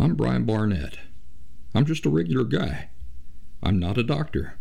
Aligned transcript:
I'm 0.00 0.14
Brian 0.14 0.44
Barnett. 0.44 0.96
I'm 1.74 1.84
just 1.84 2.06
a 2.06 2.10
regular 2.10 2.44
guy. 2.44 2.90
I'm 3.60 3.80
not 3.80 3.98
a 3.98 4.04
doctor. 4.04 4.54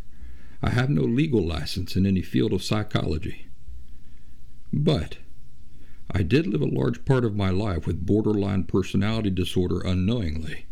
I 0.64 0.72
have 0.72 0.90
no 0.90 1.04
legal 1.04 1.46
license 1.46 1.96
in 1.96 2.08
any 2.08 2.24
field 2.24 2.54
of 2.54 2.64
psychology. 2.64 3.46
But 4.74 5.18
I 6.10 6.24
did 6.24 6.48
live 6.48 6.62
a 6.62 6.66
large 6.66 7.06
part 7.06 7.24
of 7.24 7.36
my 7.36 7.52
life 7.52 7.86
with 7.86 8.04
borderline 8.04 8.64
personality 8.64 9.30
disorder 9.30 9.80
unknowingly. 9.82 10.66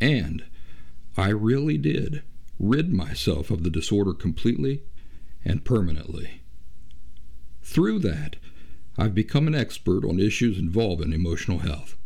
And 0.00 0.44
I 1.16 1.30
really 1.30 1.76
did 1.76 2.22
rid 2.60 2.92
myself 2.92 3.50
of 3.50 3.64
the 3.64 3.70
disorder 3.70 4.14
completely 4.14 4.84
and 5.44 5.64
permanently. 5.64 6.42
Through 7.60 7.98
that, 8.00 8.36
I've 8.96 9.16
become 9.16 9.48
an 9.48 9.54
expert 9.56 10.04
on 10.04 10.20
issues 10.20 10.58
involving 10.58 11.12
emotional 11.12 11.58
health. 11.58 11.96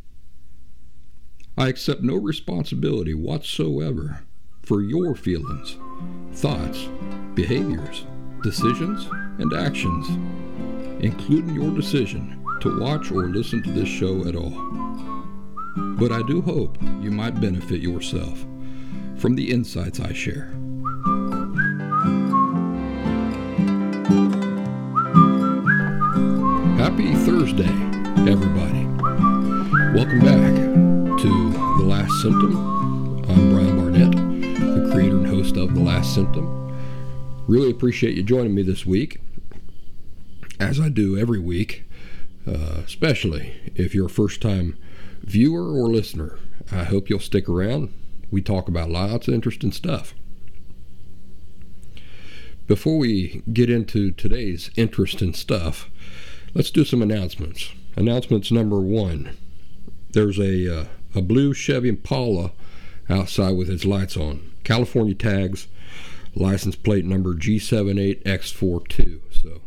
I 1.56 1.68
accept 1.68 2.02
no 2.02 2.16
responsibility 2.16 3.14
whatsoever 3.14 4.24
for 4.64 4.82
your 4.82 5.14
feelings, 5.14 5.76
thoughts, 6.32 6.88
behaviors, 7.34 8.06
decisions, 8.42 9.06
and 9.38 9.52
actions, 9.52 10.08
including 11.00 11.54
your 11.54 11.70
decision 11.70 12.44
to 12.60 12.80
watch 12.80 13.12
or 13.12 13.28
listen 13.28 13.62
to 13.62 13.70
this 13.70 13.88
show 13.88 14.26
at 14.26 14.34
all. 14.34 14.50
But 15.76 16.10
I 16.10 16.22
do 16.26 16.42
hope 16.42 16.76
you 17.00 17.12
might 17.12 17.40
benefit 17.40 17.80
yourself 17.80 18.44
from 19.16 19.36
the 19.36 19.52
insights 19.52 20.00
I 20.00 20.12
share. 20.12 20.46
Happy 26.78 27.14
Thursday, 27.14 27.70
everybody. 28.28 28.86
Welcome 29.94 30.20
back 30.20 30.73
to 31.24 31.52
The 31.78 31.84
Last 31.84 32.20
Symptom. 32.20 32.54
I'm 33.30 33.50
Brian 33.50 33.78
Barnett, 33.78 34.10
the 34.10 34.90
creator 34.92 35.16
and 35.16 35.26
host 35.26 35.56
of 35.56 35.74
The 35.74 35.80
Last 35.80 36.14
Symptom. 36.14 36.76
Really 37.46 37.70
appreciate 37.70 38.14
you 38.14 38.22
joining 38.22 38.54
me 38.54 38.60
this 38.60 38.84
week, 38.84 39.22
as 40.60 40.78
I 40.78 40.90
do 40.90 41.16
every 41.16 41.38
week, 41.38 41.84
uh, 42.46 42.82
especially 42.84 43.54
if 43.74 43.94
you're 43.94 44.04
a 44.04 44.10
first 44.10 44.42
time 44.42 44.76
viewer 45.22 45.72
or 45.72 45.88
listener. 45.88 46.38
I 46.70 46.84
hope 46.84 47.08
you'll 47.08 47.20
stick 47.20 47.48
around. 47.48 47.90
We 48.30 48.42
talk 48.42 48.68
about 48.68 48.90
lots 48.90 49.26
of 49.26 49.32
interesting 49.32 49.72
stuff. 49.72 50.12
Before 52.66 52.98
we 52.98 53.42
get 53.50 53.70
into 53.70 54.10
today's 54.10 54.70
interesting 54.76 55.32
stuff, 55.32 55.88
let's 56.52 56.70
do 56.70 56.84
some 56.84 57.00
announcements. 57.00 57.72
Announcements 57.96 58.52
number 58.52 58.78
one 58.78 59.38
there's 60.14 60.38
a, 60.38 60.82
uh, 60.82 60.84
a 61.14 61.22
blue 61.22 61.54
Chevy 61.54 61.88
Impala 61.88 62.52
outside 63.08 63.52
with 63.52 63.70
its 63.70 63.84
lights 63.84 64.16
on, 64.16 64.52
California 64.64 65.14
tags, 65.14 65.68
license 66.34 66.76
plate 66.76 67.04
number 67.04 67.34
G78X42. 67.34 69.20
So 69.42 69.60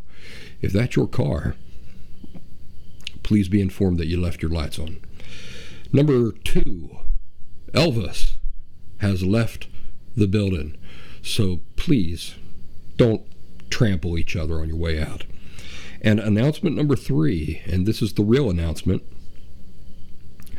if 0.60 0.72
that's 0.72 0.96
your 0.96 1.06
car, 1.06 1.54
please 3.22 3.48
be 3.48 3.60
informed 3.60 3.98
that 3.98 4.06
you 4.06 4.20
left 4.20 4.42
your 4.42 4.50
lights 4.50 4.78
on. 4.78 5.00
Number 5.92 6.32
two, 6.32 6.96
Elvis 7.72 8.32
has 8.98 9.22
left 9.22 9.68
the 10.16 10.26
building. 10.26 10.76
So 11.22 11.60
please 11.76 12.34
don't 12.96 13.22
trample 13.70 14.18
each 14.18 14.36
other 14.36 14.60
on 14.60 14.68
your 14.68 14.76
way 14.76 15.00
out. 15.00 15.24
And 16.00 16.20
announcement 16.20 16.76
number 16.76 16.96
three, 16.96 17.62
and 17.66 17.86
this 17.86 18.02
is 18.02 18.14
the 18.14 18.22
real 18.22 18.50
announcement 18.50 19.02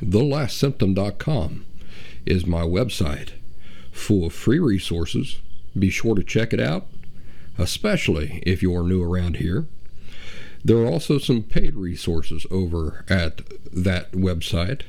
thelastsymptom.com 0.01 1.65
is 2.25 2.45
my 2.45 2.61
website 2.61 3.31
full 3.91 4.25
of 4.25 4.33
free 4.33 4.59
resources. 4.59 5.39
Be 5.77 5.89
sure 5.89 6.15
to 6.15 6.23
check 6.23 6.53
it 6.53 6.59
out, 6.59 6.87
especially 7.57 8.43
if 8.45 8.61
you're 8.61 8.83
new 8.83 9.03
around 9.03 9.37
here. 9.37 9.65
There 10.63 10.77
are 10.77 10.87
also 10.87 11.17
some 11.17 11.43
paid 11.43 11.75
resources 11.75 12.45
over 12.51 13.05
at 13.09 13.41
that 13.71 14.11
website 14.11 14.81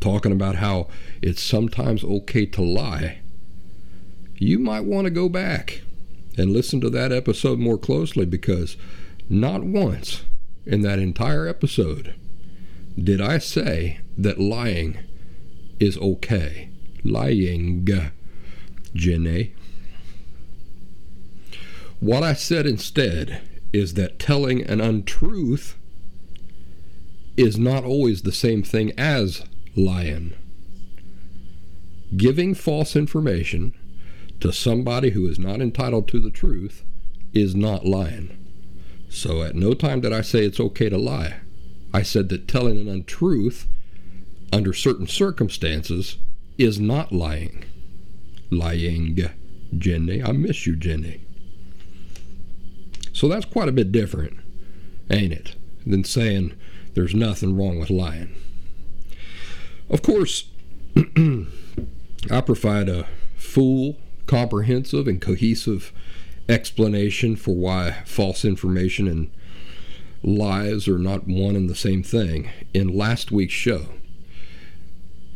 talking 0.00 0.32
about 0.32 0.56
how 0.56 0.88
it's 1.22 1.42
sometimes 1.42 2.04
okay 2.04 2.46
to 2.46 2.62
lie, 2.62 3.20
you 4.36 4.58
might 4.58 4.84
want 4.84 5.06
to 5.06 5.10
go 5.10 5.28
back 5.28 5.82
and 6.36 6.52
listen 6.52 6.80
to 6.80 6.90
that 6.90 7.12
episode 7.12 7.58
more 7.58 7.78
closely 7.78 8.26
because 8.26 8.76
not 9.28 9.64
once 9.64 10.24
in 10.66 10.82
that 10.82 10.98
entire 10.98 11.46
episode 11.46 12.14
did 13.02 13.20
I 13.20 13.38
say 13.38 14.00
that 14.16 14.40
lying 14.40 14.98
is 15.78 15.98
okay. 15.98 16.70
Lying, 17.04 17.86
Jenny. 18.94 19.52
What 22.00 22.22
I 22.22 22.32
said 22.32 22.66
instead 22.66 23.42
is 23.72 23.94
that 23.94 24.18
telling 24.18 24.62
an 24.62 24.80
untruth 24.80 25.76
is 27.36 27.58
not 27.58 27.84
always 27.84 28.22
the 28.22 28.32
same 28.32 28.62
thing 28.62 28.92
as 28.98 29.44
lying. 29.76 30.34
Giving 32.16 32.54
false 32.54 32.96
information 32.96 33.74
to 34.40 34.52
somebody 34.52 35.10
who 35.10 35.26
is 35.26 35.38
not 35.38 35.60
entitled 35.60 36.08
to 36.08 36.20
the 36.20 36.30
truth 36.30 36.84
is 37.32 37.54
not 37.54 37.84
lying. 37.84 38.36
So 39.08 39.42
at 39.42 39.54
no 39.54 39.74
time 39.74 40.00
did 40.00 40.12
I 40.12 40.20
say 40.20 40.44
it's 40.44 40.60
okay 40.60 40.88
to 40.88 40.98
lie. 40.98 41.40
I 41.92 42.02
said 42.02 42.28
that 42.30 42.48
telling 42.48 42.78
an 42.78 42.88
untruth 42.88 43.66
under 44.52 44.72
certain 44.72 45.06
circumstances 45.06 46.16
is 46.58 46.78
not 46.78 47.12
lying. 47.12 47.64
Lying, 48.50 49.18
Jenny. 49.76 50.22
I 50.22 50.32
miss 50.32 50.66
you, 50.66 50.76
Jenny. 50.76 51.20
So 53.12 53.28
that's 53.28 53.46
quite 53.46 53.68
a 53.68 53.72
bit 53.72 53.92
different, 53.92 54.38
ain't 55.10 55.32
it, 55.32 55.56
than 55.86 56.04
saying 56.04 56.52
there's 56.94 57.14
nothing 57.14 57.56
wrong 57.56 57.78
with 57.78 57.90
lying. 57.90 58.34
Of 59.88 60.02
course, 60.02 60.50
I 60.96 62.40
provide 62.44 62.88
a 62.88 63.06
full, 63.36 63.96
comprehensive, 64.26 65.06
and 65.06 65.20
cohesive 65.20 65.92
explanation 66.48 67.36
for 67.36 67.54
why 67.54 68.02
false 68.04 68.44
information 68.44 69.08
and 69.08 69.30
lies 70.22 70.88
are 70.88 70.98
not 70.98 71.26
one 71.26 71.56
and 71.56 71.70
the 71.70 71.74
same 71.74 72.02
thing 72.02 72.50
in 72.74 72.96
last 72.96 73.30
week's 73.30 73.54
show. 73.54 73.86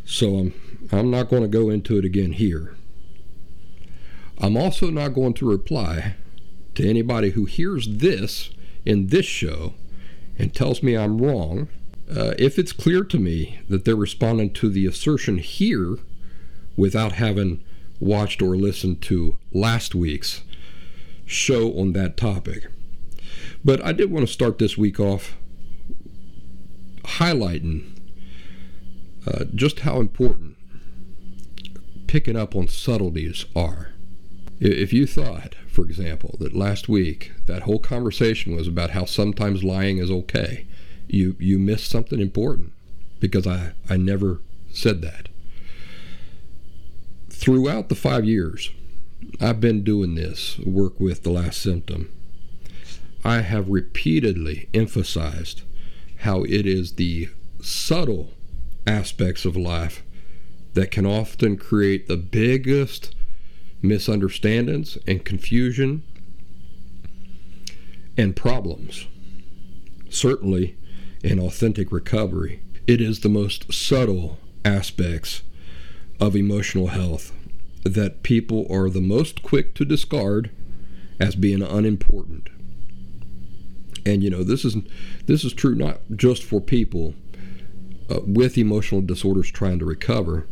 So 0.04 0.36
I'm, 0.36 0.54
I'm 0.90 1.10
not 1.10 1.28
going 1.28 1.42
to 1.42 1.48
go 1.48 1.70
into 1.70 1.96
it 1.98 2.04
again 2.04 2.32
here. 2.32 2.74
I'm 4.38 4.56
also 4.56 4.90
not 4.90 5.14
going 5.14 5.34
to 5.34 5.48
reply 5.48 6.16
to 6.74 6.88
anybody 6.88 7.30
who 7.30 7.44
hears 7.44 7.86
this 7.88 8.50
in 8.84 9.08
this 9.08 9.26
show 9.26 9.74
and 10.38 10.54
tells 10.54 10.82
me 10.82 10.96
I'm 10.96 11.18
wrong. 11.20 11.68
Uh, 12.14 12.34
if 12.38 12.58
it's 12.58 12.72
clear 12.72 13.04
to 13.04 13.18
me 13.18 13.60
that 13.68 13.84
they're 13.84 13.94
responding 13.94 14.52
to 14.52 14.68
the 14.68 14.86
assertion 14.86 15.38
here 15.38 15.98
without 16.76 17.12
having 17.12 17.62
watched 18.00 18.42
or 18.42 18.56
listened 18.56 19.00
to 19.02 19.36
last 19.52 19.94
week's 19.94 20.42
show 21.24 21.78
on 21.78 21.92
that 21.92 22.16
topic. 22.16 22.66
But 23.64 23.84
I 23.84 23.92
did 23.92 24.10
want 24.10 24.26
to 24.26 24.32
start 24.32 24.58
this 24.58 24.76
week 24.76 24.98
off 24.98 25.36
highlighting 27.04 27.96
uh, 29.26 29.44
just 29.54 29.80
how 29.80 30.00
important 30.00 30.56
picking 32.06 32.36
up 32.36 32.56
on 32.56 32.66
subtleties 32.66 33.44
are. 33.54 33.90
If 34.58 34.92
you 34.92 35.06
thought, 35.06 35.54
for 35.68 35.84
example, 35.84 36.36
that 36.40 36.54
last 36.56 36.88
week 36.88 37.32
that 37.46 37.62
whole 37.62 37.78
conversation 37.78 38.56
was 38.56 38.66
about 38.66 38.90
how 38.90 39.04
sometimes 39.04 39.62
lying 39.62 39.98
is 39.98 40.10
okay, 40.10 40.66
you 41.12 41.36
you 41.38 41.58
missed 41.58 41.90
something 41.90 42.20
important 42.20 42.72
because 43.18 43.46
I, 43.46 43.72
I 43.88 43.96
never 43.96 44.40
said 44.72 45.02
that. 45.02 45.28
throughout 47.28 47.88
the 47.88 47.94
five 47.94 48.24
years 48.24 48.70
I've 49.40 49.60
been 49.60 49.82
doing 49.82 50.14
this 50.14 50.58
work 50.60 51.00
with 51.00 51.22
the 51.22 51.30
last 51.30 51.60
symptom, 51.60 52.10
I 53.24 53.40
have 53.40 53.68
repeatedly 53.68 54.68
emphasized 54.74 55.62
how 56.18 56.42
it 56.44 56.66
is 56.66 56.92
the 56.92 57.28
subtle 57.62 58.30
aspects 58.86 59.44
of 59.44 59.56
life 59.56 60.02
that 60.74 60.90
can 60.90 61.06
often 61.06 61.56
create 61.56 62.08
the 62.08 62.16
biggest 62.16 63.14
misunderstandings 63.82 64.98
and 65.06 65.24
confusion 65.24 66.02
and 68.16 68.36
problems. 68.36 69.06
Certainly, 70.10 70.76
in 71.22 71.38
authentic 71.38 71.92
recovery, 71.92 72.60
it 72.86 73.00
is 73.00 73.20
the 73.20 73.28
most 73.28 73.72
subtle 73.72 74.38
aspects 74.64 75.42
of 76.20 76.36
emotional 76.36 76.88
health 76.88 77.32
that 77.84 78.22
people 78.22 78.66
are 78.70 78.90
the 78.90 79.00
most 79.00 79.42
quick 79.42 79.74
to 79.74 79.84
discard 79.84 80.50
as 81.18 81.34
being 81.34 81.62
unimportant. 81.62 82.48
And 84.04 84.22
you 84.22 84.30
know, 84.30 84.42
this 84.42 84.64
is 84.64 84.76
this 85.26 85.44
is 85.44 85.52
true 85.52 85.74
not 85.74 86.00
just 86.16 86.42
for 86.42 86.60
people 86.60 87.14
uh, 88.10 88.20
with 88.26 88.58
emotional 88.58 89.02
disorders 89.02 89.50
trying 89.50 89.78
to 89.78 89.84
recover, 89.84 90.46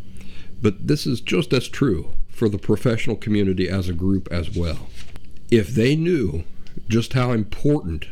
but 0.61 0.87
this 0.87 1.07
is 1.07 1.21
just 1.21 1.53
as 1.53 1.69
true 1.69 2.13
for 2.29 2.49
the 2.49 2.59
professional 2.59 3.17
community 3.17 3.69
as 3.69 3.89
a 3.89 3.95
group 3.95 4.29
as 4.31 4.55
well. 4.55 4.89
If 5.51 5.69
they 5.69 5.97
knew 5.97 6.45
just 6.89 7.15
how 7.15 7.33
important 7.33 8.07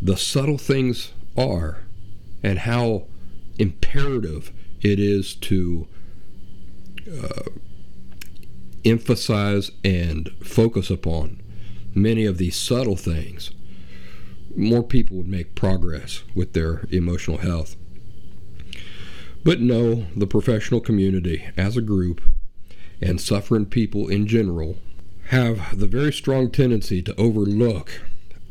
the 0.00 0.16
subtle 0.16 0.58
things 0.58 1.12
are 1.38 1.78
and 2.42 2.60
how 2.60 3.06
imperative 3.58 4.52
it 4.82 4.98
is 4.98 5.34
to 5.34 5.86
uh, 7.10 7.50
emphasize 8.84 9.70
and 9.84 10.30
focus 10.42 10.90
upon 10.90 11.42
many 11.94 12.24
of 12.24 12.38
these 12.38 12.56
subtle 12.56 12.96
things, 12.96 13.50
more 14.56 14.82
people 14.82 15.16
would 15.18 15.28
make 15.28 15.54
progress 15.54 16.22
with 16.34 16.52
their 16.52 16.86
emotional 16.90 17.38
health. 17.38 17.76
But 19.44 19.60
no, 19.60 20.06
the 20.16 20.26
professional 20.26 20.80
community 20.80 21.46
as 21.56 21.76
a 21.76 21.82
group 21.82 22.20
and 23.00 23.20
suffering 23.20 23.66
people 23.66 24.08
in 24.08 24.26
general 24.26 24.78
have 25.26 25.78
the 25.78 25.86
very 25.86 26.12
strong 26.12 26.50
tendency 26.50 27.02
to 27.02 27.20
overlook 27.20 28.00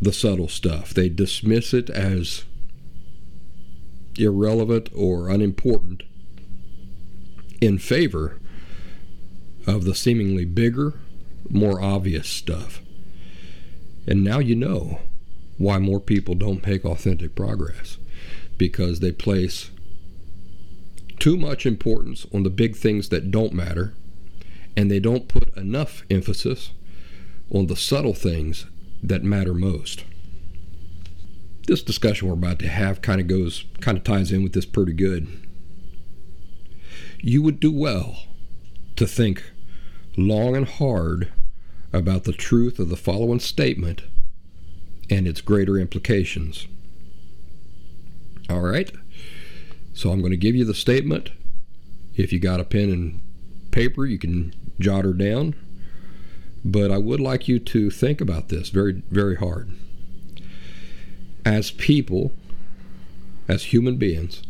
the 0.02 0.14
subtle 0.14 0.48
stuff. 0.48 0.94
They 0.94 1.10
dismiss 1.10 1.74
it 1.74 1.90
as 1.90 2.46
irrelevant 4.20 4.90
or 4.96 5.30
unimportant 5.30 6.04
in 7.62 7.78
favor 7.78 8.40
of 9.66 9.84
the 9.84 9.96
seemingly 9.96 10.46
bigger, 10.46 10.94
more 11.50 11.82
obvious 11.82 12.28
stuff. 12.28 12.82
And 14.08 14.24
now 14.24 14.40
you 14.40 14.56
know 14.56 15.00
why 15.58 15.80
more 15.80 16.00
people 16.00 16.36
don't 16.36 16.66
make 16.66 16.86
authentic 16.86 17.36
progress 17.36 17.98
because 18.58 19.00
they 19.00 19.12
place 19.12 19.72
too 21.20 21.36
much 21.36 21.66
importance 21.66 22.26
on 22.34 22.44
the 22.44 22.50
big 22.50 22.76
things 22.76 23.10
that 23.10 23.32
don't 23.32 23.54
matter 23.54 23.94
and 24.76 24.92
they 24.92 25.00
don't 25.00 25.28
put 25.28 25.56
enough 25.58 26.04
emphasis 26.10 26.72
on 27.50 27.68
the 27.68 27.76
subtle 27.76 28.14
things 28.14 28.68
that 29.02 29.24
matter 29.24 29.54
most. 29.54 30.04
This 31.68 31.84
discussion 31.84 32.30
we're 32.30 32.34
about 32.34 32.60
to 32.60 32.68
have 32.70 33.02
kind 33.02 33.20
of 33.20 33.28
goes, 33.28 33.66
kind 33.82 33.98
of 33.98 34.06
ties 34.06 34.32
in 34.32 34.42
with 34.42 34.54
this 34.54 34.66
pretty 34.66 34.94
good. 34.94 35.28
You 37.20 37.42
would 37.42 37.60
do 37.60 37.72
well 37.72 38.24
to 38.96 39.06
think 39.06 39.44
long 40.16 40.56
and 40.56 40.66
hard 40.66 41.32
about 41.92 42.24
the 42.24 42.32
truth 42.32 42.80
of 42.80 42.88
the 42.88 42.96
following 42.96 43.42
statement 43.42 44.04
and 45.10 45.28
its 45.28 45.42
greater 45.42 45.78
implications. 45.78 46.68
All 48.50 48.62
right? 48.62 48.90
So 49.94 50.12
I'm 50.12 50.20
going 50.20 50.32
to 50.32 50.38
give 50.38 50.56
you 50.56 50.64
the 50.64 50.74
statement. 50.74 51.32
If 52.16 52.32
you 52.32 52.40
got 52.40 52.62
a 52.62 52.64
pen 52.64 52.90
and 52.90 53.20
paper, 53.72 54.06
you 54.06 54.18
can 54.18 54.54
jot 54.80 55.04
her 55.04 55.14
down. 55.14 55.54
But 56.64 56.92
I 56.92 56.98
would 56.98 57.20
like 57.20 57.50
you 57.50 57.60
to 57.60 57.90
think 57.90 58.22
about 58.22 58.48
this 58.48 58.70
very, 58.70 59.04
very 59.12 59.36
hard. 59.36 59.74
As 61.48 61.72
people, 61.72 62.34
as 63.48 63.72
human 63.72 63.96
beings, 63.96 64.42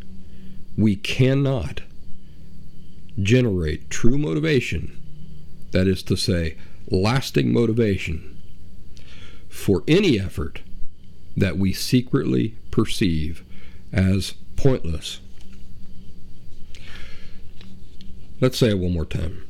we 0.76 0.96
cannot 0.96 1.82
generate 3.22 3.92
true 3.92 4.18
motivation 4.18 5.00
that 5.74 5.88
is 5.88 6.02
to 6.02 6.16
say, 6.16 6.58
lasting 6.90 7.54
motivation 7.54 8.36
for 9.48 9.84
any 9.88 10.20
effort 10.20 10.62
that 11.36 11.60
we 11.60 11.72
secretly 11.72 12.56
perceive 12.72 13.44
as 13.94 14.34
pointless. 14.56 15.20
Let's 18.42 18.58
say 18.58 18.70
it 18.70 18.80
one 18.80 18.94
more 18.94 19.06
time. 19.06 19.44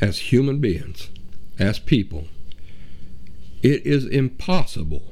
As 0.00 0.30
human 0.30 0.60
beings, 0.60 1.08
as 1.58 1.80
people, 1.80 2.28
it 3.64 3.84
is 3.84 4.06
impossible 4.06 5.02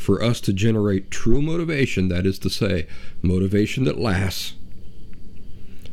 for 0.00 0.22
us 0.22 0.40
to 0.42 0.52
generate 0.52 1.10
true 1.10 1.42
motivation, 1.42 2.08
that 2.08 2.26
is 2.26 2.38
to 2.40 2.50
say, 2.50 2.86
motivation 3.22 3.84
that 3.84 3.98
lasts, 3.98 4.54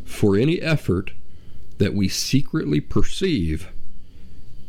for 0.05 0.35
any 0.35 0.61
effort 0.61 1.11
that 1.77 1.93
we 1.93 2.07
secretly 2.07 2.79
perceive 2.79 3.69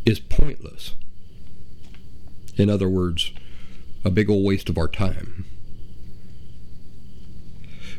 is 0.04 0.18
pointless. 0.18 0.94
In 2.56 2.68
other 2.68 2.88
words, 2.88 3.32
a 4.04 4.10
big 4.10 4.28
old 4.28 4.44
waste 4.44 4.68
of 4.68 4.78
our 4.78 4.88
time. 4.88 5.44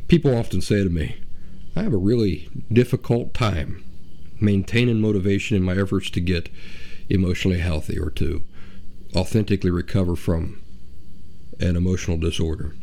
People 0.08 0.36
often 0.36 0.62
say 0.62 0.84
to 0.84 0.90
me, 0.90 1.18
I 1.76 1.84
have 1.84 1.94
a 1.94 1.98
really 1.98 2.50
difficult 2.72 3.34
time 3.34 3.84
maintaining 4.42 5.00
motivation 5.00 5.56
in 5.56 5.64
my 5.64 5.78
efforts 5.80 6.10
to 6.10 6.20
get 6.20 6.50
emotionally 7.10 7.60
healthy 7.60 7.98
or 7.98 8.10
to 8.12 8.44
authentically 9.16 9.70
recover 9.70 10.16
from 10.16 10.62
an 11.60 11.76
emotional 11.76 12.18
disorder. 12.18 12.76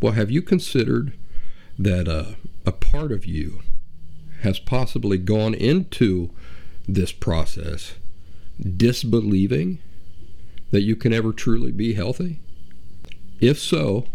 Well, 0.00 0.12
have 0.12 0.30
you 0.30 0.42
considered 0.42 1.12
that 1.78 2.08
uh, 2.08 2.34
a 2.64 2.72
part 2.72 3.12
of 3.12 3.26
you 3.26 3.60
has 4.42 4.58
possibly 4.58 5.18
gone 5.18 5.54
into 5.54 6.30
this 6.88 7.12
process 7.12 7.94
disbelieving 8.76 9.78
that 10.70 10.82
you 10.82 10.96
can 10.96 11.12
ever 11.12 11.32
truly 11.32 11.72
be 11.72 11.94
healthy? 11.94 12.40
If 13.40 13.58
so, 13.58 14.06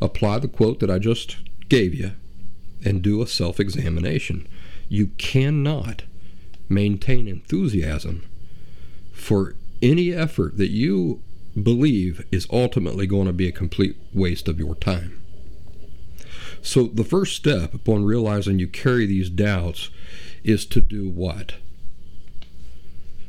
apply 0.00 0.40
the 0.40 0.48
quote 0.48 0.80
that 0.80 0.90
I 0.90 0.98
just 0.98 1.36
gave 1.68 1.94
you 1.94 2.12
and 2.84 3.02
do 3.02 3.22
a 3.22 3.26
self 3.26 3.58
examination. 3.58 4.46
You 4.88 5.08
cannot 5.18 6.02
maintain 6.68 7.26
enthusiasm 7.26 8.24
for 9.12 9.56
any 9.82 10.12
effort 10.12 10.56
that 10.58 10.70
you 10.70 11.22
believe 11.60 12.24
is 12.30 12.46
ultimately 12.50 13.06
going 13.06 13.26
to 13.26 13.32
be 13.32 13.48
a 13.48 13.52
complete 13.52 13.96
waste 14.12 14.48
of 14.48 14.58
your 14.58 14.74
time. 14.74 15.20
So, 16.62 16.84
the 16.84 17.04
first 17.04 17.36
step 17.36 17.74
upon 17.74 18.04
realizing 18.04 18.58
you 18.58 18.68
carry 18.68 19.06
these 19.06 19.28
doubts 19.28 19.90
is 20.42 20.64
to 20.66 20.80
do 20.80 21.08
what? 21.08 21.54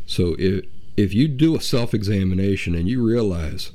So 0.06 0.36
if 0.38 0.66
if 0.98 1.14
you 1.14 1.28
do 1.28 1.56
a 1.56 1.62
self 1.62 1.94
examination 1.94 2.76
and 2.76 2.88
you 2.88 3.06
realize, 3.06 3.72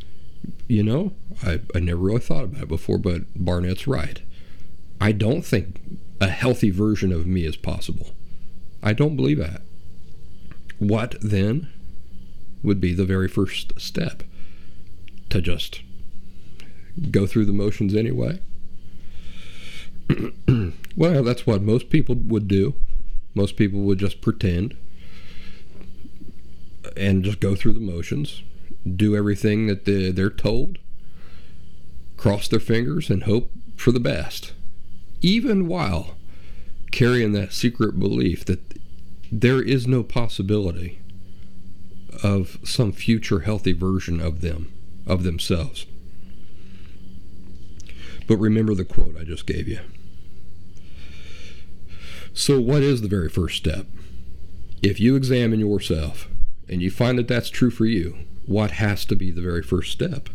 you 0.69 0.83
know, 0.83 1.13
I, 1.43 1.61
I 1.75 1.81
never 1.81 2.01
really 2.01 2.21
thought 2.21 2.45
about 2.45 2.63
it 2.63 2.69
before, 2.69 2.99
but 2.99 3.23
Barnett's 3.35 3.87
right. 3.87 4.23
I 5.01 5.13
don't 5.13 5.43
think 5.43 5.81
a 6.21 6.29
healthy 6.29 6.71
version 6.71 7.13
of 7.13 7.27
me 7.27 7.45
is 7.45 7.57
possible. 7.57 8.11
I 8.83 8.93
don't 8.93 9.17
believe 9.17 9.39
that. 9.39 9.63
What 10.79 11.17
then 11.21 11.69
would 12.63 12.81
be 12.81 12.95
the 12.95 13.05
very 13.05 13.29
first 13.29 13.79
step? 13.79 14.23
To 15.31 15.41
just 15.41 15.83
go 17.11 17.27
through 17.27 17.47
the 17.47 17.53
motions 17.53 17.95
anyway? 17.95 18.41
well, 20.97 21.23
that's 21.23 21.47
what 21.47 21.63
most 21.63 21.89
people 21.89 22.15
would 22.15 22.49
do. 22.49 22.75
Most 23.35 23.57
people 23.57 23.81
would 23.81 23.99
just 23.99 24.21
pretend 24.21 24.77
and 26.97 27.25
just 27.25 27.41
go 27.41 27.55
through 27.55 27.73
the 27.73 27.81
motions, 27.81 28.43
do 28.97 29.17
everything 29.17 29.67
that 29.67 29.85
they're 29.85 30.31
told, 30.31 30.79
cross 32.17 32.49
their 32.49 32.61
fingers, 32.61 33.11
and 33.11 33.25
hope 33.25 33.51
for 33.77 33.93
the 33.93 34.01
best, 34.01 34.53
even 35.23 35.69
while 35.69 36.17
carrying 36.91 37.33
that 37.33 37.53
secret 37.53 37.99
belief 37.99 38.45
that 38.45 38.61
there 39.31 39.63
is 39.63 39.87
no 39.87 40.03
possibility 40.03 40.99
of 42.23 42.59
some 42.65 42.93
future 42.93 43.41
healthy 43.41 43.73
version 43.73 44.21
of 44.21 44.41
them, 44.41 44.73
of 45.11 45.25
themselves. 45.25 45.87
But 48.29 48.37
remember 48.37 48.75
the 48.75 48.85
quote 48.85 49.17
I 49.19 49.25
just 49.25 49.45
gave 49.45 49.67
you. 49.67 49.81
So, 52.33 52.61
what 52.61 52.83
is 52.83 53.03
the 53.03 53.09
very 53.09 53.29
first 53.29 53.57
step? 53.57 53.87
If 54.83 55.01
you 55.01 55.17
examine 55.17 55.59
yourself 55.59 56.29
and 56.69 56.81
you 56.81 56.91
find 56.91 57.19
that 57.19 57.27
that's 57.27 57.51
true 57.51 57.71
for 57.71 57.87
you, 57.87 58.19
what 58.47 58.73
has 58.73 59.05
to 59.07 59.17
be 59.17 59.33
the 59.33 59.43
very 59.43 59.63
first 59.63 59.91
step? 59.91 60.29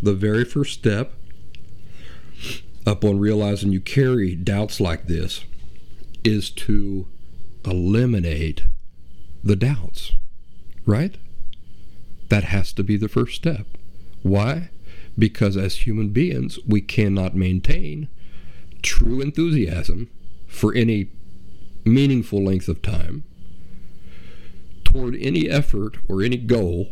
The 0.00 0.14
very 0.14 0.44
first 0.44 0.74
step, 0.74 1.12
upon 2.86 3.18
realizing 3.18 3.72
you 3.72 3.80
carry 3.80 4.36
doubts 4.36 4.80
like 4.80 5.06
this, 5.06 5.44
is 6.22 6.50
to 6.50 7.08
eliminate 7.64 8.62
the 9.42 9.56
doubts, 9.56 10.12
right? 10.86 11.16
That 12.28 12.44
has 12.44 12.72
to 12.74 12.84
be 12.84 12.96
the 12.96 13.08
first 13.08 13.34
step. 13.34 13.66
Why? 14.22 14.70
Because 15.18 15.56
as 15.56 15.86
human 15.86 16.10
beings, 16.10 16.58
we 16.66 16.80
cannot 16.80 17.34
maintain 17.34 18.08
true 18.82 19.20
enthusiasm 19.20 20.08
for 20.46 20.74
any 20.74 21.10
meaningful 21.84 22.44
length 22.44 22.68
of 22.68 22.82
time 22.82 23.24
toward 24.84 25.16
any 25.16 25.48
effort 25.48 25.98
or 26.08 26.22
any 26.22 26.36
goal 26.36 26.88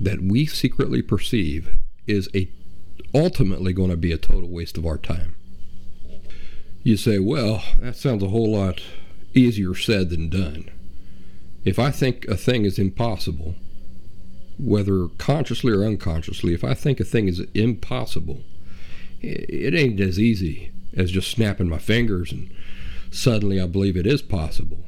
that 0.00 0.22
we 0.22 0.46
secretly 0.46 1.02
perceive 1.02 1.76
is 2.06 2.28
a 2.34 2.48
ultimately 3.14 3.72
going 3.72 3.90
to 3.90 3.96
be 3.96 4.12
a 4.12 4.18
total 4.18 4.48
waste 4.48 4.78
of 4.78 4.86
our 4.86 4.98
time. 4.98 5.34
You 6.82 6.96
say, 6.96 7.18
well, 7.18 7.62
that 7.80 7.96
sounds 7.96 8.22
a 8.22 8.28
whole 8.28 8.52
lot 8.52 8.80
easier 9.34 9.74
said 9.74 10.10
than 10.10 10.28
done. 10.28 10.70
If 11.64 11.78
I 11.78 11.90
think 11.90 12.26
a 12.26 12.36
thing 12.36 12.64
is 12.64 12.78
impossible, 12.78 13.54
whether 14.58 15.08
consciously 15.18 15.72
or 15.72 15.84
unconsciously, 15.84 16.54
if 16.54 16.64
I 16.64 16.74
think 16.74 17.00
a 17.00 17.04
thing 17.04 17.28
is 17.28 17.40
impossible, 17.54 18.42
it 19.20 19.74
ain't 19.74 20.00
as 20.00 20.18
easy 20.18 20.72
as 20.94 21.10
just 21.10 21.30
snapping 21.30 21.68
my 21.68 21.78
fingers 21.78 22.32
and 22.32 22.50
suddenly 23.10 23.60
I 23.60 23.66
believe 23.66 23.96
it 23.96 24.06
is 24.06 24.22
possible. 24.22 24.84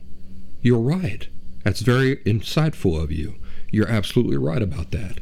You're 0.60 0.80
right. 0.80 1.28
That's 1.62 1.80
very 1.80 2.16
insightful 2.18 3.00
of 3.02 3.12
you. 3.12 3.36
You're 3.70 3.88
absolutely 3.88 4.36
right 4.36 4.62
about 4.62 4.90
that. 4.92 5.18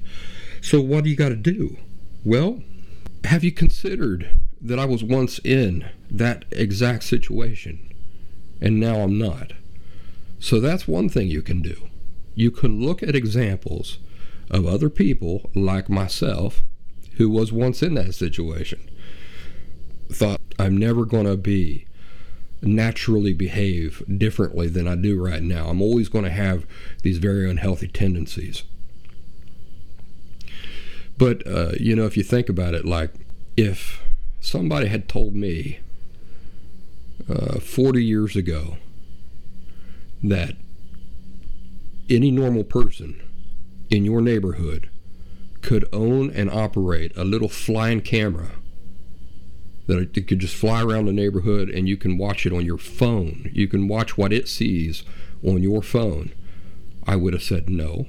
So, 0.61 0.81
what 0.81 1.05
do 1.05 1.11
you 1.11 1.17
got 1.17 1.31
to 1.31 1.37
do? 1.37 1.79
Well, 2.25 2.63
have 3.25 3.45
you 3.45 3.53
considered 3.53 4.39
that 4.61 4.79
I 4.79 4.85
was 4.85 5.03
once 5.03 5.39
in 5.41 5.89
that 6.11 6.45
exact 6.51 7.05
situation 7.05 7.93
and 8.61 8.79
now 8.79 9.01
I'm 9.01 9.19
not? 9.19 9.53
So, 10.39 10.61
that's 10.61 10.87
one 10.89 11.09
thing 11.09 11.29
you 11.29 11.43
can 11.43 11.63
do. 11.63 11.89
You 12.35 12.51
can 12.51 12.85
look 12.85 13.03
at 13.03 13.17
examples 13.17 13.99
of 14.53 14.67
other 14.67 14.91
people 14.91 15.51
like 15.55 15.89
myself 15.89 16.63
who 17.17 17.29
was 17.29 17.53
once 17.53 17.83
in 17.83 17.95
that 17.95 18.15
situation. 18.15 18.89
Thought, 20.11 20.41
I'm 20.59 20.77
never 20.77 21.05
going 21.05 21.27
to 21.27 21.37
be 21.37 21.87
naturally 22.61 23.33
behave 23.33 24.03
differently 24.19 24.69
than 24.69 24.87
I 24.87 24.95
do 24.95 25.21
right 25.21 25.43
now. 25.43 25.69
I'm 25.69 25.83
always 25.83 26.09
going 26.09 26.25
to 26.25 26.31
have 26.31 26.67
these 27.03 27.19
very 27.19 27.51
unhealthy 27.51 27.89
tendencies. 27.89 28.63
But, 31.19 31.47
uh, 31.47 31.73
you 31.79 31.97
know, 31.97 32.05
if 32.05 32.17
you 32.17 32.23
think 32.23 32.49
about 32.49 32.75
it, 32.75 32.85
like 32.85 33.11
if 33.57 34.03
somebody 34.41 34.89
had 34.89 35.09
told 35.09 35.35
me 35.35 35.81
uh, 37.29 37.59
40 37.59 38.05
years 38.05 38.37
ago 38.37 38.77
that 40.23 40.57
any 42.09 42.31
normal 42.31 42.65
person 42.65 43.21
in 43.93 44.07
your 44.07 44.23
neighborhood 44.23 44.89
could 45.61 45.85
own 45.93 46.31
and 46.31 46.51
operate 46.51 47.13
a 47.17 47.25
little 47.25 47.49
flying 47.49 48.01
camera 48.01 48.53
that 49.87 50.17
it 50.17 50.27
could 50.27 50.39
just 50.39 50.57
fly 50.57 50.83
around 50.83 51.07
the 51.07 51.13
neighborhood 51.13 51.69
and 51.69 51.89
you 51.89 51.97
can 51.97 52.17
watch 52.17 52.47
it 52.47 52.53
on 52.53 52.65
your 52.65 52.79
phone. 52.79 53.51
You 53.53 53.69
can 53.69 53.89
watch 53.89 54.17
what 54.17 54.33
it 54.33 54.49
sees 54.49 55.05
on 55.43 55.63
your 55.63 55.83
phone. 55.83 56.33
I 57.07 57.17
would 57.17 57.35
have 57.35 57.43
said 57.43 57.69
no. 57.69 58.07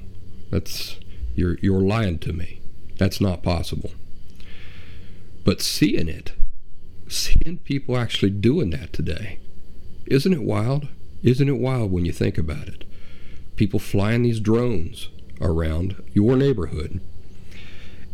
That's 0.50 0.98
you're 1.36 1.58
you're 1.62 1.82
lying 1.82 2.20
to 2.20 2.32
me. 2.32 2.62
That's 2.98 3.20
not 3.20 3.44
possible. 3.44 3.92
But 5.44 5.62
seeing 5.62 6.08
it, 6.08 6.32
seeing 7.10 7.58
people 7.63 7.98
actually 7.98 8.30
doing 8.30 8.70
that 8.70 8.94
today, 8.94 9.40
isn't 10.06 10.32
it 10.34 10.44
wild? 10.44 10.88
Isn't 11.24 11.50
it 11.50 11.58
wild 11.58 11.92
when 11.92 12.06
you 12.06 12.13
think 12.13 12.38
about 12.38 12.68
it? 12.68 12.86
People 13.58 13.80
flying 13.80 14.24
these 14.24 14.40
drones 14.40 15.10
around 15.42 16.02
your 16.13 16.36
neighborhood 16.36 17.02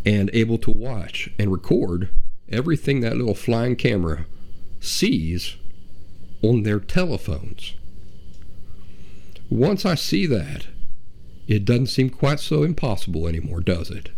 and 0.06 0.30
able 0.34 0.58
to 0.58 0.72
watch 0.72 1.30
and 1.38 1.52
record 1.52 2.10
everything 2.50 3.02
that 3.02 3.18
little 3.18 3.36
flying 3.36 3.76
camera 3.76 4.26
sees 4.80 5.56
on 6.42 6.64
their 6.64 6.80
telephones. 6.80 7.76
Once 9.50 9.86
I 9.86 9.96
see 9.96 10.26
that, 10.26 10.68
it 11.48 11.66
doesn't 11.66 11.88
seem 11.88 12.10
quite 12.10 12.40
so 12.40 12.64
impossible 12.64 13.28
anymore, 13.28 13.60
does 13.60 13.90
it? 13.90 14.10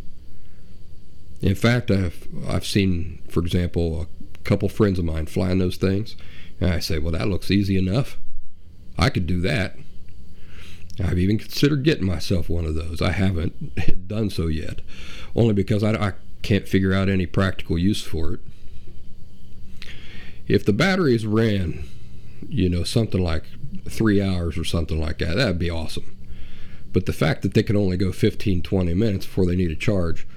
In 1.41 1.55
fact, 1.55 1.89
I've 1.89 2.27
I've 2.47 2.65
seen, 2.65 3.23
for 3.29 3.39
example, 3.39 4.01
a 4.01 4.43
couple 4.43 4.69
friends 4.69 4.99
of 4.99 5.05
mine 5.05 5.25
flying 5.25 5.57
those 5.57 5.77
things, 5.77 6.15
and 6.59 6.71
I 6.71 6.79
say, 6.79 6.99
"Well, 6.99 7.13
that 7.13 7.29
looks 7.29 7.49
easy 7.49 7.77
enough. 7.77 8.17
I 8.97 9.09
could 9.09 9.25
do 9.25 9.41
that." 9.41 9.77
I've 10.99 11.19
even 11.19 11.37
considered 11.37 11.83
getting 11.83 12.05
myself 12.05 12.49
one 12.49 12.65
of 12.65 12.75
those. 12.75 13.01
I 13.01 13.11
haven't 13.11 14.07
done 14.07 14.29
so 14.29 14.47
yet, 14.47 14.81
only 15.35 15.53
because 15.53 15.83
I, 15.83 15.93
I 15.93 16.13
can't 16.41 16.67
figure 16.67 16.93
out 16.93 17.09
any 17.09 17.25
practical 17.25 17.77
use 17.77 18.03
for 18.03 18.33
it. 18.33 18.39
If 20.47 20.65
the 20.65 20.73
batteries 20.73 21.25
ran, 21.25 21.85
you 22.49 22.69
know, 22.69 22.83
something 22.83 23.21
like 23.21 23.43
three 23.87 24.21
hours 24.21 24.57
or 24.57 24.65
something 24.65 24.99
like 24.99 25.19
that, 25.19 25.35
that'd 25.35 25.59
be 25.59 25.69
awesome. 25.69 26.17
But 26.91 27.05
the 27.05 27.13
fact 27.13 27.41
that 27.43 27.53
they 27.53 27.63
can 27.63 27.77
only 27.77 27.95
go 27.95 28.11
15, 28.11 28.61
20 28.61 28.93
minutes 28.93 29.25
before 29.25 29.45
they 29.45 29.55
need 29.55 29.71
a 29.71 29.75
charge, 29.75 30.27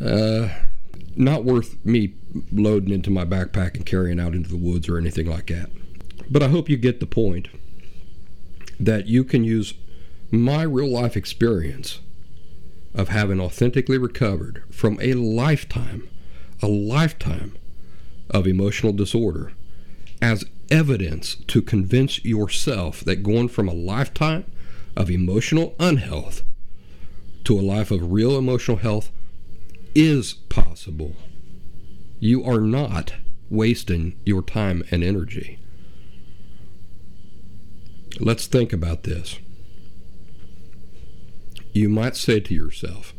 uh, 0.00 0.48
not 1.16 1.44
worth 1.44 1.82
me 1.84 2.12
loading 2.52 2.92
into 2.92 3.10
my 3.10 3.24
backpack 3.24 3.74
and 3.74 3.86
carrying 3.86 4.20
out 4.20 4.34
into 4.34 4.50
the 4.50 4.56
woods 4.56 4.88
or 4.88 4.98
anything 4.98 5.26
like 5.26 5.46
that. 5.46 5.70
But 6.30 6.42
I 6.42 6.48
hope 6.48 6.68
you 6.68 6.76
get 6.76 7.00
the 7.00 7.06
point 7.06 7.48
that 8.78 9.06
you 9.06 9.24
can 9.24 9.44
use 9.44 9.74
my 10.30 10.62
real 10.62 10.90
life 10.90 11.16
experience 11.16 12.00
of 12.94 13.08
having 13.08 13.40
authentically 13.40 13.98
recovered 13.98 14.62
from 14.70 14.98
a 15.00 15.14
lifetime, 15.14 16.08
a 16.62 16.66
lifetime 16.66 17.56
of 18.30 18.46
emotional 18.46 18.92
disorder 18.92 19.52
as 20.20 20.44
evidence 20.70 21.36
to 21.46 21.62
convince 21.62 22.24
yourself 22.24 23.00
that 23.00 23.22
going 23.22 23.48
from 23.48 23.68
a 23.68 23.74
lifetime 23.74 24.44
of 24.96 25.10
emotional 25.10 25.74
unhealth 25.78 26.42
to 27.44 27.58
a 27.58 27.62
life 27.62 27.90
of 27.90 28.12
real 28.12 28.36
emotional 28.36 28.78
health 28.78 29.12
is 29.94 30.34
possible. 30.48 31.14
You 32.18 32.44
are 32.44 32.60
not 32.60 33.14
wasting 33.50 34.18
your 34.24 34.42
time 34.42 34.82
and 34.90 35.04
energy. 35.04 35.58
Let's 38.18 38.46
think 38.46 38.72
about 38.72 39.02
this 39.02 39.38
you 41.76 41.88
might 41.88 42.16
say 42.16 42.40
to 42.40 42.54
yourself, 42.54 43.12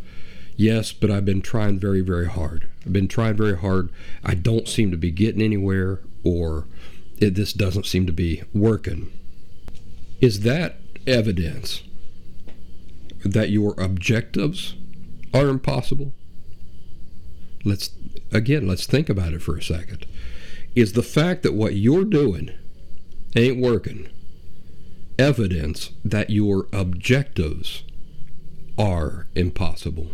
Yes, 0.56 0.92
but 0.92 1.12
I've 1.12 1.26
been 1.26 1.44
trying 1.44 1.80
very, 1.80 2.02
very 2.02 2.28
hard. 2.28 2.68
I've 2.84 2.92
been 2.92 3.08
trying 3.08 3.36
very 3.36 3.58
hard. 3.58 3.92
I 4.24 4.34
don't 4.34 4.68
seem 4.68 4.90
to 4.90 4.98
be 4.98 5.12
getting 5.12 5.42
anywhere, 5.42 6.00
or 6.24 6.66
it, 7.20 7.36
this 7.36 7.54
doesn't 7.54 7.86
seem 7.86 8.08
to 8.08 8.12
be 8.12 8.42
working. 8.56 9.12
Is 10.20 10.40
that 10.40 10.78
evidence 11.06 11.84
that 13.24 13.52
your 13.52 13.80
objectives 13.80 14.74
are 15.32 15.48
impossible? 15.48 16.14
Let's 17.64 17.92
again, 18.32 18.68
let's 18.68 18.88
think 18.88 19.10
about 19.10 19.34
it 19.34 19.44
for 19.44 19.56
a 19.56 19.62
second. 19.62 20.08
Is 20.74 20.94
the 20.94 21.04
fact 21.04 21.44
that 21.44 21.54
what 21.54 21.76
you're 21.76 22.06
doing 22.06 22.50
ain't 23.36 23.62
working 23.62 24.10
evidence 25.20 25.92
that 26.04 26.30
your 26.30 26.68
objectives 26.72 27.84
are 28.78 29.28
impossible. 29.36 30.12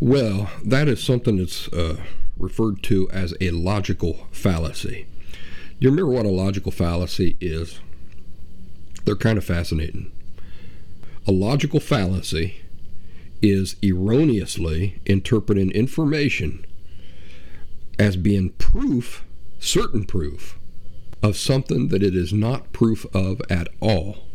Well, 0.00 0.50
that 0.64 0.88
is 0.88 1.02
something 1.02 1.36
that's 1.36 1.68
uh, 1.68 1.96
referred 2.36 2.82
to 2.84 3.08
as 3.10 3.34
a 3.40 3.50
logical 3.50 4.26
fallacy. 4.32 5.06
You 5.78 5.90
remember 5.90 6.12
what 6.12 6.26
a 6.26 6.30
logical 6.30 6.72
fallacy 6.72 7.36
is? 7.40 7.80
They're 9.04 9.16
kind 9.16 9.38
of 9.38 9.44
fascinating. 9.44 10.12
A 11.26 11.32
logical 11.32 11.80
fallacy 11.80 12.62
is 13.40 13.76
erroneously 13.82 15.00
interpreting 15.06 15.70
information 15.70 16.64
as 17.98 18.16
being 18.16 18.50
proof, 18.50 19.24
certain 19.58 20.04
proof, 20.04 20.58
of 21.22 21.36
something 21.36 21.88
that 21.88 22.02
it 22.02 22.16
is 22.16 22.32
not 22.32 22.72
proof 22.72 23.06
of 23.14 23.40
at 23.48 23.68
all. 23.80 24.26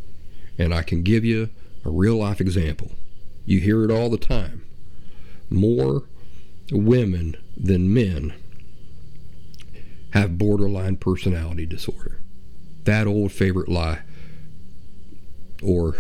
And 0.57 0.73
I 0.73 0.81
can 0.81 1.03
give 1.03 1.25
you 1.25 1.49
a 1.85 1.89
real 1.89 2.15
life 2.15 2.41
example. 2.41 2.91
You 3.45 3.59
hear 3.59 3.83
it 3.83 3.91
all 3.91 4.09
the 4.09 4.17
time. 4.17 4.63
More 5.49 6.03
women 6.71 7.37
than 7.55 7.93
men 7.93 8.33
have 10.11 10.37
borderline 10.37 10.97
personality 10.97 11.65
disorder. 11.65 12.19
That 12.83 13.07
old 13.07 13.31
favorite 13.31 13.69
lie 13.69 14.01
or 15.61 15.95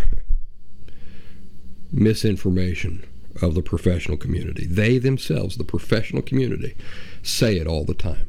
misinformation 1.91 3.05
of 3.41 3.55
the 3.55 3.61
professional 3.61 4.17
community. 4.17 4.65
They 4.65 4.97
themselves, 4.97 5.57
the 5.57 5.63
professional 5.63 6.21
community, 6.21 6.75
say 7.21 7.57
it 7.57 7.67
all 7.67 7.85
the 7.85 7.93
time. 7.93 8.27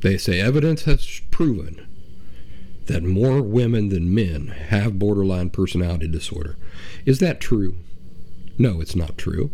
They 0.00 0.16
say 0.16 0.40
evidence 0.40 0.84
has 0.84 1.20
proven 1.30 1.86
that 2.86 3.02
more 3.02 3.42
women 3.42 3.88
than 3.88 4.14
men 4.14 4.48
have 4.48 4.98
borderline 4.98 5.50
personality 5.50 6.08
disorder. 6.08 6.56
Is 7.04 7.18
that 7.18 7.40
true? 7.40 7.76
No, 8.58 8.80
it's 8.80 8.96
not 8.96 9.18
true. 9.18 9.50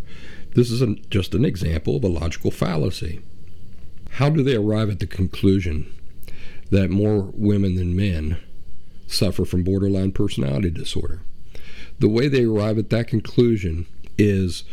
This 0.55 0.71
is 0.71 0.83
an, 0.83 1.05
just 1.11 1.35
an 1.35 1.45
example 1.45 1.97
of 1.97 2.05
a 2.05 2.09
logical 2.09 2.51
fallacy. 2.51 3.21
How 4.13 4.29
do 4.29 4.43
they 4.43 4.55
arrive 4.55 4.91
at 4.91 5.01
the 5.01 5.07
conclusion 5.07 5.93
that 6.71 6.91
more 6.91 7.31
women 7.35 7.75
than 7.77 7.97
men 7.97 8.39
suffer 9.07 9.45
from 9.45 9.65
borderline 9.65 10.13
personality 10.13 10.71
disorder? 10.71 11.21
The 11.99 12.09
way 12.09 12.29
they 12.29 12.45
arrive 12.45 12.79
at 12.79 12.91
that 12.91 13.09
conclusion 13.09 13.87
is 14.19 14.65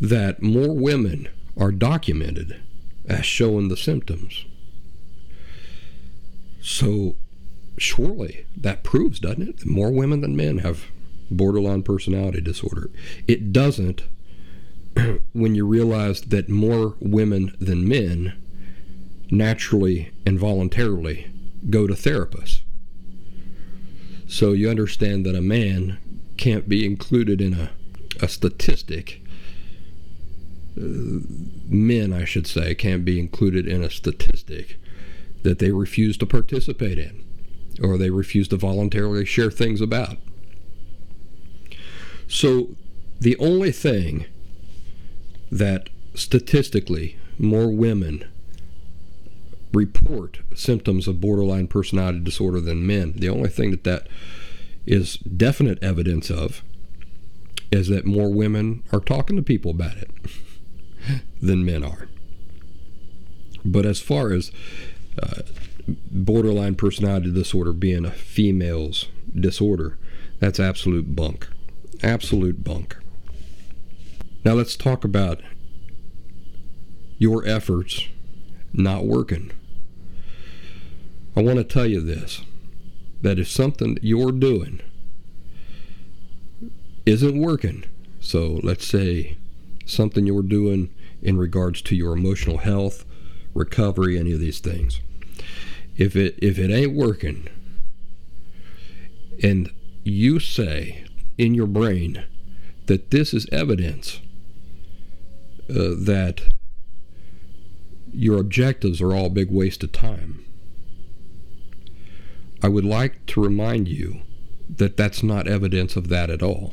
that 0.00 0.42
more 0.42 0.74
women 0.74 1.28
are 1.56 1.72
documented 1.72 2.60
as 3.06 3.26
showing 3.26 3.68
the 3.68 3.76
symptoms. 3.76 4.44
So, 6.62 7.16
surely 7.80 8.44
that 8.56 8.84
proves, 8.84 9.18
doesn't 9.18 9.48
it, 9.48 9.66
more 9.66 9.90
women 9.90 10.20
than 10.20 10.36
men 10.36 10.58
have 10.58 10.86
borderline 11.30 11.82
personality 11.82 12.40
disorder. 12.40 12.90
It 13.26 13.52
doesn't 13.52 14.02
when 15.32 15.54
you 15.54 15.66
realize 15.66 16.20
that 16.22 16.48
more 16.48 16.96
women 17.00 17.56
than 17.60 17.88
men 17.88 18.34
naturally 19.30 20.12
and 20.26 20.38
voluntarily 20.38 21.30
go 21.68 21.86
to 21.86 21.94
therapists. 21.94 22.60
So 24.26 24.52
you 24.52 24.68
understand 24.68 25.24
that 25.26 25.34
a 25.34 25.40
man 25.40 25.98
can't 26.36 26.68
be 26.68 26.84
included 26.84 27.40
in 27.40 27.54
a, 27.54 27.70
a 28.20 28.28
statistic. 28.28 29.22
Uh, 30.76 31.24
men, 31.68 32.12
I 32.12 32.24
should 32.24 32.46
say, 32.46 32.74
can't 32.74 33.04
be 33.04 33.18
included 33.18 33.66
in 33.66 33.82
a 33.82 33.90
statistic 33.90 34.78
that 35.42 35.58
they 35.58 35.70
refuse 35.70 36.16
to 36.18 36.26
participate 36.26 36.98
in 36.98 37.24
or 37.82 37.96
they 37.96 38.10
refuse 38.10 38.48
to 38.48 38.56
voluntarily 38.56 39.24
share 39.24 39.50
things 39.50 39.80
about. 39.80 40.16
So 42.28 42.76
the 43.20 43.36
only 43.38 43.72
thing 43.72 44.26
that 45.50 45.90
statistically 46.14 47.16
more 47.38 47.70
women 47.70 48.24
report 49.72 50.40
symptoms 50.54 51.06
of 51.06 51.20
borderline 51.20 51.66
personality 51.66 52.20
disorder 52.20 52.60
than 52.60 52.86
men, 52.86 53.14
the 53.16 53.28
only 53.28 53.48
thing 53.48 53.70
that 53.70 53.84
that 53.84 54.08
is 54.86 55.16
definite 55.18 55.82
evidence 55.82 56.30
of 56.30 56.62
is 57.70 57.88
that 57.88 58.04
more 58.04 58.32
women 58.32 58.82
are 58.92 59.00
talking 59.00 59.36
to 59.36 59.42
people 59.42 59.70
about 59.70 59.96
it 59.96 60.10
than 61.40 61.64
men 61.64 61.84
are. 61.84 62.08
But 63.64 63.86
as 63.86 64.00
far 64.00 64.32
as 64.32 64.50
uh, 65.22 65.42
borderline 66.10 66.74
personality 66.74 67.32
disorder 67.32 67.72
being 67.72 68.04
a 68.04 68.10
female's 68.10 69.06
disorder, 69.34 69.98
that's 70.38 70.60
absolute 70.60 71.14
bunk 71.14 71.48
absolute 72.02 72.64
bunk. 72.64 72.96
Now 74.44 74.54
let's 74.54 74.76
talk 74.76 75.04
about 75.04 75.40
your 77.18 77.46
efforts 77.46 78.06
not 78.72 79.04
working. 79.04 79.50
I 81.36 81.42
want 81.42 81.58
to 81.58 81.64
tell 81.64 81.86
you 81.86 82.00
this 82.00 82.42
that 83.22 83.38
if 83.38 83.48
something 83.48 83.98
you're 84.00 84.32
doing 84.32 84.80
isn't 87.04 87.38
working, 87.38 87.84
so 88.18 88.60
let's 88.62 88.86
say 88.86 89.36
something 89.84 90.26
you're 90.26 90.42
doing 90.42 90.88
in 91.20 91.36
regards 91.36 91.82
to 91.82 91.94
your 91.94 92.14
emotional 92.14 92.58
health, 92.58 93.04
recovery, 93.52 94.18
any 94.18 94.32
of 94.32 94.40
these 94.40 94.58
things. 94.58 95.00
If 96.00 96.16
it 96.16 96.38
if 96.40 96.58
it 96.58 96.70
ain't 96.70 96.94
working 96.94 97.46
and 99.42 99.70
you 100.02 100.40
say 100.40 101.04
in 101.36 101.52
your 101.52 101.66
brain 101.66 102.24
that 102.86 103.10
this 103.10 103.34
is 103.34 103.46
evidence 103.52 104.20
uh, 105.68 105.92
that 105.98 106.40
your 108.14 108.40
objectives 108.40 109.02
are 109.02 109.14
all 109.14 109.26
a 109.26 109.30
big 109.30 109.50
waste 109.50 109.84
of 109.84 109.92
time. 109.92 110.42
I 112.62 112.68
would 112.68 112.84
like 112.86 113.26
to 113.26 113.42
remind 113.42 113.86
you 113.86 114.22
that 114.68 114.96
that's 114.96 115.22
not 115.22 115.46
evidence 115.46 115.96
of 115.96 116.08
that 116.08 116.30
at 116.30 116.42
all. 116.42 116.72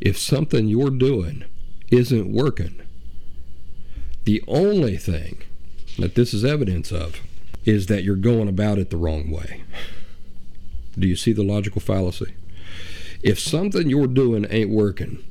If 0.00 0.18
something 0.18 0.66
you're 0.66 0.88
doing 0.88 1.44
isn't 1.90 2.32
working, 2.32 2.80
the 4.24 4.42
only 4.48 4.96
thing 4.96 5.42
that 5.98 6.14
this 6.14 6.32
is 6.32 6.42
evidence 6.42 6.90
of 6.90 7.20
is 7.64 7.86
that 7.86 8.04
you're 8.04 8.16
going 8.16 8.48
about 8.48 8.78
it 8.78 8.90
the 8.90 8.96
wrong 8.96 9.30
way. 9.30 9.62
Do 10.98 11.06
you 11.06 11.16
see 11.16 11.32
the 11.32 11.42
logical 11.42 11.80
fallacy? 11.80 12.34
If 13.22 13.38
something 13.38 13.90
you're 13.90 14.06
doing 14.06 14.46
ain't 14.50 14.70
working, 14.70 15.22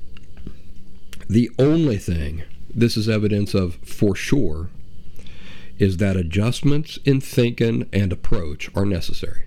the 1.28 1.50
only 1.58 1.98
thing 1.98 2.44
this 2.74 2.96
is 2.96 3.10
evidence 3.10 3.54
of 3.54 3.76
for 3.76 4.16
sure 4.16 4.70
is 5.80 5.98
that 5.98 6.18
adjustments 6.18 7.00
in 7.06 7.22
thinking 7.22 7.88
and 7.92 8.12
approach 8.12 8.70
are 8.76 8.86
necessary. 8.86 9.46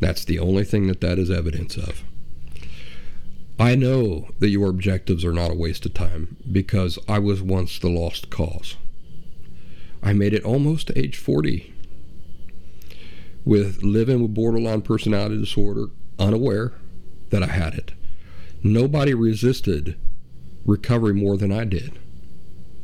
That's 0.00 0.24
the 0.24 0.38
only 0.38 0.64
thing 0.64 0.88
that 0.88 1.00
that 1.00 1.18
is 1.18 1.30
evidence 1.30 1.76
of. 1.76 2.02
I 3.58 3.74
know 3.74 4.28
that 4.38 4.50
your 4.50 4.68
objectives 4.68 5.24
are 5.24 5.32
not 5.32 5.50
a 5.50 5.54
waste 5.54 5.86
of 5.86 5.94
time 5.94 6.36
because 6.50 6.98
I 7.08 7.18
was 7.20 7.40
once 7.40 7.78
the 7.78 7.88
lost 7.88 8.28
cause. 8.28 8.76
I 10.02 10.12
made 10.12 10.34
it 10.34 10.44
almost 10.44 10.88
to 10.88 10.98
age 10.98 11.16
40 11.16 11.72
with 13.46 13.82
living 13.82 14.20
with 14.20 14.34
borderline 14.34 14.82
personality 14.82 15.38
disorder, 15.38 15.86
unaware, 16.18 16.74
that 17.30 17.42
I 17.42 17.46
had 17.46 17.74
it. 17.74 17.92
Nobody 18.62 19.14
resisted 19.14 19.96
recovery 20.66 21.14
more 21.14 21.36
than 21.36 21.52
I 21.52 21.64
did. 21.64 21.98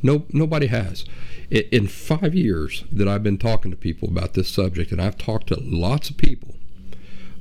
No, 0.03 0.25
nobody 0.31 0.69
has. 0.69 1.05
In 1.51 1.89
five 1.89 2.35
years 2.35 2.85
that 2.93 3.09
I've 3.09 3.25
been 3.25 3.39
talking 3.39 3.73
to 3.73 3.77
people 3.77 4.09
about 4.09 4.35
this 4.35 4.49
subject, 4.49 4.93
and 4.93 5.03
I've 5.03 5.19
talked 5.19 5.49
to 5.49 5.61
lots 5.61 6.11
of 6.11 6.17
people, 6.17 6.55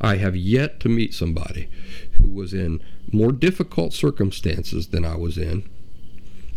I 0.02 0.18
have 0.18 0.36
yet 0.36 0.80
to 0.80 0.90
meet 0.90 1.14
somebody 1.14 1.70
who 2.14 2.28
was 2.28 2.54
in 2.54 2.82
more 3.12 3.32
difficult 3.32 3.94
circumstances 3.94 4.88
than 4.88 5.06
I 5.06 5.16
was 5.16 5.38
in, 5.38 5.70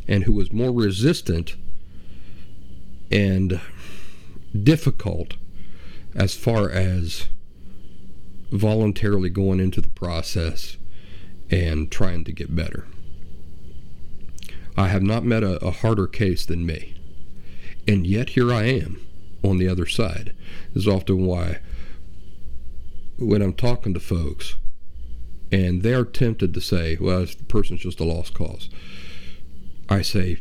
and 0.08 0.24
who 0.24 0.32
was 0.32 0.50
more 0.50 0.72
resistant 0.72 1.56
and 3.10 3.60
difficult 4.62 5.34
as 6.14 6.34
far 6.34 6.70
as 6.70 7.26
voluntarily 8.50 9.30
going 9.30 9.60
into 9.60 9.80
the 9.80 9.88
process 9.90 10.76
and 11.50 11.90
trying 11.90 12.24
to 12.24 12.32
get 12.32 12.54
better. 12.54 12.86
I 14.76 14.88
have 14.88 15.02
not 15.02 15.24
met 15.24 15.42
a, 15.42 15.64
a, 15.64 15.70
harder 15.70 16.06
case 16.06 16.46
than 16.46 16.66
me. 16.66 16.96
And 17.86 18.06
yet 18.06 18.30
here 18.30 18.52
I 18.52 18.64
am 18.64 19.04
on 19.42 19.58
the 19.58 19.68
other 19.68 19.86
side. 19.86 20.34
This 20.72 20.84
is 20.84 20.88
often 20.88 21.26
why 21.26 21.60
when 23.18 23.42
I'm 23.42 23.52
talking 23.52 23.94
to 23.94 24.00
folks 24.00 24.56
and 25.52 25.82
they're 25.82 26.04
tempted 26.04 26.54
to 26.54 26.60
say, 26.60 26.96
well, 27.00 27.24
the 27.24 27.44
person's 27.44 27.82
just 27.82 28.00
a 28.00 28.04
lost 28.04 28.34
cause, 28.34 28.68
I 29.88 30.02
say, 30.02 30.38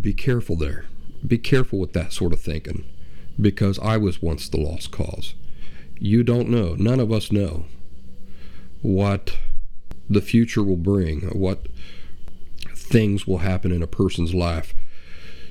be 0.00 0.14
careful 0.14 0.56
there. 0.56 0.86
Be 1.26 1.36
careful 1.36 1.78
with 1.78 1.92
that 1.92 2.12
sort 2.12 2.32
of 2.32 2.40
thinking 2.40 2.84
because 3.40 3.78
I 3.78 3.96
was 3.96 4.20
once 4.20 4.48
the 4.48 4.60
lost 4.60 4.90
cause 4.90 5.34
you 6.00 6.24
don't 6.24 6.48
know. 6.48 6.74
None 6.76 6.98
of 6.98 7.12
us 7.12 7.30
know 7.30 7.66
what 8.80 9.36
the 10.08 10.22
future 10.22 10.64
will 10.64 10.76
bring, 10.76 11.20
what 11.28 11.66
things 12.74 13.26
will 13.26 13.38
happen 13.38 13.70
in 13.70 13.82
a 13.82 13.86
person's 13.86 14.34
life 14.34 14.74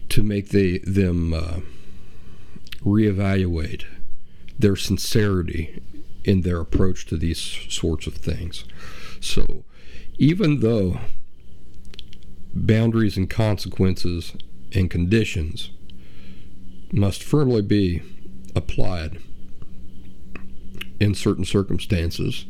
to 0.10 0.24
make 0.24 0.50
they, 0.50 0.80
them 0.80 1.34
uh, 1.34 1.60
reevaluate 2.82 3.86
their 4.58 4.76
sincerity 4.76 5.82
in 6.26 6.42
their 6.42 6.60
approach 6.60 7.06
to 7.06 7.16
these 7.16 7.40
sorts 7.70 8.08
of 8.08 8.16
things. 8.16 8.66
So, 9.22 9.64
even 10.18 10.62
though 10.62 11.00
boundaries 12.54 13.16
and 13.16 13.30
consequences 13.30 14.34
and 14.74 14.90
conditions 14.90 15.70
must 16.92 17.24
firmly 17.24 17.62
be 17.62 18.02
applied 18.56 19.20
in 21.00 21.16
certain 21.16 21.46
circumstances. 21.46 22.46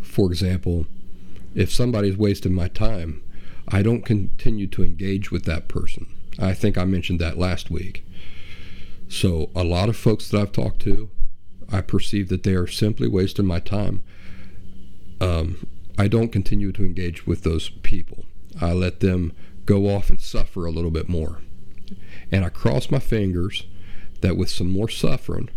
For 0.00 0.30
example, 0.30 0.86
if 1.54 1.72
somebody's 1.72 2.16
wasting 2.16 2.54
my 2.54 2.68
time, 2.68 3.22
I 3.68 3.82
don't 3.82 4.04
continue 4.04 4.66
to 4.68 4.82
engage 4.82 5.30
with 5.30 5.44
that 5.44 5.68
person. 5.68 6.06
I 6.38 6.52
think 6.52 6.76
I 6.76 6.84
mentioned 6.84 7.20
that 7.20 7.38
last 7.38 7.70
week. 7.70 8.04
So, 9.08 9.50
a 9.54 9.62
lot 9.62 9.88
of 9.88 9.96
folks 9.96 10.28
that 10.28 10.40
I've 10.40 10.52
talked 10.52 10.80
to, 10.82 11.10
I 11.70 11.80
perceive 11.80 12.28
that 12.28 12.42
they 12.42 12.54
are 12.54 12.66
simply 12.66 13.06
wasting 13.06 13.46
my 13.46 13.60
time. 13.60 14.02
Um, 15.20 15.66
I 15.96 16.08
don't 16.08 16.32
continue 16.32 16.72
to 16.72 16.84
engage 16.84 17.26
with 17.26 17.42
those 17.42 17.70
people. 17.70 18.24
I 18.60 18.72
let 18.72 19.00
them 19.00 19.32
go 19.64 19.88
off 19.88 20.10
and 20.10 20.20
suffer 20.20 20.66
a 20.66 20.70
little 20.70 20.90
bit 20.90 21.08
more. 21.08 21.40
And 22.32 22.44
I 22.44 22.48
cross 22.48 22.90
my 22.90 22.98
fingers 22.98 23.64
that 24.24 24.36
with 24.38 24.48
some 24.48 24.70
more 24.70 24.88
suffering, 24.88 25.50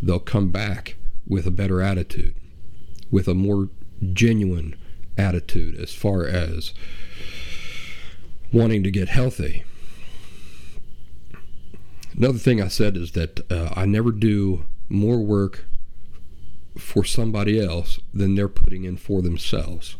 they'll 0.00 0.18
come 0.18 0.48
back 0.48 0.96
with 1.28 1.46
a 1.46 1.50
better 1.50 1.82
attitude, 1.82 2.34
with 3.10 3.28
a 3.28 3.34
more 3.34 3.68
genuine 4.12 4.74
attitude 5.18 5.78
as 5.78 5.94
far 5.94 6.26
as 6.26 6.72
wanting 8.52 8.82
to 8.82 8.90
get 8.90 9.08
healthy. 9.08 9.64
Another 12.16 12.38
thing 12.38 12.62
I 12.62 12.68
said 12.68 12.96
is 12.96 13.12
that 13.12 13.40
uh, 13.52 13.70
I 13.76 13.84
never 13.84 14.10
do 14.10 14.64
more 14.88 15.18
work 15.18 15.66
for 16.78 17.04
somebody 17.04 17.60
else 17.60 18.00
than 18.14 18.34
they're 18.34 18.48
putting 18.48 18.84
in 18.84 18.96
for 18.96 19.20
themselves. 19.20 19.96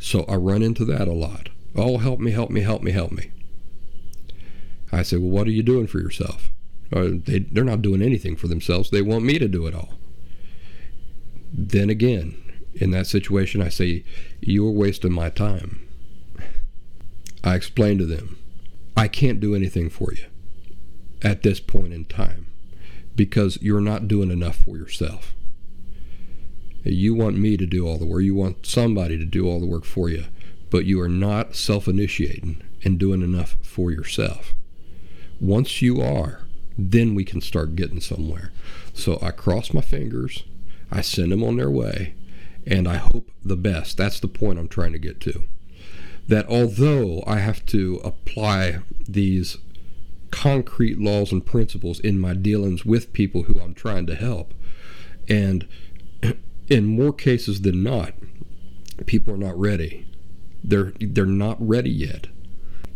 So 0.00 0.24
I 0.24 0.34
run 0.34 0.62
into 0.62 0.84
that 0.86 1.06
a 1.06 1.12
lot. 1.12 1.50
Oh, 1.76 1.98
help 1.98 2.18
me, 2.18 2.32
help 2.32 2.50
me, 2.50 2.62
help 2.62 2.82
me, 2.82 2.90
help 2.90 3.12
me. 3.12 3.30
I 4.90 5.02
say, 5.02 5.18
well, 5.18 5.30
what 5.30 5.46
are 5.46 5.52
you 5.52 5.62
doing 5.62 5.86
for 5.86 6.00
yourself? 6.00 6.50
They, 6.90 7.40
they're 7.50 7.64
not 7.64 7.82
doing 7.82 8.02
anything 8.02 8.36
for 8.36 8.48
themselves. 8.48 8.90
They 8.90 9.02
want 9.02 9.24
me 9.24 9.38
to 9.38 9.48
do 9.48 9.66
it 9.66 9.74
all. 9.74 9.94
Then 11.52 11.90
again, 11.90 12.36
in 12.74 12.90
that 12.92 13.06
situation, 13.06 13.62
I 13.62 13.68
say, 13.68 14.04
you're 14.40 14.70
wasting 14.70 15.12
my 15.12 15.30
time. 15.30 15.86
I 17.42 17.54
explain 17.54 17.98
to 17.98 18.06
them, 18.06 18.38
I 18.96 19.08
can't 19.08 19.40
do 19.40 19.54
anything 19.54 19.88
for 19.88 20.12
you 20.12 20.26
at 21.22 21.42
this 21.42 21.60
point 21.60 21.92
in 21.92 22.04
time 22.04 22.46
because 23.16 23.58
you're 23.60 23.80
not 23.80 24.08
doing 24.08 24.30
enough 24.30 24.56
for 24.56 24.76
yourself. 24.76 25.34
You 26.82 27.14
want 27.14 27.36
me 27.36 27.56
to 27.56 27.66
do 27.66 27.86
all 27.86 27.98
the 27.98 28.06
work, 28.06 28.22
you 28.22 28.34
want 28.34 28.66
somebody 28.66 29.18
to 29.18 29.24
do 29.24 29.46
all 29.46 29.60
the 29.60 29.66
work 29.66 29.84
for 29.84 30.08
you, 30.08 30.24
but 30.70 30.86
you 30.86 31.00
are 31.00 31.08
not 31.08 31.54
self 31.54 31.88
initiating 31.88 32.62
and 32.84 32.98
doing 32.98 33.22
enough 33.22 33.56
for 33.62 33.90
yourself. 33.90 34.54
Once 35.40 35.82
you 35.82 36.00
are, 36.00 36.42
then 36.78 37.14
we 37.14 37.24
can 37.24 37.40
start 37.40 37.76
getting 37.76 38.00
somewhere. 38.00 38.52
So 38.94 39.18
I 39.22 39.30
cross 39.30 39.72
my 39.72 39.80
fingers, 39.80 40.44
I 40.90 41.00
send 41.00 41.32
them 41.32 41.44
on 41.44 41.56
their 41.56 41.70
way, 41.70 42.14
and 42.66 42.88
I 42.88 42.96
hope 42.96 43.30
the 43.44 43.56
best. 43.56 43.96
That's 43.96 44.20
the 44.20 44.28
point 44.28 44.58
I'm 44.58 44.68
trying 44.68 44.92
to 44.92 44.98
get 44.98 45.20
to. 45.20 45.44
That 46.28 46.48
although 46.48 47.22
I 47.26 47.38
have 47.38 47.64
to 47.66 48.00
apply 48.04 48.80
these 49.08 49.58
concrete 50.30 50.98
laws 50.98 51.32
and 51.32 51.44
principles 51.44 51.98
in 52.00 52.18
my 52.18 52.34
dealings 52.34 52.84
with 52.84 53.12
people 53.12 53.44
who 53.44 53.58
I'm 53.60 53.74
trying 53.74 54.06
to 54.06 54.14
help, 54.14 54.54
and 55.28 55.66
in 56.68 56.86
more 56.86 57.12
cases 57.12 57.62
than 57.62 57.82
not, 57.82 58.14
people 59.06 59.34
are 59.34 59.38
not 59.38 59.58
ready. 59.58 60.06
They're 60.62 60.92
they're 61.00 61.26
not 61.26 61.56
ready 61.60 61.90
yet. 61.90 62.28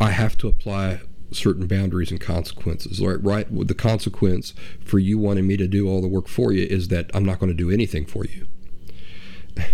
I 0.00 0.10
have 0.10 0.36
to 0.38 0.48
apply 0.48 1.00
certain 1.34 1.66
boundaries 1.66 2.10
and 2.10 2.20
consequences. 2.20 3.00
Right, 3.00 3.22
right. 3.22 3.66
The 3.66 3.74
consequence 3.74 4.54
for 4.84 4.98
you 4.98 5.18
wanting 5.18 5.46
me 5.46 5.56
to 5.56 5.66
do 5.66 5.88
all 5.88 6.00
the 6.00 6.08
work 6.08 6.28
for 6.28 6.52
you 6.52 6.66
is 6.66 6.88
that 6.88 7.10
I'm 7.14 7.24
not 7.24 7.38
going 7.38 7.50
to 7.50 7.54
do 7.54 7.70
anything 7.70 8.06
for 8.06 8.24
you. 8.24 8.46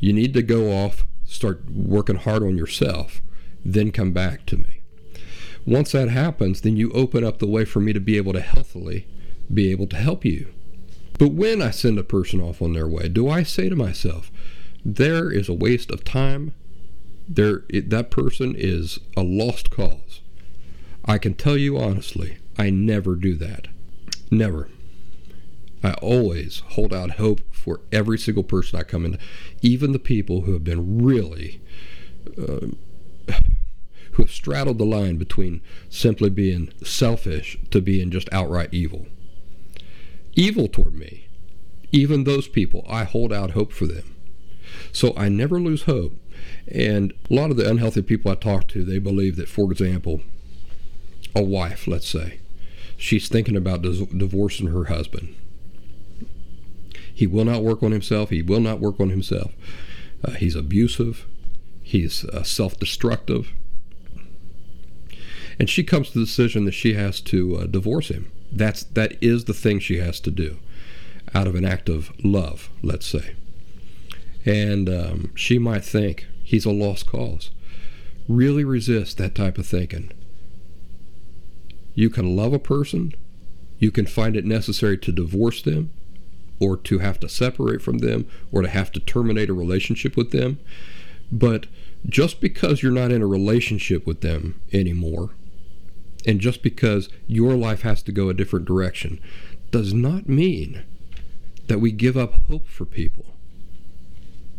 you 0.00 0.12
need 0.12 0.34
to 0.34 0.42
go 0.42 0.72
off, 0.72 1.06
start 1.24 1.64
working 1.70 2.16
hard 2.16 2.42
on 2.42 2.56
yourself, 2.56 3.22
then 3.64 3.90
come 3.90 4.12
back 4.12 4.46
to 4.46 4.56
me. 4.56 4.82
Once 5.66 5.92
that 5.92 6.10
happens, 6.10 6.60
then 6.60 6.76
you 6.76 6.90
open 6.92 7.24
up 7.24 7.38
the 7.38 7.46
way 7.46 7.64
for 7.64 7.80
me 7.80 7.92
to 7.92 8.00
be 8.00 8.16
able 8.16 8.32
to 8.34 8.40
healthily 8.40 9.06
be 9.52 9.70
able 9.70 9.86
to 9.88 9.96
help 9.96 10.24
you. 10.24 10.52
But 11.18 11.32
when 11.32 11.62
I 11.62 11.70
send 11.70 11.98
a 11.98 12.04
person 12.04 12.40
off 12.40 12.60
on 12.60 12.72
their 12.72 12.88
way, 12.88 13.08
do 13.08 13.28
I 13.28 13.42
say 13.42 13.68
to 13.68 13.76
myself, 13.76 14.30
there 14.84 15.30
is 15.30 15.48
a 15.48 15.54
waste 15.54 15.90
of 15.90 16.04
time? 16.04 16.54
There, 17.28 17.62
it, 17.68 17.90
that 17.90 18.10
person 18.10 18.54
is 18.56 18.98
a 19.16 19.22
lost 19.22 19.70
cause. 19.70 20.20
I 21.04 21.18
can 21.18 21.34
tell 21.34 21.56
you 21.56 21.78
honestly, 21.78 22.38
I 22.56 22.70
never 22.70 23.14
do 23.14 23.34
that. 23.36 23.68
Never. 24.30 24.68
I 25.82 25.92
always 25.94 26.62
hold 26.70 26.94
out 26.94 27.12
hope 27.12 27.40
for 27.52 27.80
every 27.92 28.18
single 28.18 28.42
person 28.42 28.78
I 28.78 28.84
come 28.84 29.04
in, 29.04 29.18
even 29.60 29.92
the 29.92 29.98
people 29.98 30.42
who 30.42 30.54
have 30.54 30.64
been 30.64 31.04
really, 31.04 31.60
uh, 32.38 32.68
who 34.12 34.22
have 34.22 34.30
straddled 34.30 34.78
the 34.78 34.86
line 34.86 35.16
between 35.16 35.60
simply 35.90 36.30
being 36.30 36.72
selfish 36.82 37.58
to 37.70 37.82
being 37.82 38.10
just 38.10 38.32
outright 38.32 38.72
evil. 38.72 39.06
Evil 40.34 40.68
toward 40.68 40.94
me. 40.94 41.28
Even 41.92 42.24
those 42.24 42.48
people, 42.48 42.84
I 42.88 43.04
hold 43.04 43.32
out 43.32 43.50
hope 43.50 43.72
for 43.72 43.86
them. 43.86 44.16
So 44.90 45.12
I 45.16 45.28
never 45.28 45.60
lose 45.60 45.82
hope. 45.82 46.16
And 46.66 47.12
a 47.30 47.34
lot 47.34 47.50
of 47.50 47.56
the 47.56 47.68
unhealthy 47.68 48.02
people 48.02 48.30
I 48.30 48.36
talk 48.36 48.68
to, 48.68 48.84
they 48.84 48.98
believe 48.98 49.36
that, 49.36 49.48
for 49.48 49.70
example, 49.70 50.22
a 51.34 51.42
wife, 51.42 51.86
let's 51.86 52.08
say, 52.08 52.40
she's 52.96 53.28
thinking 53.28 53.56
about 53.56 53.82
divorcing 53.82 54.68
her 54.68 54.84
husband. 54.84 55.34
He 57.12 57.26
will 57.26 57.44
not 57.44 57.62
work 57.62 57.82
on 57.82 57.92
himself. 57.92 58.30
He 58.30 58.42
will 58.42 58.60
not 58.60 58.80
work 58.80 58.98
on 58.98 59.10
himself. 59.10 59.52
Uh, 60.24 60.32
he's 60.32 60.56
abusive. 60.56 61.26
He's 61.82 62.24
uh, 62.24 62.42
self 62.42 62.78
destructive. 62.78 63.52
And 65.58 65.70
she 65.70 65.84
comes 65.84 66.10
to 66.10 66.18
the 66.18 66.24
decision 66.24 66.64
that 66.64 66.72
she 66.72 66.94
has 66.94 67.20
to 67.22 67.56
uh, 67.56 67.66
divorce 67.66 68.08
him. 68.08 68.32
That's, 68.50 68.82
that 68.82 69.16
is 69.22 69.44
the 69.44 69.54
thing 69.54 69.78
she 69.78 69.98
has 69.98 70.18
to 70.20 70.30
do 70.30 70.58
out 71.34 71.46
of 71.46 71.54
an 71.54 71.64
act 71.64 71.88
of 71.88 72.12
love, 72.24 72.70
let's 72.82 73.06
say. 73.06 73.34
And 74.44 74.88
um, 74.88 75.32
she 75.34 75.58
might 75.58 75.84
think 75.84 76.26
he's 76.42 76.64
a 76.64 76.70
lost 76.70 77.06
cause. 77.06 77.50
Really 78.28 78.64
resist 78.64 79.18
that 79.18 79.34
type 79.34 79.58
of 79.58 79.66
thinking. 79.66 80.12
You 81.94 82.10
can 82.10 82.36
love 82.36 82.52
a 82.52 82.58
person, 82.58 83.12
you 83.78 83.90
can 83.90 84.06
find 84.06 84.36
it 84.36 84.44
necessary 84.44 84.98
to 84.98 85.12
divorce 85.12 85.62
them, 85.62 85.90
or 86.60 86.76
to 86.76 86.98
have 86.98 87.18
to 87.20 87.28
separate 87.28 87.82
from 87.82 87.98
them, 87.98 88.26
or 88.52 88.62
to 88.62 88.68
have 88.68 88.92
to 88.92 89.00
terminate 89.00 89.50
a 89.50 89.54
relationship 89.54 90.16
with 90.16 90.30
them. 90.30 90.58
But 91.30 91.66
just 92.06 92.40
because 92.40 92.82
you're 92.82 92.92
not 92.92 93.12
in 93.12 93.22
a 93.22 93.26
relationship 93.26 94.06
with 94.06 94.20
them 94.20 94.60
anymore, 94.72 95.30
and 96.26 96.40
just 96.40 96.62
because 96.62 97.08
your 97.26 97.54
life 97.54 97.82
has 97.82 98.02
to 98.04 98.12
go 98.12 98.28
a 98.28 98.34
different 98.34 98.66
direction, 98.66 99.20
does 99.70 99.92
not 99.92 100.28
mean 100.28 100.84
that 101.66 101.80
we 101.80 101.92
give 101.92 102.16
up 102.16 102.34
hope 102.48 102.68
for 102.68 102.84
people. 102.84 103.26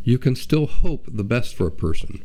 You 0.04 0.18
can 0.18 0.36
still 0.36 0.68
hope 0.68 1.06
the 1.08 1.24
best 1.24 1.56
for 1.56 1.68
a 1.68 1.72
person 1.72 2.24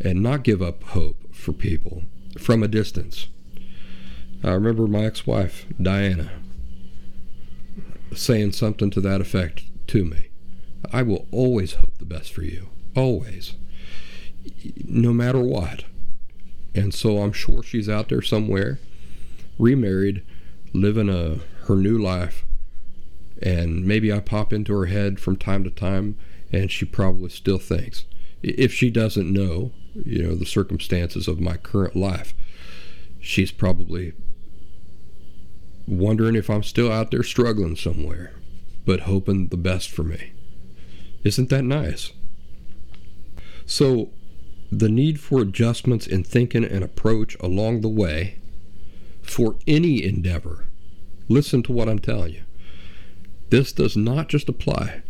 and 0.00 0.22
not 0.22 0.42
give 0.42 0.60
up 0.60 0.82
hope 0.82 1.16
for 1.32 1.52
people 1.52 2.02
from 2.38 2.62
a 2.62 2.68
distance. 2.68 3.28
I 4.44 4.52
remember 4.52 4.86
my 4.86 5.06
ex 5.06 5.26
wife, 5.26 5.64
Diana, 5.80 6.30
saying 8.14 8.52
something 8.52 8.90
to 8.90 9.00
that 9.00 9.22
effect 9.22 9.64
to 9.88 10.04
me. 10.04 10.28
I 10.92 11.02
will 11.02 11.26
always 11.32 11.74
hope 11.74 11.96
the 11.98 12.04
best 12.04 12.32
for 12.32 12.42
you. 12.42 12.68
Always. 12.94 13.54
No 14.84 15.14
matter 15.14 15.40
what. 15.40 15.84
And 16.74 16.92
so 16.92 17.22
I'm 17.22 17.32
sure 17.32 17.62
she's 17.62 17.88
out 17.88 18.10
there 18.10 18.20
somewhere, 18.20 18.80
remarried, 19.58 20.22
living 20.74 21.08
a 21.08 21.38
her 21.66 21.76
new 21.76 21.96
life. 21.96 22.44
And 23.40 23.86
maybe 23.86 24.12
I 24.12 24.20
pop 24.20 24.52
into 24.52 24.74
her 24.74 24.86
head 24.86 25.18
from 25.18 25.36
time 25.36 25.64
to 25.64 25.70
time, 25.70 26.18
and 26.52 26.70
she 26.70 26.84
probably 26.84 27.30
still 27.30 27.58
thinks, 27.58 28.04
if 28.42 28.74
she 28.74 28.90
doesn't 28.90 29.32
know, 29.32 29.72
you 29.94 30.22
know, 30.22 30.34
the 30.34 30.44
circumstances 30.44 31.28
of 31.28 31.40
my 31.40 31.56
current 31.56 31.96
life, 31.96 32.34
she's 33.20 33.50
probably 33.50 34.12
wondering 35.86 36.34
if 36.34 36.48
I'm 36.48 36.62
still 36.62 36.90
out 36.90 37.10
there 37.10 37.22
struggling 37.22 37.76
somewhere, 37.76 38.32
but 38.86 39.00
hoping 39.00 39.48
the 39.48 39.56
best 39.56 39.90
for 39.90 40.02
me. 40.02 40.32
Isn't 41.22 41.50
that 41.50 41.64
nice? 41.64 42.12
So, 43.66 44.10
the 44.70 44.88
need 44.88 45.20
for 45.20 45.40
adjustments 45.40 46.06
in 46.06 46.24
thinking 46.24 46.64
and 46.64 46.82
approach 46.82 47.36
along 47.40 47.80
the 47.80 47.88
way 47.88 48.38
for 49.22 49.56
any 49.66 50.02
endeavor. 50.02 50.66
Listen 51.28 51.62
to 51.62 51.72
what 51.72 51.88
I'm 51.88 51.98
telling 51.98 52.34
you. 52.34 52.42
This 53.50 53.72
does 53.72 53.96
not 53.96 54.28
just 54.28 54.48
apply 54.48 55.02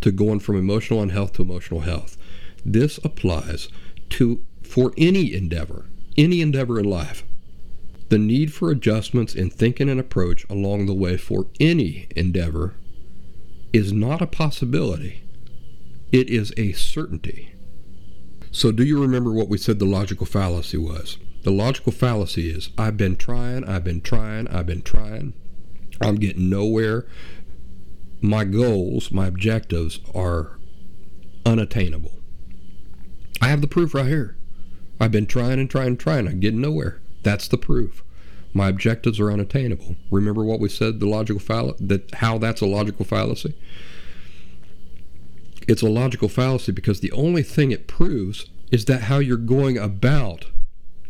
to 0.00 0.10
going 0.10 0.40
from 0.40 0.56
emotional 0.56 1.02
unhealth 1.02 1.34
to 1.34 1.42
emotional 1.42 1.80
health. 1.80 2.16
This 2.64 2.98
applies 3.04 3.68
to 4.10 4.44
for 4.62 4.92
any 4.96 5.32
endeavor, 5.32 5.86
any 6.16 6.40
endeavor 6.40 6.78
in 6.78 6.84
life. 6.84 7.24
The 8.08 8.18
need 8.18 8.52
for 8.52 8.70
adjustments 8.70 9.34
in 9.34 9.50
thinking 9.50 9.88
and 9.88 9.98
approach 9.98 10.48
along 10.50 10.86
the 10.86 10.94
way 10.94 11.16
for 11.16 11.46
any 11.58 12.06
endeavor 12.14 12.74
is 13.72 13.92
not 13.92 14.22
a 14.22 14.26
possibility, 14.26 15.22
it 16.12 16.30
is 16.30 16.52
a 16.56 16.72
certainty. 16.72 17.54
So, 18.50 18.70
do 18.70 18.84
you 18.84 19.02
remember 19.02 19.32
what 19.32 19.48
we 19.48 19.58
said 19.58 19.80
the 19.80 19.84
logical 19.84 20.26
fallacy 20.26 20.76
was? 20.76 21.18
The 21.42 21.50
logical 21.50 21.92
fallacy 21.92 22.50
is 22.50 22.70
I've 22.78 22.96
been 22.96 23.16
trying, 23.16 23.64
I've 23.64 23.84
been 23.84 24.00
trying, 24.00 24.46
I've 24.48 24.66
been 24.66 24.82
trying. 24.82 25.34
I'm 26.00 26.16
getting 26.16 26.48
nowhere. 26.48 27.06
My 28.20 28.44
goals, 28.44 29.10
my 29.10 29.26
objectives 29.26 30.00
are 30.14 30.58
unattainable. 31.44 32.12
I 33.42 33.48
have 33.48 33.60
the 33.60 33.66
proof 33.66 33.92
right 33.92 34.06
here. 34.06 34.36
I've 35.00 35.10
been 35.10 35.26
trying 35.26 35.58
and 35.58 35.68
trying 35.68 35.88
and 35.88 36.00
trying. 36.00 36.28
I'm 36.28 36.40
getting 36.40 36.60
nowhere. 36.60 37.00
That's 37.24 37.48
the 37.48 37.58
proof. 37.58 38.02
My 38.52 38.68
objectives 38.68 39.18
are 39.18 39.32
unattainable. 39.32 39.96
Remember 40.10 40.44
what 40.44 40.60
we 40.60 40.68
said 40.68 41.00
the 41.00 41.08
logical 41.08 41.40
fall- 41.40 41.74
that 41.80 42.14
how 42.16 42.38
that's 42.38 42.60
a 42.60 42.66
logical 42.66 43.04
fallacy? 43.04 43.54
It's 45.66 45.82
a 45.82 45.88
logical 45.88 46.28
fallacy 46.28 46.70
because 46.70 47.00
the 47.00 47.10
only 47.12 47.42
thing 47.42 47.72
it 47.72 47.88
proves 47.88 48.46
is 48.70 48.84
that 48.84 49.02
how 49.02 49.18
you're 49.18 49.36
going 49.36 49.76
about 49.76 50.46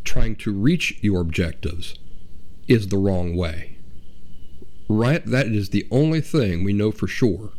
trying 0.04 0.36
to 0.36 0.52
reach 0.52 0.98
your 1.02 1.20
objectives 1.20 1.98
is 2.68 2.88
the 2.88 2.98
wrong 2.98 3.36
way. 3.36 3.76
Right? 4.88 5.24
That 5.24 5.48
is 5.48 5.70
the 5.70 5.86
only 5.90 6.20
thing 6.20 6.62
we 6.62 6.72
know 6.72 6.92
for 6.92 7.06
sure. 7.06 7.52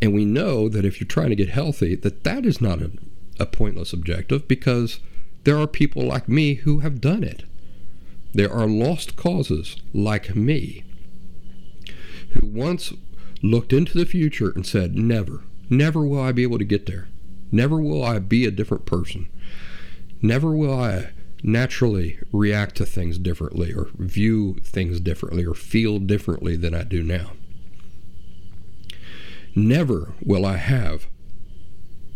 And 0.00 0.14
we 0.14 0.24
know 0.24 0.68
that 0.68 0.84
if 0.84 1.00
you're 1.00 1.08
trying 1.08 1.30
to 1.30 1.36
get 1.36 1.50
healthy, 1.50 1.94
that 1.96 2.24
that 2.24 2.46
is 2.46 2.60
not 2.60 2.80
a, 2.80 2.90
a 3.38 3.46
pointless 3.46 3.92
objective 3.92 4.48
because 4.48 5.00
there 5.44 5.58
are 5.58 5.66
people 5.66 6.02
like 6.02 6.28
me 6.28 6.54
who 6.54 6.80
have 6.80 7.00
done 7.00 7.22
it. 7.22 7.44
There 8.32 8.52
are 8.52 8.68
lost 8.68 9.16
causes 9.16 9.76
like 9.92 10.34
me 10.36 10.84
who 12.30 12.46
once 12.46 12.92
looked 13.42 13.72
into 13.72 13.98
the 13.98 14.06
future 14.06 14.50
and 14.50 14.66
said, 14.66 14.94
Never, 14.94 15.42
never 15.68 16.04
will 16.04 16.22
I 16.22 16.32
be 16.32 16.42
able 16.42 16.58
to 16.58 16.64
get 16.64 16.86
there. 16.86 17.08
Never 17.50 17.80
will 17.80 18.04
I 18.04 18.18
be 18.18 18.46
a 18.46 18.50
different 18.50 18.86
person. 18.86 19.28
Never 20.22 20.52
will 20.52 20.78
I 20.78 21.10
naturally 21.42 22.18
react 22.32 22.76
to 22.76 22.86
things 22.86 23.18
differently 23.18 23.72
or 23.72 23.88
view 23.94 24.56
things 24.62 25.00
differently 25.00 25.44
or 25.44 25.54
feel 25.54 25.98
differently 25.98 26.54
than 26.56 26.74
I 26.74 26.84
do 26.84 27.02
now. 27.02 27.32
Never 29.54 30.12
will 30.22 30.46
I 30.46 30.56
have 30.56 31.08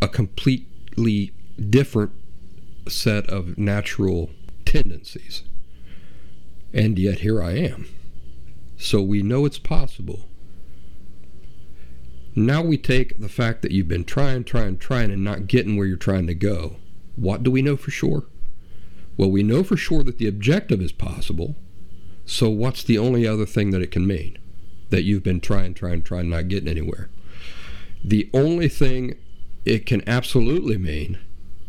a 0.00 0.08
completely 0.08 1.32
different 1.58 2.12
set 2.86 3.28
of 3.28 3.58
natural 3.58 4.30
tendencies. 4.64 5.42
And 6.74 6.98
yet 6.98 7.20
here 7.20 7.40
I 7.40 7.52
am. 7.52 7.86
So 8.76 9.00
we 9.00 9.22
know 9.22 9.46
it's 9.46 9.58
possible. 9.58 10.28
Now 12.34 12.62
we 12.62 12.76
take 12.76 13.20
the 13.20 13.28
fact 13.28 13.62
that 13.62 13.70
you've 13.70 13.86
been 13.86 14.04
trying, 14.04 14.42
trying, 14.42 14.78
trying, 14.78 15.12
and 15.12 15.22
not 15.22 15.46
getting 15.46 15.76
where 15.76 15.86
you're 15.86 15.96
trying 15.96 16.26
to 16.26 16.34
go. 16.34 16.76
What 17.14 17.44
do 17.44 17.50
we 17.52 17.62
know 17.62 17.76
for 17.76 17.92
sure? 17.92 18.24
Well, 19.16 19.30
we 19.30 19.44
know 19.44 19.62
for 19.62 19.76
sure 19.76 20.02
that 20.02 20.18
the 20.18 20.26
objective 20.26 20.82
is 20.82 20.90
possible. 20.90 21.54
So 22.26 22.50
what's 22.50 22.82
the 22.82 22.98
only 22.98 23.24
other 23.24 23.46
thing 23.46 23.70
that 23.70 23.82
it 23.82 23.92
can 23.92 24.04
mean? 24.04 24.36
That 24.90 25.04
you've 25.04 25.22
been 25.22 25.40
trying, 25.40 25.74
trying, 25.74 26.02
trying, 26.02 26.28
not 26.28 26.48
getting 26.48 26.68
anywhere. 26.68 27.08
The 28.02 28.28
only 28.34 28.68
thing 28.68 29.14
it 29.64 29.86
can 29.86 30.06
absolutely 30.08 30.76
mean 30.76 31.18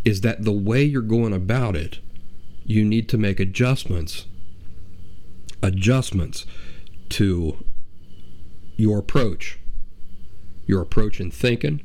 is 0.03 0.21
that 0.21 0.43
the 0.43 0.51
way 0.51 0.83
you're 0.83 1.03
going 1.03 1.33
about 1.33 1.75
it, 1.75 1.99
you 2.65 2.83
need 2.83 3.07
to 3.09 3.19
make 3.19 3.39
adjustments. 3.39 4.25
Adjustments 5.65 6.45
to 7.09 7.57
your 8.75 8.99
approach, 8.99 9.57
your 10.67 10.79
approach 10.79 11.19
in 11.19 11.31
thinking, 11.31 11.81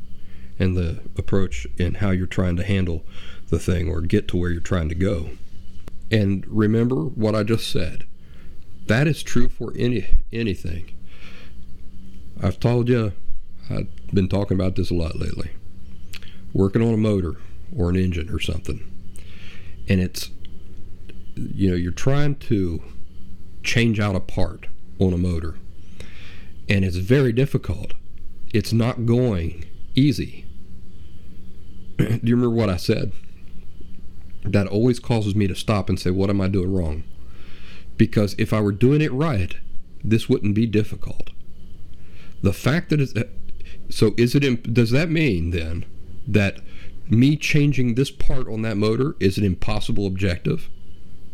and 0.58 0.76
the 0.76 1.00
approach 1.16 1.66
in 1.78 1.94
how 1.94 2.10
you're 2.10 2.26
trying 2.26 2.56
to 2.56 2.62
handle 2.62 3.06
the 3.48 3.58
thing 3.58 3.88
or 3.88 4.02
get 4.02 4.28
to 4.28 4.36
where 4.36 4.50
you're 4.50 4.60
trying 4.60 4.90
to 4.90 4.94
go. 4.94 5.30
And 6.10 6.46
remember 6.46 7.04
what 7.04 7.34
I 7.34 7.42
just 7.42 7.70
said. 7.70 8.04
That 8.86 9.06
is 9.06 9.22
true 9.22 9.48
for 9.48 9.72
any 9.74 10.18
anything. 10.30 10.94
I've 12.42 12.60
told 12.60 12.90
you, 12.90 13.12
I've 13.70 13.88
been 14.12 14.28
talking 14.28 14.58
about 14.58 14.76
this 14.76 14.90
a 14.90 14.94
lot 14.94 15.18
lately. 15.18 15.52
Working 16.52 16.82
on 16.82 16.92
a 16.92 16.98
motor 16.98 17.36
or 17.74 17.88
an 17.88 17.96
engine 17.96 18.28
or 18.28 18.40
something, 18.40 18.82
and 19.88 20.02
it's 20.02 20.28
you 21.34 21.70
know 21.70 21.76
you're 21.76 21.92
trying 21.92 22.34
to 22.34 22.82
change 23.62 24.00
out 24.00 24.16
a 24.16 24.20
part 24.20 24.66
on 24.98 25.12
a 25.12 25.18
motor, 25.18 25.56
and 26.68 26.84
it's 26.84 26.96
very 26.96 27.32
difficult. 27.32 27.94
It's 28.52 28.72
not 28.72 29.06
going 29.06 29.64
easy. 29.94 30.44
Do 31.98 32.20
you 32.22 32.34
remember 32.34 32.56
what 32.56 32.70
I 32.70 32.76
said? 32.76 33.12
that 34.44 34.66
always 34.66 34.98
causes 34.98 35.34
me 35.34 35.46
to 35.46 35.54
stop 35.54 35.88
and 35.88 35.98
say, 35.98 36.10
What 36.10 36.30
am 36.30 36.40
I 36.40 36.48
doing 36.48 36.72
wrong? 36.72 37.04
Because 37.96 38.34
if 38.38 38.52
I 38.52 38.60
were 38.60 38.72
doing 38.72 39.00
it 39.00 39.12
right, 39.12 39.54
this 40.02 40.28
wouldn't 40.28 40.54
be 40.54 40.66
difficult. 40.66 41.30
The 42.42 42.52
fact 42.52 42.88
that 42.90 43.00
it's 43.00 43.14
uh, 43.14 43.24
so 43.90 44.14
is 44.16 44.34
it 44.34 44.72
does 44.72 44.90
that 44.92 45.10
mean 45.10 45.50
then 45.50 45.84
that 46.26 46.60
me 47.08 47.36
changing 47.36 47.94
this 47.94 48.10
part 48.10 48.46
on 48.48 48.62
that 48.62 48.76
motor 48.76 49.16
is 49.20 49.36
an 49.36 49.44
impossible 49.44 50.06
objective? 50.06 50.68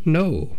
No. 0.04 0.56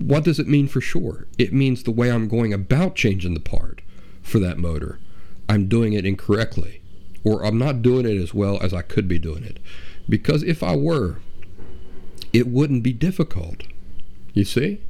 What 0.00 0.24
does 0.24 0.38
it 0.38 0.48
mean 0.48 0.66
for 0.66 0.80
sure? 0.80 1.26
It 1.36 1.52
means 1.52 1.82
the 1.82 1.90
way 1.90 2.10
I'm 2.10 2.26
going 2.26 2.54
about 2.54 2.96
changing 2.96 3.34
the 3.34 3.40
part 3.40 3.82
for 4.22 4.38
that 4.38 4.56
motor. 4.56 4.98
I'm 5.46 5.68
doing 5.68 5.92
it 5.92 6.06
incorrectly, 6.06 6.80
or 7.22 7.44
I'm 7.44 7.58
not 7.58 7.82
doing 7.82 8.06
it 8.06 8.16
as 8.16 8.32
well 8.32 8.58
as 8.62 8.72
I 8.72 8.80
could 8.80 9.06
be 9.06 9.18
doing 9.18 9.44
it. 9.44 9.58
Because 10.08 10.42
if 10.42 10.62
I 10.62 10.74
were, 10.74 11.18
it 12.32 12.46
wouldn't 12.46 12.82
be 12.82 12.94
difficult. 12.94 13.64
You 14.32 14.44
see? 14.44 14.80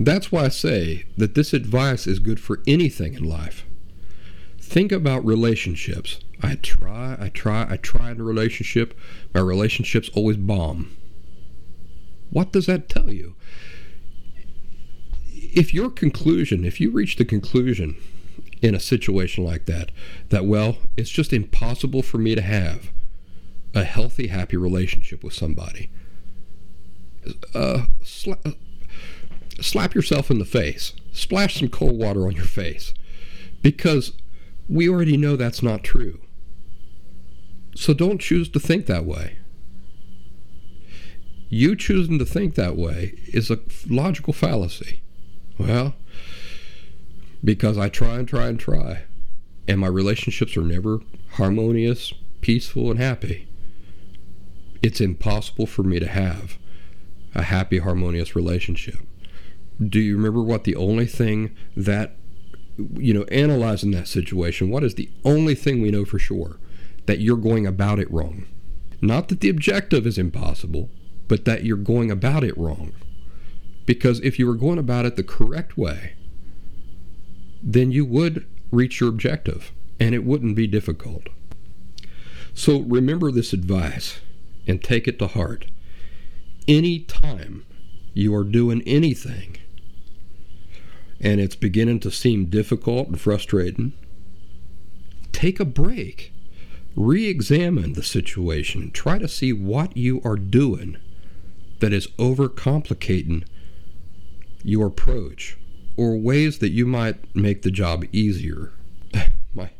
That's 0.00 0.32
why 0.32 0.44
I 0.44 0.48
say 0.48 1.04
that 1.18 1.34
this 1.34 1.52
advice 1.52 2.06
is 2.06 2.18
good 2.18 2.40
for 2.40 2.62
anything 2.66 3.14
in 3.14 3.24
life. 3.24 3.66
Think 4.58 4.90
about 4.90 5.24
relationships. 5.24 6.20
I 6.42 6.54
try, 6.56 7.16
I 7.20 7.28
try, 7.28 7.66
I 7.68 7.76
try 7.76 8.10
in 8.10 8.20
a 8.20 8.24
relationship. 8.24 8.98
My 9.34 9.40
relationships 9.40 10.10
always 10.14 10.38
bomb. 10.38 10.96
What 12.30 12.52
does 12.52 12.66
that 12.66 12.88
tell 12.88 13.12
you? 13.12 13.34
If 15.54 15.72
your 15.72 15.88
conclusion, 15.88 16.64
if 16.64 16.80
you 16.80 16.90
reach 16.90 17.16
the 17.16 17.24
conclusion 17.24 17.96
in 18.60 18.74
a 18.74 18.80
situation 18.80 19.44
like 19.44 19.66
that, 19.66 19.90
that, 20.30 20.46
well, 20.46 20.78
it's 20.96 21.10
just 21.10 21.32
impossible 21.32 22.02
for 22.02 22.18
me 22.18 22.34
to 22.34 22.42
have 22.42 22.90
a 23.72 23.84
healthy, 23.84 24.28
happy 24.28 24.56
relationship 24.56 25.22
with 25.22 25.32
somebody, 25.32 25.90
uh, 27.54 27.86
sla- 28.02 28.44
uh, 28.44 28.52
slap 29.60 29.94
yourself 29.94 30.30
in 30.30 30.38
the 30.38 30.44
face, 30.44 30.92
splash 31.12 31.58
some 31.60 31.68
cold 31.68 31.98
water 31.98 32.26
on 32.26 32.32
your 32.32 32.44
face, 32.44 32.92
because 33.62 34.12
we 34.68 34.88
already 34.88 35.16
know 35.16 35.36
that's 35.36 35.62
not 35.62 35.84
true. 35.84 36.20
So 37.76 37.94
don't 37.94 38.20
choose 38.20 38.48
to 38.50 38.60
think 38.60 38.86
that 38.86 39.04
way. 39.04 39.38
You 41.48 41.76
choosing 41.76 42.18
to 42.18 42.24
think 42.24 42.56
that 42.56 42.76
way 42.76 43.14
is 43.26 43.50
a 43.50 43.60
logical 43.88 44.32
fallacy. 44.32 45.02
Well, 45.58 45.94
because 47.42 47.78
I 47.78 47.88
try 47.88 48.16
and 48.16 48.28
try 48.28 48.48
and 48.48 48.58
try, 48.58 49.02
and 49.68 49.80
my 49.80 49.86
relationships 49.86 50.56
are 50.56 50.62
never 50.62 51.00
harmonious, 51.32 52.12
peaceful, 52.40 52.90
and 52.90 52.98
happy 52.98 53.48
it's 54.84 55.00
impossible 55.00 55.66
for 55.66 55.82
me 55.82 55.98
to 55.98 56.06
have 56.06 56.58
a 57.34 57.44
happy, 57.44 57.78
harmonious 57.78 58.36
relationship. 58.36 58.98
Do 59.80 59.98
you 59.98 60.14
remember 60.14 60.42
what 60.42 60.64
the 60.64 60.76
only 60.76 61.06
thing 61.06 61.56
that, 61.74 62.16
you 62.76 63.14
know, 63.14 63.22
analyzing 63.24 63.92
that 63.92 64.08
situation, 64.08 64.68
what 64.68 64.84
is 64.84 64.96
the 64.96 65.08
only 65.24 65.54
thing 65.54 65.80
we 65.80 65.90
know 65.90 66.04
for 66.04 66.18
sure? 66.18 66.58
That 67.06 67.20
you're 67.20 67.38
going 67.38 67.66
about 67.66 67.98
it 67.98 68.10
wrong. 68.10 68.46
Not 69.00 69.28
that 69.28 69.40
the 69.40 69.48
objective 69.48 70.06
is 70.06 70.18
impossible, 70.18 70.90
but 71.28 71.46
that 71.46 71.64
you're 71.64 71.78
going 71.78 72.10
about 72.10 72.44
it 72.44 72.56
wrong. 72.58 72.92
Because 73.86 74.20
if 74.20 74.38
you 74.38 74.46
were 74.46 74.54
going 74.54 74.78
about 74.78 75.04
it 75.04 75.16
the 75.16 75.22
correct 75.22 75.76
way, 75.76 76.14
then 77.62 77.90
you 77.90 78.04
would 78.04 78.46
reach 78.70 79.00
your 79.00 79.08
objective 79.08 79.72
and 80.00 80.14
it 80.14 80.24
wouldn't 80.24 80.56
be 80.56 80.66
difficult. 80.66 81.28
So 82.54 82.80
remember 82.80 83.30
this 83.30 83.52
advice 83.52 84.20
and 84.66 84.82
take 84.82 85.08
it 85.08 85.18
to 85.18 85.26
heart. 85.26 85.66
Any 86.66 87.00
time 87.00 87.64
you 88.14 88.34
are 88.34 88.44
doing 88.44 88.82
anything 88.86 89.56
and 91.20 91.40
it's 91.40 91.56
beginning 91.56 92.00
to 92.00 92.10
seem 92.10 92.46
difficult 92.46 93.08
and 93.08 93.20
frustrating, 93.20 93.92
take 95.32 95.58
a 95.58 95.64
break. 95.64 96.32
Re 96.96 97.26
examine 97.26 97.94
the 97.94 98.02
situation. 98.02 98.90
Try 98.92 99.18
to 99.18 99.26
see 99.26 99.52
what 99.52 99.96
you 99.96 100.20
are 100.24 100.36
doing 100.36 100.96
that 101.80 101.92
is 101.92 102.06
overcomplicating 102.18 103.44
your 104.64 104.88
approach 104.88 105.56
or 105.96 106.16
ways 106.16 106.58
that 106.58 106.70
you 106.70 106.86
might 106.86 107.34
make 107.36 107.62
the 107.62 107.70
job 107.70 108.04
easier. 108.12 108.72
my, 109.54 109.70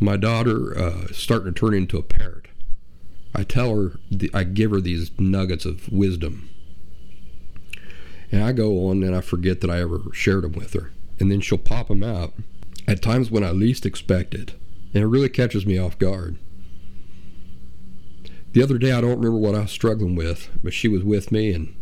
my 0.00 0.16
daughter 0.16 0.76
uh, 0.76 1.06
starting 1.12 1.54
to 1.54 1.60
turn 1.60 1.74
into 1.74 1.98
a 1.98 2.02
parrot 2.02 2.48
I 3.34 3.44
tell 3.44 3.74
her, 3.76 3.92
I 4.34 4.44
give 4.44 4.70
her 4.72 4.80
these 4.80 5.10
nuggets 5.18 5.64
of 5.64 5.88
wisdom 5.92 6.50
And 8.32 8.42
I 8.42 8.52
go 8.52 8.88
on 8.88 9.02
and 9.02 9.14
I 9.14 9.20
forget 9.20 9.60
that 9.60 9.70
I 9.70 9.80
ever 9.80 10.00
shared 10.12 10.44
them 10.44 10.52
with 10.52 10.72
her. 10.72 10.90
And 11.20 11.30
then 11.30 11.40
she'll 11.40 11.58
pop 11.58 11.88
them 11.88 12.02
out 12.02 12.34
at 12.86 13.00
times 13.02 13.30
when 13.30 13.44
I 13.44 13.50
least 13.50 13.86
expect 13.86 14.34
it. 14.34 14.54
And 14.92 15.04
it 15.04 15.06
really 15.06 15.28
catches 15.28 15.66
me 15.66 15.78
off 15.78 15.98
guard. 15.98 16.36
The 18.52 18.62
other 18.62 18.78
day, 18.78 18.92
I 18.92 19.00
don't 19.00 19.18
remember 19.18 19.38
what 19.38 19.54
I 19.54 19.60
was 19.60 19.70
struggling 19.70 20.16
with, 20.16 20.48
but 20.64 20.72
she 20.72 20.88
was 20.88 21.04
with 21.04 21.30
me, 21.30 21.52
and 21.52 21.74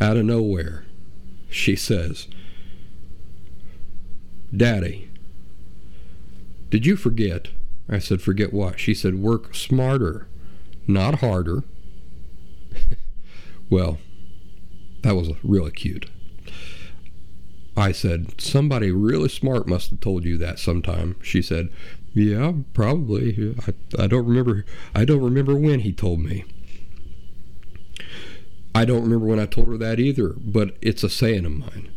out 0.00 0.16
of 0.16 0.24
nowhere, 0.24 0.85
she 1.50 1.76
says, 1.76 2.28
Daddy, 4.54 5.10
did 6.70 6.86
you 6.86 6.96
forget? 6.96 7.48
I 7.88 7.98
said, 7.98 8.20
Forget 8.20 8.52
what? 8.52 8.80
She 8.80 8.94
said, 8.94 9.16
Work 9.16 9.54
smarter, 9.54 10.28
not 10.86 11.16
harder. 11.16 11.62
well, 13.70 13.98
that 15.02 15.14
was 15.14 15.30
really 15.42 15.70
cute. 15.70 16.10
I 17.76 17.92
said, 17.92 18.40
Somebody 18.40 18.90
really 18.90 19.28
smart 19.28 19.68
must 19.68 19.90
have 19.90 20.00
told 20.00 20.24
you 20.24 20.36
that 20.38 20.58
sometime. 20.58 21.16
She 21.22 21.42
said, 21.42 21.68
Yeah, 22.14 22.52
probably. 22.74 23.54
I, 23.66 24.02
I 24.02 24.06
don't 24.06 24.26
remember 24.26 24.64
I 24.94 25.04
don't 25.04 25.22
remember 25.22 25.54
when 25.54 25.80
he 25.80 25.92
told 25.92 26.20
me. 26.20 26.44
I 28.76 28.84
don't 28.84 29.04
remember 29.04 29.24
when 29.24 29.40
I 29.40 29.46
told 29.46 29.68
her 29.68 29.78
that 29.78 29.98
either, 29.98 30.34
but 30.36 30.76
it's 30.82 31.02
a 31.02 31.08
saying 31.08 31.46
of 31.46 31.52
mine. 31.52 31.88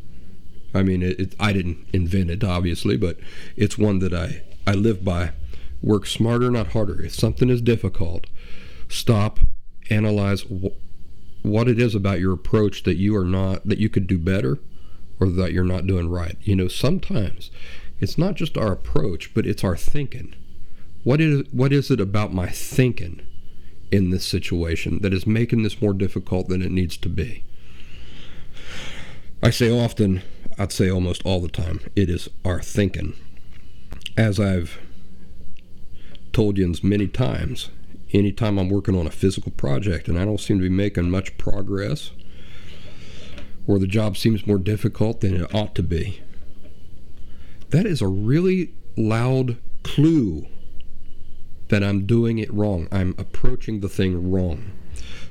I 0.73 0.81
mean, 0.81 1.03
it, 1.03 1.19
it, 1.19 1.35
I 1.37 1.51
didn't 1.51 1.85
invent 1.91 2.29
it, 2.29 2.41
obviously, 2.41 2.95
but 2.95 3.17
it's 3.57 3.77
one 3.77 3.99
that 3.99 4.13
I, 4.13 4.43
I 4.65 4.75
live 4.75 5.03
by. 5.03 5.33
Work 5.81 6.05
smarter, 6.05 6.49
not 6.49 6.67
harder. 6.67 7.01
If 7.03 7.13
something 7.13 7.49
is 7.49 7.61
difficult, 7.61 8.27
stop, 8.87 9.41
analyze 9.89 10.43
wh- 10.43 10.71
what 11.45 11.67
it 11.67 11.81
is 11.81 11.95
about 11.95 12.21
your 12.21 12.31
approach 12.31 12.83
that 12.83 12.95
you 12.95 13.13
are 13.17 13.25
not, 13.25 13.67
that 13.67 13.79
you 13.79 13.89
could 13.89 14.07
do 14.07 14.17
better, 14.17 14.57
or 15.19 15.27
that 15.27 15.51
you're 15.51 15.65
not 15.65 15.85
doing 15.85 16.07
right. 16.07 16.37
You 16.43 16.55
know, 16.55 16.69
sometimes 16.69 17.51
it's 17.99 18.17
not 18.17 18.35
just 18.35 18.57
our 18.57 18.71
approach, 18.71 19.33
but 19.33 19.45
it's 19.45 19.65
our 19.65 19.75
thinking. 19.75 20.33
What 21.03 21.19
is 21.19 21.43
what 21.51 21.73
is 21.73 21.91
it 21.91 21.99
about 21.99 22.33
my 22.33 22.47
thinking 22.47 23.19
in 23.91 24.09
this 24.09 24.25
situation 24.25 24.99
that 25.01 25.13
is 25.13 25.25
making 25.25 25.63
this 25.63 25.81
more 25.81 25.93
difficult 25.93 26.47
than 26.47 26.61
it 26.61 26.71
needs 26.71 26.97
to 26.97 27.09
be? 27.09 27.43
I 29.41 29.49
say 29.49 29.71
often, 29.71 30.21
I'd 30.57 30.71
say 30.71 30.89
almost 30.89 31.25
all 31.25 31.39
the 31.39 31.47
time, 31.47 31.79
it 31.95 32.09
is 32.09 32.29
our 32.43 32.61
thinking. 32.61 33.13
As 34.17 34.39
I've 34.39 34.77
told 36.33 36.57
you 36.57 36.73
many 36.83 37.07
times, 37.07 37.69
anytime 38.11 38.57
I'm 38.57 38.69
working 38.69 38.97
on 38.97 39.07
a 39.07 39.11
physical 39.11 39.51
project 39.51 40.07
and 40.07 40.19
I 40.19 40.25
don't 40.25 40.39
seem 40.39 40.57
to 40.57 40.63
be 40.63 40.69
making 40.69 41.09
much 41.09 41.37
progress, 41.37 42.11
or 43.67 43.79
the 43.79 43.87
job 43.87 44.17
seems 44.17 44.47
more 44.47 44.57
difficult 44.57 45.21
than 45.21 45.35
it 45.35 45.55
ought 45.55 45.75
to 45.75 45.83
be. 45.83 46.21
That 47.69 47.85
is 47.85 48.01
a 48.01 48.07
really 48.07 48.73
loud 48.97 49.57
clue 49.83 50.47
that 51.69 51.83
I'm 51.83 52.05
doing 52.05 52.37
it 52.37 52.53
wrong. 52.53 52.87
I'm 52.91 53.15
approaching 53.17 53.79
the 53.79 53.89
thing 53.89 54.31
wrong. 54.31 54.71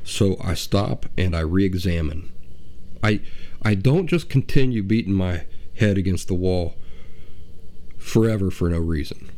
So 0.05 0.37
I 0.43 0.55
stop 0.55 1.07
and 1.17 1.37
I 1.37 1.41
re 1.41 1.65
examine. 1.65 2.33
I, 3.03 3.21
I 3.63 3.75
don't 3.75 4.07
just 4.07 4.29
continue 4.29 4.83
beating 4.83 5.13
my 5.13 5.45
head 5.77 5.99
against 5.99 6.29
the 6.29 6.35
wall 6.35 6.75
forever 7.99 8.51
for 8.51 8.69
no 8.69 8.79
reason. 8.79 9.31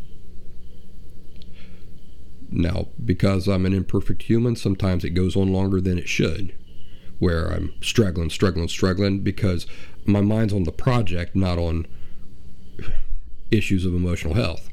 Now, 2.51 2.89
because 3.05 3.47
I'm 3.49 3.67
an 3.67 3.73
imperfect 3.73 4.23
human, 4.23 4.57
sometimes 4.57 5.05
it 5.05 5.11
goes 5.11 5.37
on 5.37 5.53
longer 5.53 5.81
than 5.81 5.99
it 5.99 6.09
should 6.09 6.55
where 7.21 7.49
I'm 7.49 7.73
struggling, 7.83 8.31
struggling, 8.31 8.67
struggling 8.67 9.21
because 9.21 9.67
my 10.07 10.23
mind's 10.23 10.55
on 10.55 10.65
the 10.65 10.73
project, 10.73 11.37
not 11.37 11.59
on 11.59 11.87
issues 13.51 13.85
of 13.85 13.95
emotional 13.95 14.35
health. 14.35 14.69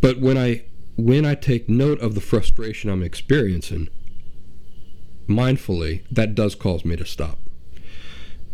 But 0.00 0.20
when 0.20 0.38
I 0.38 0.64
when 0.96 1.24
I 1.24 1.34
take 1.34 1.68
note 1.68 2.00
of 2.00 2.14
the 2.14 2.20
frustration 2.20 2.90
I'm 2.90 3.02
experiencing 3.02 3.88
mindfully, 5.28 6.02
that 6.10 6.34
does 6.34 6.54
cause 6.54 6.84
me 6.84 6.96
to 6.96 7.06
stop. 7.06 7.38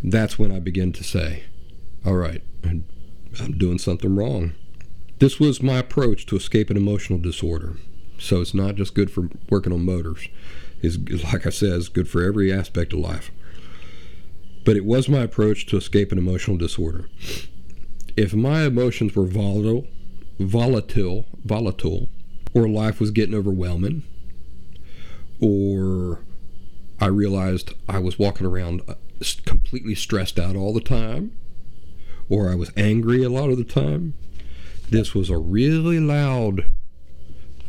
That's 0.03 0.39
when 0.39 0.51
I 0.51 0.59
begin 0.59 0.93
to 0.93 1.03
say, 1.03 1.43
all 2.05 2.15
right, 2.15 2.41
I'm 2.63 2.85
doing 3.57 3.77
something 3.77 4.15
wrong. 4.15 4.53
This 5.19 5.39
was 5.39 5.61
my 5.61 5.79
approach 5.79 6.25
to 6.27 6.37
escape 6.37 6.69
an 6.69 6.77
emotional 6.77 7.19
disorder. 7.19 7.75
So 8.17 8.41
it's 8.41 8.53
not 8.53 8.75
just 8.75 8.95
good 8.95 9.11
for 9.11 9.29
working 9.49 9.73
on 9.73 9.85
motors 9.85 10.27
is, 10.81 10.97
like 11.25 11.45
I 11.45 11.49
said, 11.49 11.73
is 11.73 11.89
good 11.89 12.09
for 12.09 12.23
every 12.23 12.51
aspect 12.51 12.93
of 12.93 12.99
life. 12.99 13.31
But 14.63 14.77
it 14.77 14.85
was 14.85 15.09
my 15.09 15.23
approach 15.23 15.65
to 15.67 15.77
escape 15.77 16.11
an 16.11 16.17
emotional 16.17 16.57
disorder. 16.57 17.09
If 18.15 18.33
my 18.33 18.63
emotions 18.63 19.15
were 19.15 19.25
volatile, 19.25 19.87
volatile, 20.39 21.25
volatile, 21.43 22.09
or 22.53 22.67
life 22.67 22.99
was 22.99 23.11
getting 23.11 23.35
overwhelming, 23.35 24.03
or 25.39 26.23
I 26.99 27.07
realized 27.07 27.73
I 27.87 27.99
was 27.99 28.19
walking 28.19 28.45
around 28.47 28.81
uh, 28.87 28.95
completely 29.45 29.95
stressed 29.95 30.39
out 30.39 30.55
all 30.55 30.73
the 30.73 30.81
time, 30.81 31.31
or 32.29 32.49
I 32.49 32.55
was 32.55 32.71
angry 32.75 33.23
a 33.23 33.29
lot 33.29 33.49
of 33.49 33.57
the 33.57 33.63
time, 33.63 34.13
this 34.89 35.13
was 35.13 35.29
a 35.29 35.37
really 35.37 35.99
loud 35.99 36.65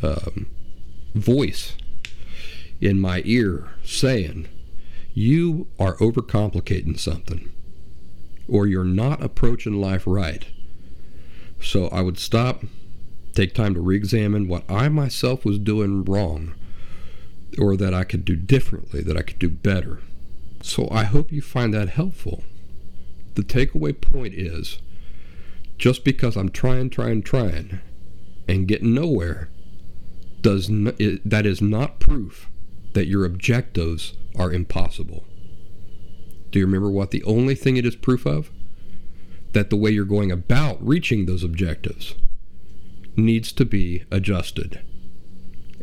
um, 0.02 0.46
voice 1.14 1.76
in 2.80 3.00
my 3.00 3.22
ear 3.24 3.68
saying, 3.84 4.48
You 5.12 5.68
are 5.78 5.96
overcomplicating 5.96 6.98
something, 6.98 7.52
or 8.48 8.66
you're 8.66 8.84
not 8.84 9.22
approaching 9.22 9.80
life 9.80 10.04
right. 10.06 10.46
So 11.60 11.88
I 11.88 12.00
would 12.00 12.18
stop, 12.18 12.64
take 13.34 13.54
time 13.54 13.74
to 13.74 13.80
re 13.80 13.96
examine 13.96 14.48
what 14.48 14.70
I 14.70 14.88
myself 14.88 15.44
was 15.44 15.58
doing 15.58 16.04
wrong, 16.04 16.54
or 17.58 17.76
that 17.76 17.94
I 17.94 18.04
could 18.04 18.24
do 18.24 18.36
differently, 18.36 19.02
that 19.02 19.16
I 19.16 19.22
could 19.22 19.38
do 19.38 19.48
better. 19.48 20.00
So 20.62 20.88
I 20.90 21.04
hope 21.04 21.32
you 21.32 21.40
find 21.40 21.72
that 21.74 21.90
helpful. 21.90 22.42
The 23.34 23.42
takeaway 23.42 23.98
point 23.98 24.34
is 24.34 24.80
just 25.78 26.04
because 26.04 26.36
I'm 26.36 26.50
trying, 26.50 26.90
trying, 26.90 27.22
trying, 27.22 27.80
and 28.46 28.68
getting 28.68 28.94
nowhere, 28.94 29.48
does 30.42 30.68
n- 30.68 30.94
it, 30.98 31.28
that 31.28 31.46
is 31.46 31.62
not 31.62 32.00
proof 32.00 32.50
that 32.92 33.06
your 33.06 33.24
objectives 33.24 34.14
are 34.36 34.52
impossible. 34.52 35.24
Do 36.50 36.58
you 36.58 36.66
remember 36.66 36.90
what 36.90 37.12
the 37.12 37.22
only 37.24 37.54
thing 37.54 37.76
it 37.76 37.86
is 37.86 37.96
proof 37.96 38.26
of? 38.26 38.50
That 39.52 39.70
the 39.70 39.76
way 39.76 39.90
you're 39.90 40.04
going 40.04 40.30
about 40.30 40.84
reaching 40.84 41.26
those 41.26 41.42
objectives 41.42 42.14
needs 43.16 43.52
to 43.52 43.64
be 43.64 44.04
adjusted. 44.10 44.80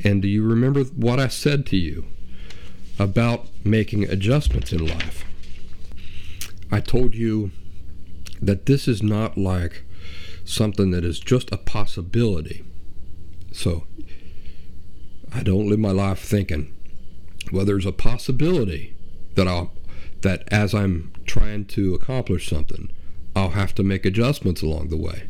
And 0.03 0.21
do 0.21 0.27
you 0.27 0.43
remember 0.43 0.83
what 0.83 1.19
I 1.19 1.27
said 1.27 1.65
to 1.67 1.77
you 1.77 2.05
about 2.99 3.47
making 3.63 4.03
adjustments 4.03 4.71
in 4.71 4.85
life? 4.85 5.25
I 6.71 6.79
told 6.79 7.15
you 7.15 7.51
that 8.41 8.65
this 8.65 8.87
is 8.87 9.01
not 9.01 9.37
like 9.37 9.83
something 10.45 10.91
that 10.91 11.03
is 11.03 11.19
just 11.19 11.51
a 11.51 11.57
possibility. 11.57 12.63
So 13.51 13.85
I 15.33 15.43
don't 15.43 15.67
live 15.67 15.79
my 15.79 15.91
life 15.91 16.19
thinking, 16.19 16.73
well, 17.51 17.65
there's 17.65 17.85
a 17.85 17.91
possibility 17.91 18.95
that 19.35 19.47
I'll 19.47 19.73
that 20.21 20.47
as 20.51 20.73
I'm 20.73 21.13
trying 21.25 21.65
to 21.65 21.93
accomplish 21.93 22.49
something, 22.49 22.91
I'll 23.35 23.51
have 23.51 23.75
to 23.75 23.83
make 23.83 24.05
adjustments 24.05 24.63
along 24.63 24.89
the 24.89 24.97
way. 24.97 25.29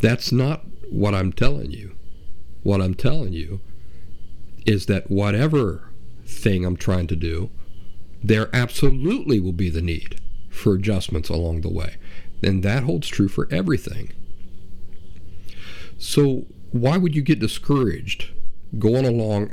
That's 0.00 0.32
not 0.32 0.64
what 0.90 1.14
I'm 1.14 1.32
telling 1.32 1.70
you. 1.70 1.96
What 2.62 2.80
I'm 2.80 2.94
telling 2.94 3.32
you 3.32 3.60
is 4.64 4.86
that 4.86 5.10
whatever 5.10 5.90
thing 6.26 6.64
I'm 6.64 6.76
trying 6.76 7.06
to 7.08 7.16
do, 7.16 7.50
there 8.22 8.50
absolutely 8.52 9.38
will 9.38 9.52
be 9.52 9.70
the 9.70 9.82
need 9.82 10.20
for 10.50 10.74
adjustments 10.74 11.28
along 11.28 11.60
the 11.60 11.72
way. 11.72 11.96
And 12.42 12.62
that 12.62 12.82
holds 12.82 13.08
true 13.08 13.28
for 13.28 13.48
everything. 13.50 14.12
So, 15.98 16.46
why 16.72 16.96
would 16.96 17.14
you 17.14 17.22
get 17.22 17.38
discouraged 17.38 18.30
going 18.78 19.06
along 19.06 19.52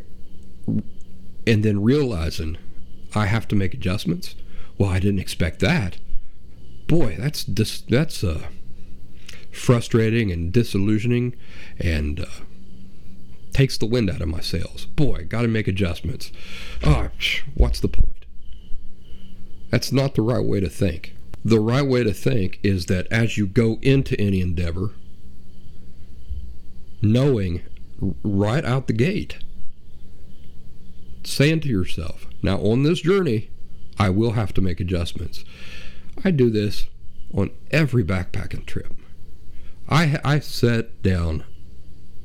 and 1.46 1.64
then 1.64 1.82
realizing 1.82 2.58
I 3.16 3.28
have 3.28 3.48
to 3.50 3.56
make 3.56 3.74
adjustments. 3.74 4.36
Well, 4.78 4.90
I 4.90 5.00
didn't 5.00 5.20
expect 5.20 5.60
that. 5.60 5.98
Boy, 6.88 7.16
that's 7.20 7.44
dis- 7.44 7.82
that's 7.82 8.24
uh, 8.24 8.48
frustrating 9.54 10.32
and 10.32 10.52
disillusioning, 10.52 11.36
and 11.80 12.20
uh, 12.20 12.26
takes 13.54 13.78
the 13.78 13.86
wind 13.86 14.10
out 14.10 14.22
of 14.22 14.28
my 14.28 14.42
sails. 14.42 14.86
Boy, 14.86 15.26
got 15.30 15.44
to 15.44 15.48
make 15.48 15.68
adjustments. 15.68 16.32
Oh, 16.84 17.10
what's 17.54 17.80
the 17.80 17.88
point? 17.88 18.26
That's 19.70 19.92
not 19.92 20.16
the 20.16 20.22
right 20.22 20.44
way 20.44 20.60
to 20.60 20.70
think. 20.70 21.16
The 21.46 21.60
right 21.60 21.86
way 21.86 22.04
to 22.04 22.14
think 22.14 22.60
is 22.64 22.86
that 22.88 23.08
as 23.12 23.38
you 23.38 23.48
go 23.48 23.80
into 23.82 24.20
any 24.20 24.42
endeavor, 24.42 24.92
knowing 27.02 27.62
right 28.24 28.64
out 28.66 28.88
the 28.88 28.94
gate 28.94 29.38
saying 31.24 31.62
to 31.62 31.70
yourself, 31.70 32.28
now 32.42 32.58
on 32.58 32.84
this 32.84 33.02
journey, 33.02 33.50
I 33.98 34.10
will 34.10 34.32
have 34.32 34.54
to 34.56 34.62
make 34.62 34.80
adjustments. 34.80 35.44
I 36.24 36.32
do 36.32 36.50
this 36.50 36.88
on 37.34 37.52
every 37.72 38.04
backpacking 38.04 38.66
trip. 38.66 38.94
I, 39.90 40.20
I 40.24 40.40
set 40.40 41.02
down 41.02 41.44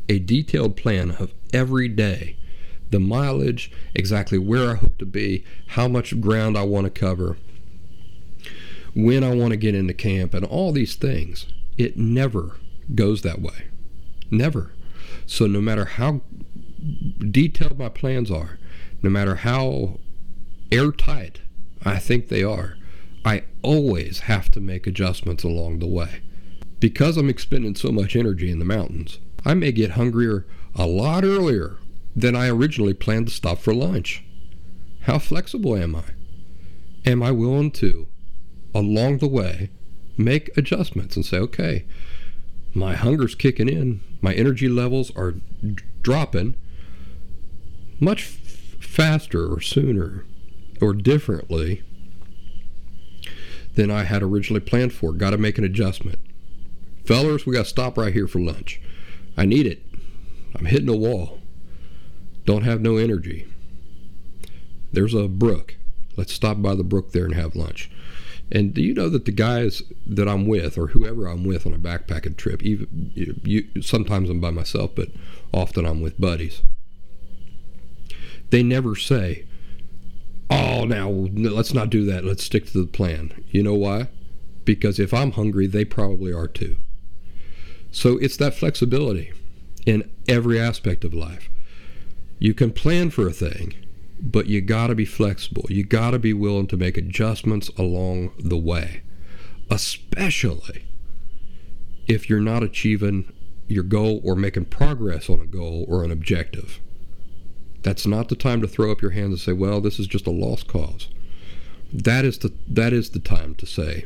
a 0.08 0.18
detailed 0.18 0.76
plan 0.76 1.12
of 1.12 1.32
every 1.52 1.88
day 1.88 2.36
the 2.90 3.00
mileage, 3.00 3.70
exactly 3.94 4.38
where 4.38 4.70
I 4.70 4.74
hope 4.76 4.98
to 4.98 5.06
be, 5.06 5.44
how 5.68 5.88
much 5.88 6.20
ground 6.20 6.56
I 6.56 6.62
want 6.62 6.84
to 6.84 6.90
cover, 6.90 7.36
when 8.94 9.22
I 9.22 9.34
want 9.34 9.50
to 9.50 9.56
get 9.56 9.74
into 9.74 9.94
camp, 9.94 10.34
and 10.34 10.44
all 10.44 10.72
these 10.72 10.94
things. 10.94 11.46
It 11.76 11.96
never 11.96 12.56
goes 12.94 13.22
that 13.22 13.40
way. 13.40 13.66
Never. 14.30 14.72
So, 15.26 15.46
no 15.46 15.60
matter 15.60 15.84
how 15.84 16.22
detailed 17.18 17.78
my 17.78 17.88
plans 17.88 18.30
are, 18.30 18.58
no 19.02 19.10
matter 19.10 19.36
how 19.36 20.00
airtight 20.72 21.40
I 21.84 21.98
think 21.98 22.28
they 22.28 22.42
are, 22.42 22.76
I 23.24 23.44
always 23.62 24.20
have 24.20 24.50
to 24.52 24.60
make 24.60 24.86
adjustments 24.86 25.44
along 25.44 25.78
the 25.78 25.86
way. 25.86 26.22
Because 26.80 27.16
I'm 27.16 27.28
expending 27.28 27.74
so 27.74 27.90
much 27.90 28.14
energy 28.14 28.50
in 28.50 28.58
the 28.58 28.64
mountains, 28.64 29.18
I 29.44 29.54
may 29.54 29.72
get 29.72 29.92
hungrier 29.92 30.46
a 30.74 30.86
lot 30.86 31.24
earlier 31.24 31.76
than 32.14 32.36
I 32.36 32.48
originally 32.48 32.94
planned 32.94 33.28
to 33.28 33.32
stop 33.32 33.58
for 33.58 33.74
lunch. 33.74 34.24
How 35.02 35.18
flexible 35.18 35.76
am 35.76 35.96
I? 35.96 36.04
Am 37.04 37.22
I 37.22 37.30
willing 37.30 37.70
to, 37.72 38.06
along 38.74 39.18
the 39.18 39.28
way, 39.28 39.70
make 40.16 40.56
adjustments 40.56 41.16
and 41.16 41.24
say, 41.24 41.38
okay, 41.38 41.84
my 42.74 42.94
hunger's 42.94 43.34
kicking 43.34 43.68
in, 43.68 44.00
my 44.20 44.34
energy 44.34 44.68
levels 44.68 45.14
are 45.16 45.34
dropping 46.02 46.54
much 48.00 48.22
f- 48.22 48.84
faster 48.84 49.52
or 49.52 49.60
sooner 49.60 50.24
or 50.80 50.92
differently 50.92 51.82
than 53.74 53.90
I 53.90 54.04
had 54.04 54.22
originally 54.22 54.60
planned 54.60 54.92
for. 54.92 55.12
Got 55.12 55.30
to 55.30 55.38
make 55.38 55.58
an 55.58 55.64
adjustment. 55.64 56.18
Fellers, 57.08 57.46
we 57.46 57.54
got 57.54 57.62
to 57.62 57.70
stop 57.70 57.96
right 57.96 58.12
here 58.12 58.28
for 58.28 58.38
lunch. 58.38 58.82
I 59.34 59.46
need 59.46 59.66
it. 59.66 59.82
I'm 60.54 60.66
hitting 60.66 60.90
a 60.90 60.94
wall. 60.94 61.40
Don't 62.44 62.64
have 62.64 62.82
no 62.82 62.98
energy. 62.98 63.46
There's 64.92 65.14
a 65.14 65.26
brook. 65.26 65.76
Let's 66.18 66.34
stop 66.34 66.60
by 66.60 66.74
the 66.74 66.84
brook 66.84 67.12
there 67.12 67.24
and 67.24 67.34
have 67.34 67.56
lunch. 67.56 67.90
And 68.52 68.74
do 68.74 68.82
you 68.82 68.92
know 68.92 69.08
that 69.08 69.24
the 69.24 69.32
guys 69.32 69.82
that 70.06 70.28
I'm 70.28 70.46
with, 70.46 70.76
or 70.76 70.88
whoever 70.88 71.26
I'm 71.26 71.44
with 71.44 71.66
on 71.66 71.72
a 71.72 71.78
backpacking 71.78 72.36
trip, 72.36 72.62
even 72.62 73.10
you, 73.14 73.64
sometimes 73.80 74.28
I'm 74.28 74.42
by 74.42 74.50
myself, 74.50 74.90
but 74.94 75.08
often 75.50 75.86
I'm 75.86 76.02
with 76.02 76.20
buddies. 76.20 76.60
They 78.50 78.62
never 78.62 78.96
say, 78.96 79.46
"Oh, 80.50 80.84
now 80.84 81.08
let's 81.08 81.72
not 81.72 81.88
do 81.88 82.04
that. 82.04 82.26
Let's 82.26 82.44
stick 82.44 82.66
to 82.66 82.82
the 82.82 82.86
plan." 82.86 83.32
You 83.50 83.62
know 83.62 83.72
why? 83.72 84.08
Because 84.66 84.98
if 84.98 85.14
I'm 85.14 85.32
hungry, 85.32 85.66
they 85.66 85.86
probably 85.86 86.34
are 86.34 86.46
too. 86.46 86.76
So 87.90 88.18
it's 88.18 88.36
that 88.36 88.54
flexibility 88.54 89.32
in 89.86 90.10
every 90.28 90.60
aspect 90.60 91.04
of 91.04 91.14
life. 91.14 91.48
You 92.38 92.54
can 92.54 92.72
plan 92.72 93.10
for 93.10 93.26
a 93.26 93.32
thing, 93.32 93.74
but 94.20 94.46
you 94.46 94.60
got 94.60 94.88
to 94.88 94.94
be 94.94 95.04
flexible. 95.04 95.66
You 95.68 95.84
got 95.84 96.12
to 96.12 96.18
be 96.18 96.32
willing 96.32 96.66
to 96.68 96.76
make 96.76 96.96
adjustments 96.96 97.68
along 97.76 98.32
the 98.38 98.56
way, 98.56 99.02
especially 99.70 100.84
if 102.06 102.28
you're 102.28 102.40
not 102.40 102.62
achieving 102.62 103.32
your 103.66 103.82
goal 103.84 104.20
or 104.24 104.34
making 104.34 104.64
progress 104.66 105.28
on 105.28 105.40
a 105.40 105.46
goal 105.46 105.84
or 105.88 106.04
an 106.04 106.10
objective. 106.10 106.80
That's 107.82 108.06
not 108.06 108.28
the 108.28 108.36
time 108.36 108.60
to 108.62 108.68
throw 108.68 108.90
up 108.90 109.02
your 109.02 109.12
hands 109.12 109.30
and 109.30 109.40
say, 109.40 109.52
"Well, 109.52 109.80
this 109.80 109.98
is 109.98 110.06
just 110.06 110.26
a 110.26 110.30
lost 110.30 110.66
cause." 110.66 111.08
That 111.92 112.24
is 112.24 112.38
the 112.38 112.52
that 112.66 112.92
is 112.92 113.10
the 113.10 113.18
time 113.18 113.54
to 113.56 113.66
say, 113.66 114.04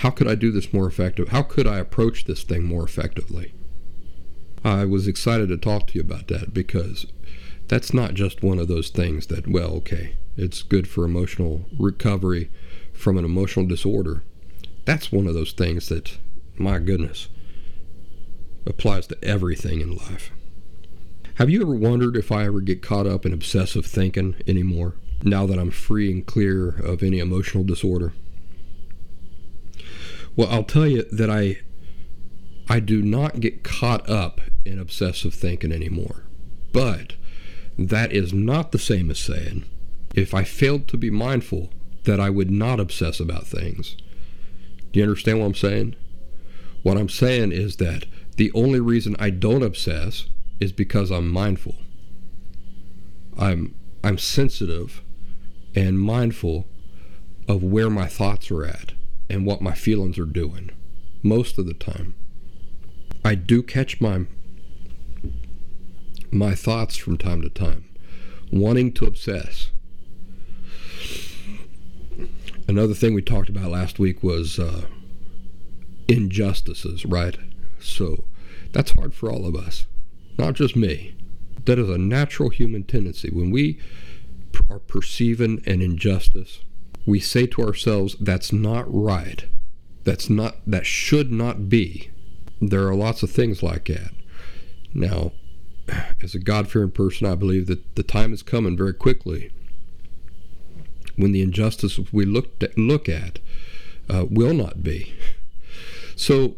"How 0.00 0.08
could 0.08 0.26
I 0.26 0.34
do 0.34 0.50
this 0.50 0.72
more 0.72 0.86
effective? 0.86 1.28
How 1.28 1.42
could 1.42 1.66
I 1.66 1.78
approach 1.78 2.24
this 2.24 2.42
thing 2.42 2.64
more 2.64 2.84
effectively?" 2.84 3.52
I 4.64 4.86
was 4.86 5.06
excited 5.06 5.50
to 5.50 5.58
talk 5.58 5.88
to 5.88 5.94
you 5.94 6.00
about 6.00 6.28
that 6.28 6.54
because 6.54 7.06
that's 7.68 7.92
not 7.92 8.14
just 8.14 8.42
one 8.42 8.58
of 8.58 8.66
those 8.66 8.88
things 8.88 9.26
that, 9.26 9.46
well, 9.46 9.72
okay, 9.74 10.14
it's 10.38 10.62
good 10.62 10.88
for 10.88 11.04
emotional 11.04 11.66
recovery 11.78 12.48
from 12.94 13.18
an 13.18 13.26
emotional 13.26 13.66
disorder. 13.66 14.22
That's 14.86 15.12
one 15.12 15.26
of 15.26 15.34
those 15.34 15.52
things 15.52 15.90
that, 15.90 16.16
my 16.56 16.78
goodness, 16.78 17.28
applies 18.64 19.06
to 19.08 19.22
everything 19.22 19.82
in 19.82 19.94
life. 19.96 20.30
Have 21.34 21.50
you 21.50 21.60
ever 21.60 21.74
wondered 21.74 22.16
if 22.16 22.32
I 22.32 22.46
ever 22.46 22.62
get 22.62 22.80
caught 22.80 23.06
up 23.06 23.26
in 23.26 23.34
obsessive 23.34 23.84
thinking 23.84 24.34
anymore, 24.46 24.94
now 25.22 25.46
that 25.46 25.58
I'm 25.58 25.70
free 25.70 26.10
and 26.10 26.24
clear 26.24 26.70
of 26.70 27.02
any 27.02 27.18
emotional 27.18 27.64
disorder? 27.64 28.14
Well, 30.40 30.48
I'll 30.50 30.64
tell 30.64 30.86
you 30.86 31.02
that 31.12 31.28
I 31.28 31.58
I 32.66 32.80
do 32.80 33.02
not 33.02 33.40
get 33.40 33.62
caught 33.62 34.08
up 34.08 34.40
in 34.64 34.78
obsessive 34.78 35.34
thinking 35.34 35.70
anymore. 35.70 36.24
But 36.72 37.12
that 37.76 38.10
is 38.10 38.32
not 38.32 38.72
the 38.72 38.78
same 38.78 39.10
as 39.10 39.18
saying, 39.18 39.66
if 40.14 40.32
I 40.32 40.44
failed 40.44 40.88
to 40.88 40.96
be 40.96 41.10
mindful, 41.10 41.68
that 42.04 42.18
I 42.18 42.30
would 42.30 42.50
not 42.50 42.80
obsess 42.80 43.20
about 43.20 43.46
things. 43.46 43.98
Do 44.92 45.00
you 45.00 45.04
understand 45.04 45.40
what 45.40 45.44
I'm 45.44 45.54
saying? 45.54 45.94
What 46.82 46.96
I'm 46.96 47.10
saying 47.10 47.52
is 47.52 47.76
that 47.76 48.06
the 48.36 48.50
only 48.54 48.80
reason 48.80 49.16
I 49.18 49.28
don't 49.28 49.62
obsess 49.62 50.24
is 50.58 50.72
because 50.72 51.10
I'm 51.10 51.28
mindful. 51.28 51.74
I'm 53.36 53.74
I'm 54.02 54.16
sensitive 54.16 55.02
and 55.74 56.00
mindful 56.00 56.66
of 57.46 57.62
where 57.62 57.90
my 57.90 58.06
thoughts 58.06 58.50
are 58.50 58.64
at 58.64 58.94
and 59.30 59.46
what 59.46 59.62
my 59.62 59.74
feelings 59.74 60.18
are 60.18 60.26
doing 60.26 60.70
most 61.22 61.58
of 61.58 61.66
the 61.66 61.74
time. 61.74 62.14
I 63.24 63.34
do 63.34 63.62
catch 63.62 64.00
my 64.00 64.26
my 66.32 66.54
thoughts 66.54 66.96
from 66.96 67.18
time 67.18 67.42
to 67.42 67.48
time, 67.48 67.88
wanting 68.52 68.92
to 68.92 69.04
obsess. 69.04 69.70
Another 72.68 72.94
thing 72.94 73.14
we 73.14 73.22
talked 73.22 73.48
about 73.48 73.70
last 73.70 73.98
week 73.98 74.22
was 74.22 74.58
uh, 74.58 74.86
injustices, 76.06 77.04
right? 77.04 77.36
So 77.80 78.24
that's 78.72 78.92
hard 78.92 79.12
for 79.12 79.30
all 79.30 79.44
of 79.44 79.56
us, 79.56 79.86
not 80.38 80.54
just 80.54 80.76
me. 80.76 81.16
That 81.64 81.80
is 81.80 81.88
a 81.88 81.98
natural 81.98 82.48
human 82.48 82.84
tendency. 82.84 83.28
When 83.28 83.50
we 83.50 83.80
are 84.70 84.78
perceiving 84.78 85.62
an 85.66 85.82
injustice, 85.82 86.60
we 87.06 87.20
say 87.20 87.46
to 87.46 87.62
ourselves, 87.62 88.16
that's 88.20 88.52
not 88.52 88.84
right. 88.88 89.44
That's 90.04 90.30
not, 90.30 90.56
that 90.66 90.86
should 90.86 91.30
not 91.32 91.68
be. 91.68 92.10
There 92.60 92.86
are 92.86 92.94
lots 92.94 93.22
of 93.22 93.30
things 93.30 93.62
like 93.62 93.86
that. 93.86 94.12
Now, 94.92 95.32
as 96.22 96.34
a 96.34 96.38
God 96.38 96.68
fearing 96.68 96.90
person, 96.90 97.26
I 97.26 97.34
believe 97.34 97.66
that 97.66 97.94
the 97.94 98.02
time 98.02 98.32
is 98.32 98.42
coming 98.42 98.76
very 98.76 98.94
quickly 98.94 99.50
when 101.16 101.32
the 101.32 101.42
injustice 101.42 101.98
we 102.12 102.24
look 102.24 102.62
at, 102.62 102.76
look 102.78 103.08
at 103.08 103.38
uh, 104.08 104.26
will 104.28 104.54
not 104.54 104.82
be. 104.82 105.14
So, 106.16 106.56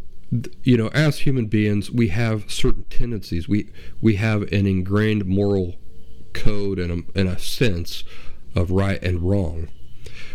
you 0.64 0.76
know, 0.76 0.88
as 0.88 1.20
human 1.20 1.46
beings, 1.46 1.90
we 1.90 2.08
have 2.08 2.50
certain 2.50 2.84
tendencies. 2.90 3.48
We 3.48 3.68
we 4.00 4.16
have 4.16 4.42
an 4.52 4.66
ingrained 4.66 5.26
moral 5.26 5.76
code 6.32 6.78
and 6.78 6.90
a, 7.14 7.18
and 7.18 7.28
a 7.28 7.38
sense 7.38 8.02
of 8.54 8.70
right 8.70 9.02
and 9.02 9.20
wrong. 9.20 9.68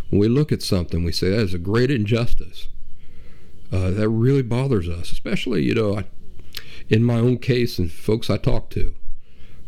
When 0.09 0.19
we 0.19 0.27
look 0.27 0.51
at 0.51 0.61
something, 0.61 1.03
we 1.03 1.11
say 1.11 1.29
that 1.29 1.39
is 1.39 1.53
a 1.53 1.59
great 1.59 1.91
injustice. 1.91 2.69
Uh, 3.71 3.91
that 3.91 4.07
really 4.07 4.41
bothers 4.41 4.87
us, 4.87 5.11
especially 5.11 5.63
you 5.63 5.75
know 5.75 5.97
I 5.97 6.05
in 6.89 7.03
my 7.03 7.15
own 7.15 7.37
case 7.37 7.77
and 7.77 7.91
folks 7.91 8.29
I 8.29 8.37
talk 8.37 8.69
to, 8.71 8.95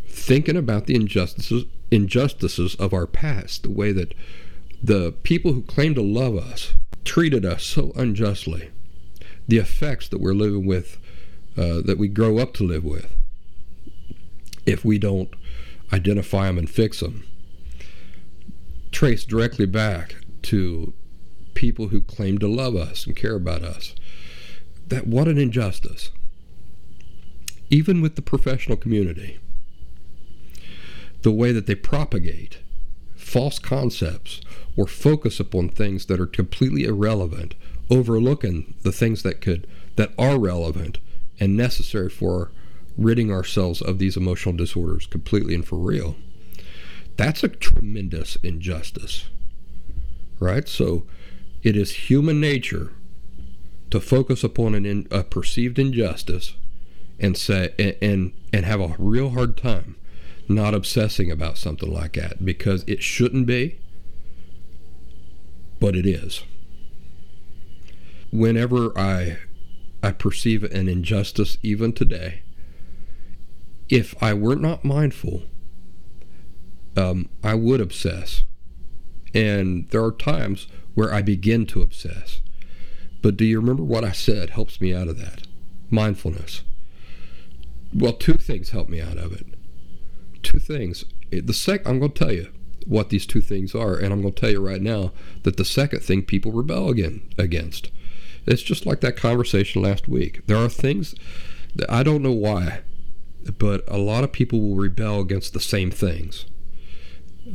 thinking 0.08 0.56
about 0.56 0.86
the 0.86 0.96
injustices 0.96 1.66
injustices 1.92 2.76
of 2.76 2.94
our 2.94 3.08
past, 3.08 3.64
the 3.64 3.70
way 3.70 3.92
that 3.92 4.14
the 4.82 5.12
people 5.24 5.52
who 5.52 5.62
claim 5.64 5.96
to 5.96 6.02
love 6.02 6.38
us 6.38 6.76
treated 7.04 7.44
us 7.44 7.64
so 7.64 7.92
unjustly, 7.96 8.70
the 9.48 9.58
effects 9.58 10.08
that 10.08 10.22
we're 10.22 10.34
living 10.34 10.66
with, 10.66 10.98
uh, 11.58 11.82
that 11.84 11.98
we 11.98 12.08
grow 12.08 12.38
up 12.38 12.54
to 12.54 12.64
live 12.64 12.86
with, 12.86 13.14
if 14.66 14.86
we 14.86 14.98
don't 14.98 15.34
identify 15.92 16.46
them 16.46 16.58
and 16.58 16.70
fix 16.70 17.02
them, 17.02 17.26
trace 18.92 19.26
directly 19.26 19.66
back 19.66 20.16
to 20.44 20.94
people 21.54 21.90
who 21.90 22.02
claim 22.02 22.38
to 22.38 22.48
love 22.48 22.76
us 22.76 23.06
and 23.06 23.16
care 23.16 23.36
about 23.36 23.64
us. 23.64 23.96
That 24.88 25.08
what 25.08 25.28
an 25.28 25.38
injustice 25.38 26.12
even 27.70 28.02
with 28.02 28.16
the 28.16 28.22
professional 28.22 28.78
community, 28.78 29.40
the 31.22 31.32
way 31.32 31.52
that 31.52 31.68
they 31.68 31.76
propagate 31.76 32.60
false 33.16 33.60
concepts 33.60 34.42
or 34.76 34.88
focus 34.88 35.40
upon 35.40 35.70
things 35.70 36.08
that 36.08 36.20
are 36.20 36.26
completely 36.26 36.86
irrelevant, 36.86 37.54
overlooking 37.90 38.74
the 38.82 38.92
things 38.92 39.24
that 39.24 39.42
could 39.42 39.68
that 39.98 40.12
are 40.18 40.40
relevant 40.40 40.98
and 41.40 41.56
necessary 41.56 42.10
for 42.10 42.52
ridding 42.98 43.32
ourselves 43.32 43.82
of 43.82 44.00
these 44.00 44.18
emotional 44.18 44.56
disorders 44.56 45.06
completely 45.06 45.54
and 45.54 45.68
for 45.68 45.78
real. 45.78 46.16
That's 47.18 47.44
a 47.44 47.50
tremendous 47.50 48.38
injustice. 48.38 49.26
Right? 50.40 50.68
So 50.68 51.06
it 51.64 51.76
is 51.76 52.10
human 52.10 52.40
nature 52.40 52.94
to 53.92 54.00
focus 54.00 54.44
upon 54.44 54.76
an 54.76 54.86
in, 54.86 55.08
a 55.12 55.24
perceived 55.24 55.80
injustice 55.80 56.54
and 57.20 57.38
say 57.38 57.74
and, 57.78 57.96
and 58.02 58.34
and 58.54 58.66
have 58.66 58.80
a 58.80 58.96
real 58.98 59.32
hard 59.32 59.58
time 59.58 59.96
not 60.48 60.74
obsessing 60.74 61.32
about 61.32 61.58
something 61.58 61.92
like 61.92 62.14
that 62.14 62.44
because 62.44 62.84
it 62.88 63.04
shouldn't 63.04 63.46
be 63.46 63.80
but 65.80 65.96
it 65.96 66.06
is 66.06 66.44
whenever 68.32 68.98
i 68.98 69.38
i 70.02 70.12
perceive 70.12 70.64
an 70.64 70.88
injustice 70.88 71.58
even 71.62 71.92
today 71.92 72.42
if 73.90 74.16
i 74.22 74.34
were 74.34 74.56
not 74.56 74.86
mindful 74.86 75.44
um, 76.96 77.30
i 77.44 77.54
would 77.54 77.82
obsess 77.82 78.44
and 79.34 79.90
there 79.90 80.04
are 80.04 80.12
times 80.12 80.68
where 80.96 81.14
i 81.14 81.22
begin 81.22 81.66
to 81.66 81.82
obsess 81.82 82.42
but 83.22 83.38
do 83.38 83.46
you 83.46 83.60
remember 83.60 83.84
what 83.84 84.04
i 84.04 84.12
said 84.12 84.52
helps 84.52 84.80
me 84.80 84.94
out 84.94 85.08
of 85.08 85.18
that 85.18 85.44
mindfulness 85.90 86.64
well, 87.94 88.14
two 88.14 88.34
things 88.34 88.70
help 88.70 88.90
me 88.90 89.02
out 89.02 89.18
of 89.18 89.34
it. 89.34 89.46
Two 90.44 90.60
things. 90.60 91.06
The 91.32 91.54
sec 91.54 91.88
I'm 91.88 92.00
going 92.00 92.12
to 92.12 92.20
tell 92.20 92.32
you 92.32 92.52
what 92.86 93.10
these 93.10 93.26
two 93.26 93.42
things 93.42 93.76
are, 93.76 93.96
and 93.96 94.14
I'm 94.14 94.22
going 94.22 94.34
to 94.34 94.40
tell 94.40 94.52
you 94.52 94.66
right 94.66 94.82
now 94.82 95.12
that 95.44 95.58
the 95.58 95.66
second 95.66 96.02
thing 96.02 96.24
people 96.24 96.52
rebel 96.52 96.90
again 96.90 97.22
against. 97.38 97.92
It's 98.46 98.62
just 98.62 98.86
like 98.86 99.02
that 99.02 99.18
conversation 99.18 99.82
last 99.82 100.08
week. 100.08 100.46
There 100.48 100.58
are 100.58 100.70
things 100.70 101.14
that 101.76 101.92
I 101.92 102.04
don't 102.04 102.24
know 102.24 102.32
why, 102.32 102.82
but 103.58 103.84
a 103.88 103.98
lot 103.98 104.24
of 104.24 104.32
people 104.32 104.62
will 104.62 104.76
rebel 104.76 105.20
against 105.20 105.54
the 105.54 105.60
same 105.60 105.92
things. 105.92 106.46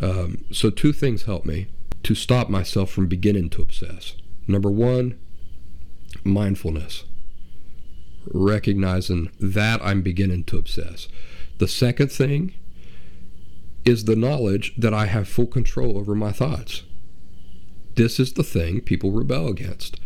Um, 0.02 0.44
so 0.52 0.70
two 0.70 0.92
things 0.92 1.24
help 1.24 1.44
me 1.44 1.68
to 2.02 2.14
stop 2.14 2.48
myself 2.48 2.90
from 2.90 3.06
beginning 3.06 3.50
to 3.50 3.62
obsess. 3.62 4.14
Number 4.46 4.70
one, 4.70 5.18
mindfulness 6.22 7.04
recognizing 8.32 9.30
that 9.40 9.80
I'm 9.82 10.02
beginning 10.02 10.44
to 10.44 10.58
obsess. 10.58 11.08
The 11.58 11.68
second 11.68 12.10
thing 12.10 12.54
is 13.84 14.04
the 14.04 14.16
knowledge 14.16 14.74
that 14.76 14.94
I 14.94 15.06
have 15.06 15.28
full 15.28 15.46
control 15.46 15.98
over 15.98 16.14
my 16.14 16.32
thoughts. 16.32 16.82
This 17.96 18.18
is 18.18 18.32
the 18.32 18.42
thing 18.42 18.80
people 18.80 19.12
rebel 19.12 19.48
against. 19.48 20.00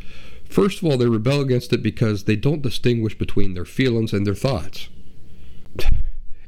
First 0.45 0.83
of 0.83 0.85
all, 0.89 0.99
they 0.99 1.07
rebel 1.07 1.41
against 1.41 1.73
it 1.73 1.83
because 1.83 2.25
they 2.25 2.37
don't 2.37 2.63
distinguish 2.63 3.17
between 3.17 3.55
their 3.55 3.65
feelings 3.65 4.13
and 4.13 4.27
their 4.27 4.35
thoughts. 4.35 4.89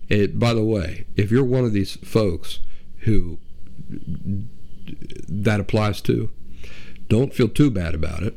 It, 0.09 0.39
by 0.39 0.55
the 0.55 0.65
way, 0.65 1.07
if 1.17 1.31
you're 1.31 1.45
one 1.45 1.65
of 1.65 1.73
these 1.73 1.97
folks 1.97 2.59
who 3.01 3.39
that 5.29 5.61
applies 5.61 6.01
to, 6.03 6.31
don't 7.09 7.35
feel 7.35 7.49
too 7.49 7.71
bad 7.71 7.95
about 7.95 8.23
it 8.23 8.37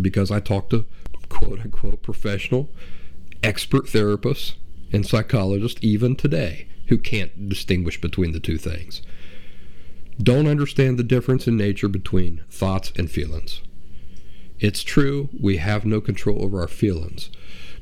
because 0.00 0.30
I 0.30 0.40
talk 0.40 0.70
to 0.70 0.84
quote 1.28 1.60
unquote 1.60 2.02
professional 2.02 2.70
expert 3.42 3.86
therapists 3.86 4.54
and 4.92 5.06
psychologists 5.06 5.80
even 5.82 6.16
today 6.16 6.68
who 6.86 6.98
can't 6.98 7.48
distinguish 7.48 8.00
between 8.00 8.32
the 8.32 8.40
two 8.40 8.56
things. 8.56 9.02
Don't 10.20 10.48
understand 10.48 10.98
the 10.98 11.04
difference 11.04 11.46
in 11.46 11.56
nature 11.56 11.88
between 11.88 12.42
thoughts 12.50 12.92
and 12.96 13.10
feelings. 13.10 13.60
It's 14.58 14.82
true, 14.82 15.28
we 15.38 15.58
have 15.58 15.84
no 15.84 16.00
control 16.00 16.42
over 16.42 16.60
our 16.60 16.68
feelings, 16.68 17.30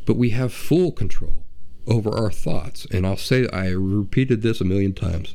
but 0.04 0.16
we 0.16 0.30
have 0.30 0.52
full 0.52 0.92
control 0.92 1.45
over 1.86 2.10
our 2.10 2.30
thoughts. 2.30 2.86
And 2.90 3.06
I'll 3.06 3.16
say 3.16 3.48
I 3.52 3.68
repeated 3.68 4.42
this 4.42 4.60
a 4.60 4.64
million 4.64 4.92
times, 4.92 5.34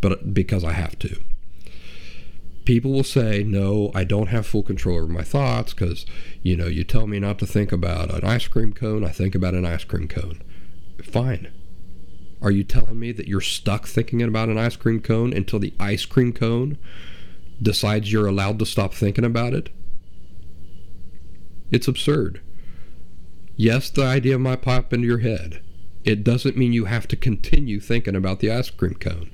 but 0.00 0.32
because 0.34 0.64
I 0.64 0.72
have 0.72 0.98
to 1.00 1.20
people 2.68 2.92
will 2.92 3.02
say, 3.02 3.42
no, 3.42 3.90
I 3.94 4.04
don't 4.04 4.26
have 4.26 4.46
full 4.46 4.62
control 4.62 4.98
over 4.98 5.08
my 5.08 5.22
thoughts 5.22 5.72
because, 5.72 6.04
you 6.42 6.54
know, 6.54 6.66
you 6.66 6.84
tell 6.84 7.06
me 7.06 7.18
not 7.18 7.38
to 7.38 7.46
think 7.46 7.72
about 7.72 8.12
an 8.12 8.26
ice 8.26 8.46
cream 8.46 8.74
cone, 8.74 9.06
I 9.06 9.08
think 9.08 9.34
about 9.34 9.54
an 9.54 9.64
ice 9.64 9.84
cream 9.84 10.06
cone. 10.06 10.42
Fine. 11.02 11.50
Are 12.42 12.50
you 12.50 12.64
telling 12.64 13.00
me 13.00 13.10
that 13.12 13.26
you're 13.26 13.40
stuck 13.40 13.86
thinking 13.86 14.20
about 14.20 14.50
an 14.50 14.58
ice 14.58 14.76
cream 14.76 15.00
cone 15.00 15.32
until 15.32 15.58
the 15.58 15.72
ice 15.80 16.04
cream 16.04 16.34
cone 16.34 16.76
decides 17.62 18.12
you're 18.12 18.26
allowed 18.26 18.58
to 18.58 18.66
stop 18.66 18.92
thinking 18.92 19.24
about 19.24 19.54
it? 19.54 19.70
It's 21.70 21.88
absurd. 21.88 22.42
Yes, 23.56 23.88
the 23.88 24.04
idea 24.04 24.38
might 24.38 24.60
pop 24.60 24.92
into 24.92 25.06
your 25.06 25.20
head. 25.20 25.62
It 26.04 26.24
doesn't 26.24 26.56
mean 26.56 26.72
you 26.72 26.86
have 26.86 27.08
to 27.08 27.16
continue 27.16 27.80
thinking 27.80 28.16
about 28.16 28.40
the 28.40 28.50
ice 28.50 28.70
cream 28.70 28.94
cone. 28.94 29.30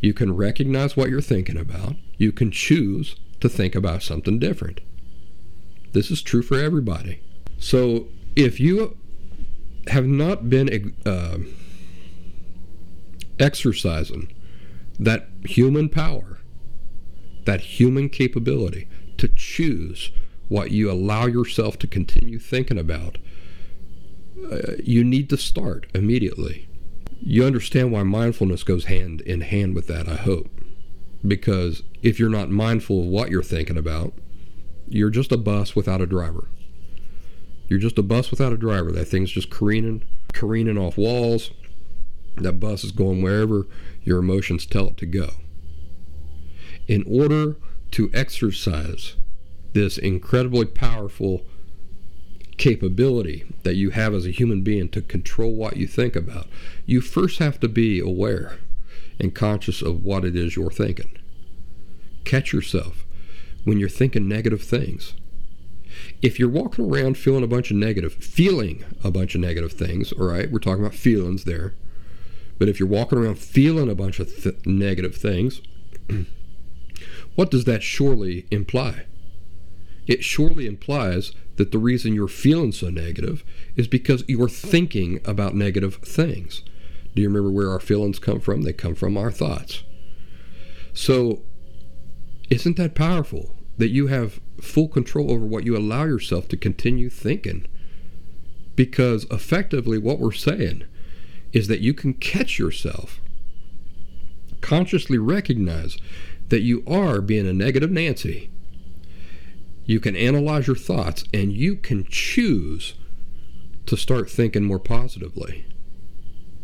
You 0.00 0.12
can 0.12 0.36
recognize 0.36 0.96
what 0.96 1.10
you're 1.10 1.20
thinking 1.20 1.56
about. 1.56 1.96
You 2.18 2.32
can 2.32 2.50
choose 2.50 3.16
to 3.40 3.48
think 3.48 3.74
about 3.74 4.02
something 4.02 4.38
different. 4.38 4.80
This 5.92 6.10
is 6.10 6.22
true 6.22 6.42
for 6.42 6.58
everybody. 6.58 7.20
So 7.58 8.08
if 8.34 8.58
you 8.58 8.96
have 9.88 10.06
not 10.06 10.48
been 10.48 10.94
uh, 11.04 11.38
exercising 13.38 14.32
that 14.98 15.28
human 15.44 15.88
power, 15.88 16.38
that 17.44 17.60
human 17.60 18.08
capability 18.08 18.88
to 19.18 19.28
choose 19.28 20.10
what 20.48 20.70
you 20.70 20.90
allow 20.90 21.26
yourself 21.26 21.78
to 21.78 21.86
continue 21.86 22.38
thinking 22.38 22.78
about, 22.78 23.18
uh, 24.50 24.72
you 24.82 25.04
need 25.04 25.28
to 25.28 25.36
start 25.36 25.86
immediately 25.94 26.68
you 27.24 27.44
understand 27.44 27.92
why 27.92 28.02
mindfulness 28.02 28.64
goes 28.64 28.86
hand 28.86 29.20
in 29.20 29.42
hand 29.42 29.76
with 29.76 29.86
that, 29.86 30.08
I 30.08 30.16
hope. 30.16 30.50
Because 31.26 31.84
if 32.02 32.18
you're 32.18 32.28
not 32.28 32.50
mindful 32.50 33.00
of 33.00 33.06
what 33.06 33.30
you're 33.30 33.44
thinking 33.44 33.78
about, 33.78 34.12
you're 34.88 35.10
just 35.10 35.30
a 35.30 35.36
bus 35.36 35.76
without 35.76 36.00
a 36.00 36.06
driver. 36.06 36.48
You're 37.68 37.78
just 37.78 37.96
a 37.96 38.02
bus 38.02 38.32
without 38.32 38.52
a 38.52 38.56
driver. 38.56 38.90
That 38.90 39.04
thing's 39.04 39.30
just 39.30 39.50
careening, 39.50 40.02
careening 40.32 40.76
off 40.76 40.98
walls. 40.98 41.52
That 42.38 42.58
bus 42.58 42.82
is 42.82 42.90
going 42.90 43.22
wherever 43.22 43.68
your 44.02 44.18
emotions 44.18 44.66
tell 44.66 44.88
it 44.88 44.96
to 44.96 45.06
go. 45.06 45.30
In 46.88 47.04
order 47.06 47.56
to 47.92 48.10
exercise 48.12 49.14
this 49.74 49.96
incredibly 49.96 50.66
powerful 50.66 51.46
capability 52.62 53.44
that 53.64 53.74
you 53.74 53.90
have 53.90 54.14
as 54.14 54.24
a 54.24 54.30
human 54.30 54.62
being 54.62 54.88
to 54.88 55.02
control 55.02 55.52
what 55.52 55.76
you 55.76 55.84
think 55.84 56.14
about, 56.14 56.46
you 56.86 57.00
first 57.00 57.40
have 57.40 57.58
to 57.58 57.66
be 57.66 57.98
aware 57.98 58.56
and 59.18 59.34
conscious 59.34 59.82
of 59.82 60.04
what 60.04 60.24
it 60.24 60.36
is 60.36 60.54
you're 60.54 60.70
thinking. 60.70 61.10
Catch 62.24 62.52
yourself 62.52 63.04
when 63.64 63.80
you're 63.80 63.88
thinking 63.88 64.28
negative 64.28 64.62
things. 64.62 65.14
If 66.22 66.38
you're 66.38 66.48
walking 66.48 66.88
around 66.88 67.18
feeling 67.18 67.42
a 67.42 67.48
bunch 67.48 67.72
of 67.72 67.78
negative, 67.78 68.14
feeling 68.14 68.84
a 69.02 69.10
bunch 69.10 69.34
of 69.34 69.40
negative 69.40 69.72
things, 69.72 70.12
all 70.12 70.26
right, 70.26 70.48
we're 70.48 70.60
talking 70.60 70.84
about 70.84 70.94
feelings 70.94 71.42
there. 71.42 71.74
But 72.60 72.68
if 72.68 72.78
you're 72.78 72.88
walking 72.88 73.18
around 73.18 73.40
feeling 73.40 73.90
a 73.90 73.96
bunch 73.96 74.20
of 74.20 74.40
th- 74.40 74.64
negative 74.64 75.16
things, 75.16 75.62
what 77.34 77.50
does 77.50 77.64
that 77.64 77.82
surely 77.82 78.46
imply? 78.52 79.06
It 80.06 80.22
surely 80.22 80.68
implies 80.68 81.32
that 81.56 81.70
the 81.70 81.78
reason 81.78 82.14
you're 82.14 82.28
feeling 82.28 82.72
so 82.72 82.88
negative 82.88 83.44
is 83.76 83.88
because 83.88 84.24
you're 84.26 84.48
thinking 84.48 85.20
about 85.24 85.54
negative 85.54 85.96
things. 85.96 86.62
Do 87.14 87.22
you 87.22 87.28
remember 87.28 87.50
where 87.50 87.70
our 87.70 87.80
feelings 87.80 88.18
come 88.18 88.40
from? 88.40 88.62
They 88.62 88.72
come 88.72 88.94
from 88.94 89.16
our 89.16 89.30
thoughts. 89.30 89.82
So, 90.94 91.42
isn't 92.50 92.76
that 92.76 92.94
powerful 92.94 93.54
that 93.78 93.90
you 93.90 94.06
have 94.08 94.40
full 94.60 94.88
control 94.88 95.30
over 95.30 95.44
what 95.44 95.64
you 95.64 95.76
allow 95.76 96.04
yourself 96.04 96.48
to 96.48 96.56
continue 96.56 97.10
thinking? 97.10 97.66
Because 98.76 99.26
effectively, 99.30 99.98
what 99.98 100.18
we're 100.18 100.32
saying 100.32 100.84
is 101.52 101.68
that 101.68 101.80
you 101.80 101.92
can 101.92 102.14
catch 102.14 102.58
yourself, 102.58 103.20
consciously 104.60 105.18
recognize 105.18 105.98
that 106.48 106.62
you 106.62 106.82
are 106.86 107.20
being 107.20 107.46
a 107.46 107.52
negative 107.52 107.90
Nancy 107.90 108.50
you 109.84 110.00
can 110.00 110.16
analyze 110.16 110.66
your 110.66 110.76
thoughts 110.76 111.24
and 111.32 111.52
you 111.52 111.76
can 111.76 112.04
choose 112.04 112.94
to 113.86 113.96
start 113.96 114.30
thinking 114.30 114.64
more 114.64 114.78
positively. 114.78 115.66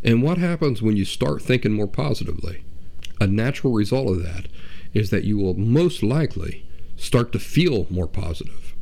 And 0.05 0.23
what 0.23 0.39
happens 0.39 0.81
when 0.81 0.97
you 0.97 1.05
start 1.05 1.43
thinking 1.43 1.73
more 1.73 1.89
positively? 1.89 2.65
A 3.21 3.27
natural 3.27 3.73
result 3.73 4.09
of 4.09 4.23
that 4.23 4.47
is 4.95 5.11
that 5.11 5.25
you 5.25 5.37
will 5.39 5.55
most 5.55 6.03
likely 6.03 6.65
start 6.97 7.33
to 7.33 7.39
feel 7.39 7.87
more 7.91 8.07
positive. 8.07 8.75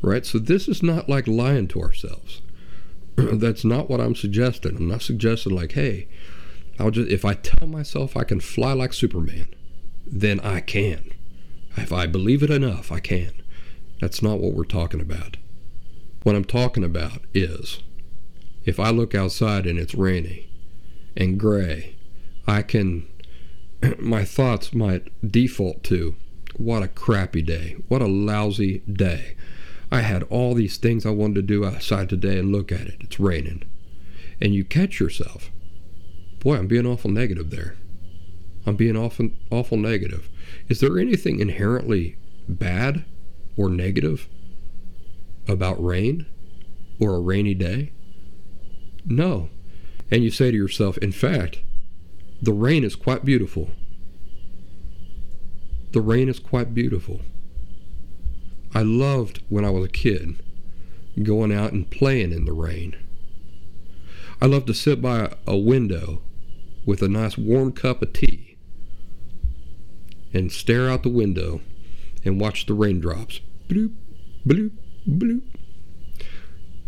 Right? 0.00 0.24
So 0.24 0.38
this 0.38 0.68
is 0.68 0.82
not 0.82 1.08
like 1.08 1.26
lying 1.26 1.68
to 1.68 1.80
ourselves. 1.80 2.42
That's 3.16 3.64
not 3.64 3.90
what 3.90 4.00
I'm 4.00 4.14
suggesting. 4.14 4.76
I'm 4.76 4.88
not 4.88 5.02
suggesting 5.02 5.54
like, 5.54 5.72
hey, 5.72 6.08
I'll 6.78 6.90
just 6.90 7.10
if 7.10 7.24
I 7.24 7.34
tell 7.34 7.68
myself 7.68 8.16
I 8.16 8.24
can 8.24 8.40
fly 8.40 8.72
like 8.72 8.92
Superman, 8.92 9.48
then 10.06 10.40
I 10.40 10.60
can. 10.60 11.12
If 11.76 11.92
I 11.92 12.06
believe 12.06 12.42
it 12.42 12.50
enough, 12.50 12.92
I 12.92 13.00
can. 13.00 13.32
That's 14.00 14.22
not 14.22 14.40
what 14.40 14.54
we're 14.54 14.64
talking 14.64 15.00
about. 15.00 15.36
What 16.22 16.34
I'm 16.34 16.44
talking 16.44 16.84
about 16.84 17.22
is 17.34 17.82
if 18.64 18.78
I 18.78 18.90
look 18.90 19.14
outside 19.14 19.66
and 19.66 19.78
it's 19.78 19.94
rainy 19.94 20.48
and 21.16 21.38
gray 21.38 21.96
I 22.46 22.62
can, 22.62 23.06
my 23.98 24.24
thoughts 24.24 24.74
might 24.74 25.08
default 25.28 25.82
to, 25.84 26.16
what 26.56 26.82
a 26.82 26.88
crappy 26.88 27.42
day. 27.42 27.76
What 27.88 28.02
a 28.02 28.06
lousy 28.06 28.80
day. 28.80 29.36
I 29.90 30.00
had 30.00 30.22
all 30.24 30.54
these 30.54 30.76
things 30.76 31.04
I 31.04 31.10
wanted 31.10 31.34
to 31.34 31.42
do 31.42 31.64
outside 31.64 32.08
today 32.08 32.38
and 32.38 32.52
look 32.52 32.72
at 32.72 32.86
it. 32.86 32.96
It's 33.00 33.20
raining. 33.20 33.62
And 34.40 34.54
you 34.54 34.64
catch 34.64 35.00
yourself. 35.00 35.50
Boy, 36.40 36.56
I'm 36.56 36.66
being 36.66 36.86
awful 36.86 37.10
negative 37.10 37.50
there. 37.50 37.76
I'm 38.66 38.76
being 38.76 38.96
awful, 38.96 39.30
awful 39.50 39.76
negative. 39.76 40.28
Is 40.72 40.80
there 40.80 40.98
anything 40.98 41.38
inherently 41.38 42.16
bad 42.48 43.04
or 43.58 43.68
negative 43.68 44.26
about 45.46 45.84
rain 45.84 46.24
or 46.98 47.14
a 47.14 47.20
rainy 47.20 47.52
day? 47.52 47.92
No. 49.04 49.50
And 50.10 50.24
you 50.24 50.30
say 50.30 50.50
to 50.50 50.56
yourself, 50.56 50.96
in 50.96 51.12
fact, 51.12 51.60
the 52.40 52.54
rain 52.54 52.84
is 52.84 52.96
quite 52.96 53.22
beautiful. 53.22 53.72
The 55.90 56.00
rain 56.00 56.30
is 56.30 56.38
quite 56.38 56.72
beautiful. 56.72 57.20
I 58.74 58.80
loved 58.80 59.42
when 59.50 59.66
I 59.66 59.70
was 59.70 59.84
a 59.84 59.90
kid 59.90 60.42
going 61.22 61.52
out 61.52 61.72
and 61.72 61.90
playing 61.90 62.32
in 62.32 62.46
the 62.46 62.54
rain. 62.54 62.96
I 64.40 64.46
loved 64.46 64.68
to 64.68 64.74
sit 64.74 65.02
by 65.02 65.34
a 65.46 65.58
window 65.58 66.22
with 66.86 67.02
a 67.02 67.08
nice 67.08 67.36
warm 67.36 67.72
cup 67.72 68.00
of 68.00 68.14
tea 68.14 68.51
and 70.32 70.52
stare 70.52 70.88
out 70.88 71.02
the 71.02 71.08
window 71.08 71.60
and 72.24 72.40
watch 72.40 72.66
the 72.66 72.74
raindrops 72.74 73.40
bloop, 73.68 73.94
bloop, 74.46 74.70
bloop 75.08 75.42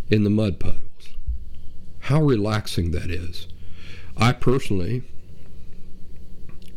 in 0.09 0.25
the 0.25 0.31
mud 0.31 0.61
puddles. 0.61 0.81
How 2.01 2.21
relaxing 2.21 2.91
that 2.91 3.11
is. 3.11 3.49
I 4.17 4.33
personally 4.33 5.03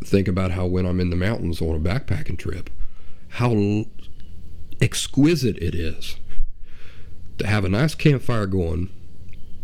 think 0.03 0.27
about 0.27 0.51
how 0.51 0.65
when 0.65 0.85
I'm 0.85 0.99
in 0.99 1.09
the 1.09 1.15
mountains 1.15 1.61
on 1.61 1.75
a 1.75 1.79
backpacking 1.79 2.37
trip, 2.37 2.69
how 3.29 3.85
exquisite 4.81 5.57
it 5.57 5.75
is 5.75 6.17
to 7.37 7.45
have 7.45 7.65
a 7.65 7.69
nice 7.69 7.93
campfire 7.93 8.47
going, 8.47 8.89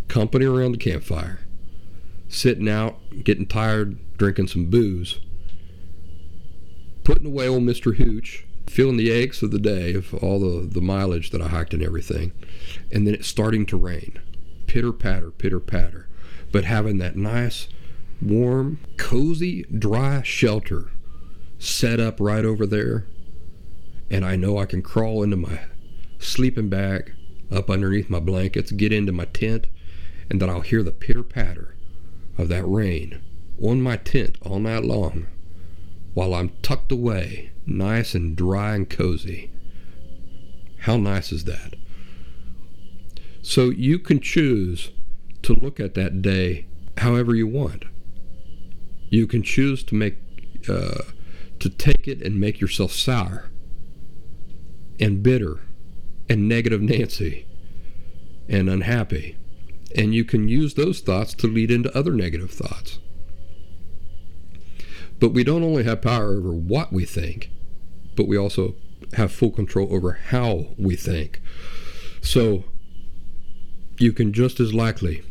company 0.08 0.45
around 0.45 0.74
the 0.74 0.78
campfire, 0.78 1.39
sitting 2.28 2.70
out, 2.70 2.99
getting 3.24 3.47
tired, 3.47 3.97
drinking 4.18 4.47
some 4.47 4.66
booze, 4.66 5.20
putting 7.04 7.28
away 7.28 7.47
old 7.47 7.64
Mr. 7.64 7.97
Hooch, 7.97 8.45
feeling 8.68 8.97
the 8.97 9.12
aches 9.12 9.41
of 9.41 9.51
the 9.51 9.60
day 9.60 9.93
of 9.93 10.14
all 10.16 10.39
the, 10.39 10.68
the 10.68 10.82
mileage 10.82 11.32
that 11.32 11.41
I 11.41 11.47
hiked 11.47 11.74
and 11.74 11.84
everything, 11.84 12.32
and 12.91 13.06
then 13.06 13.14
it's 13.14 13.28
starting 13.28 13.66
to 13.68 13.78
rain. 13.78 14.20
Pitter 14.68 14.93
patter, 14.93 15.32
pitter 15.32 15.60
patter. 15.60 16.08
But 16.51 16.66
having 16.66 16.97
that 16.99 17.16
nice, 17.16 17.68
warm, 18.22 18.80
cozy, 18.97 19.64
dry 19.64 20.22
shelter 20.24 20.91
set 21.60 21.99
up 21.99 22.20
right 22.20 22.45
over 22.45 22.66
there, 22.66 23.06
and 24.10 24.26
I 24.26 24.36
know 24.36 24.58
I 24.58 24.66
can 24.66 24.82
crawl 24.82 25.24
into 25.24 25.38
my 25.38 25.62
sleeping 26.20 26.70
bag 26.70 27.14
up 27.51 27.70
underneath 27.70 28.10
my 28.10 28.20
blankets, 28.20 28.72
get 28.72 28.93
into 28.93 29.12
my 29.12 29.26
tent, 29.26 29.68
and 30.30 30.41
that 30.41 30.49
I'll 30.49 30.62
hear 30.62 30.84
the 30.84 30.91
pitter 30.91 31.24
patter 31.24 31.76
of 32.38 32.47
that 32.49 32.66
rain 32.66 33.22
on 33.62 33.82
my 33.82 33.97
tent 33.97 34.38
all 34.41 34.60
night 34.60 34.84
long 34.84 35.28
while 36.14 36.34
I'm 36.34 36.49
tucked 36.61 36.91
away, 36.91 37.51
nice 37.66 38.14
and 38.14 38.36
dry 38.36 38.76
and 38.76 38.89
cozy. 38.89 39.51
How 40.80 40.97
nice 40.97 41.32
is 41.32 41.45
that? 41.45 41.76
So 43.41 43.70
you 43.70 43.99
can 43.99 44.20
choose 44.20 44.91
to 45.43 45.53
look 45.53 45.80
at 45.80 45.93
that 45.95 46.22
day 46.22 46.68
however 46.97 47.36
you 47.36 47.47
want. 47.47 47.86
You 49.09 49.28
can 49.28 49.43
choose 49.43 49.84
to 49.84 49.95
make 49.95 50.18
uh, 50.68 51.03
to 51.59 51.70
take 51.70 52.07
it 52.07 52.22
and 52.22 52.39
make 52.39 52.59
yourself 52.59 52.91
sour 52.91 53.49
and 54.99 55.24
bitter 55.24 55.61
and 56.30 56.47
negative 56.47 56.82
Nancy 56.82 57.45
and 58.47 58.70
unhappy. 58.70 59.38
And 59.95 60.14
you 60.14 60.24
can 60.26 60.47
use 60.47 60.74
those 60.74 61.01
thoughts 61.01 61.34
to 61.36 61.47
lead 61.47 61.70
into 61.70 61.95
other 61.95 62.14
negative 62.14 62.51
thoughts. 62.51 62.99
But 65.20 65.30
we 65.30 65.43
don't 65.43 65.64
only 65.64 65.84
have 65.84 66.01
power 66.01 66.34
over 66.34 66.53
what 66.53 66.91
we 66.91 67.05
think, 67.05 67.49
but 68.16 68.28
we 68.28 68.38
also 68.38 68.76
have 69.14 69.32
full 69.32 69.51
control 69.51 69.93
over 69.93 70.14
how 70.30 70.68
we 70.78 70.95
think. 70.95 71.41
So 72.22 72.66
you 73.97 74.11
can 74.11 74.34
just 74.34 74.59
as 74.59 74.74
likely 74.74 75.24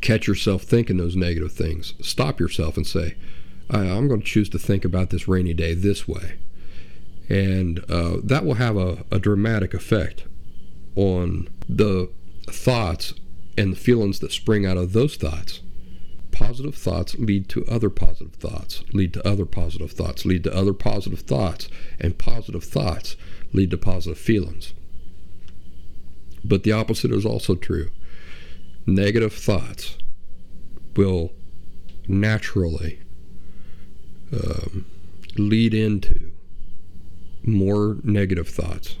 catch 0.00 0.26
yourself 0.26 0.62
thinking 0.62 0.96
those 0.96 1.16
negative 1.16 1.52
things. 1.52 1.94
Stop 2.00 2.38
yourself 2.40 2.76
and 2.76 2.86
say, 2.86 3.16
I'm 3.70 4.08
going 4.08 4.20
to 4.20 4.26
choose 4.26 4.48
to 4.50 4.58
think 4.58 4.84
about 4.84 5.10
this 5.10 5.28
rainy 5.28 5.54
day 5.54 5.74
this 5.74 6.06
way. 6.06 6.38
And 7.28 7.80
uh, 7.90 8.18
that 8.22 8.44
will 8.44 8.54
have 8.54 8.76
a, 8.76 9.04
a 9.10 9.18
dramatic 9.18 9.74
effect 9.74 10.24
on 10.96 11.48
the 11.68 12.10
thoughts 12.46 13.14
and 13.56 13.72
the 13.72 13.76
feelings 13.76 14.20
that 14.20 14.32
spring 14.32 14.64
out 14.64 14.76
of 14.76 14.92
those 14.92 15.16
thoughts 15.16 15.60
positive 16.38 16.76
thoughts 16.76 17.16
lead 17.16 17.48
to 17.48 17.66
other 17.66 17.90
positive 17.90 18.34
thoughts, 18.34 18.84
lead 18.92 19.12
to 19.12 19.26
other 19.26 19.44
positive 19.44 19.90
thoughts, 19.90 20.24
lead 20.24 20.44
to 20.44 20.54
other 20.54 20.72
positive 20.72 21.20
thoughts, 21.20 21.68
and 21.98 22.16
positive 22.16 22.62
thoughts 22.62 23.16
lead 23.52 23.72
to 23.72 23.76
positive 23.76 24.18
feelings. 24.18 24.72
But 26.44 26.62
the 26.62 26.70
opposite 26.70 27.10
is 27.10 27.26
also 27.26 27.56
true. 27.56 27.90
Negative 28.86 29.32
thoughts 29.32 29.98
will 30.94 31.32
naturally 32.06 33.00
um, 34.32 34.86
lead 35.36 35.74
into 35.74 36.30
more 37.42 37.96
negative 38.04 38.48
thoughts, 38.48 38.96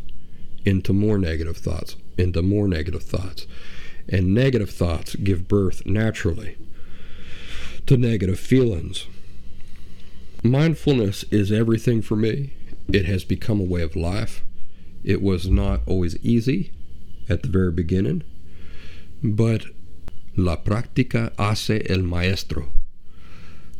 into 0.64 0.92
more 0.92 1.18
negative 1.18 1.56
thoughts, 1.56 1.94
into 2.16 2.42
more 2.42 2.66
negative 2.66 3.04
thoughts. 3.04 3.46
And 4.08 4.34
negative 4.34 4.70
thoughts 4.70 5.14
give 5.14 5.46
birth 5.46 5.86
naturally 5.86 6.56
to 7.88 7.96
negative 7.96 8.38
feelings. 8.38 9.06
Mindfulness 10.42 11.24
is 11.30 11.50
everything 11.50 12.02
for 12.02 12.16
me. 12.16 12.52
It 12.92 13.06
has 13.06 13.24
become 13.24 13.60
a 13.60 13.64
way 13.64 13.80
of 13.80 13.96
life. 13.96 14.44
It 15.02 15.22
was 15.22 15.48
not 15.48 15.80
always 15.86 16.14
easy 16.18 16.70
at 17.30 17.42
the 17.42 17.48
very 17.48 17.72
beginning, 17.72 18.24
but 19.22 19.64
la 20.36 20.56
práctica 20.56 21.34
hace 21.38 21.82
el 21.88 22.02
maestro. 22.02 22.68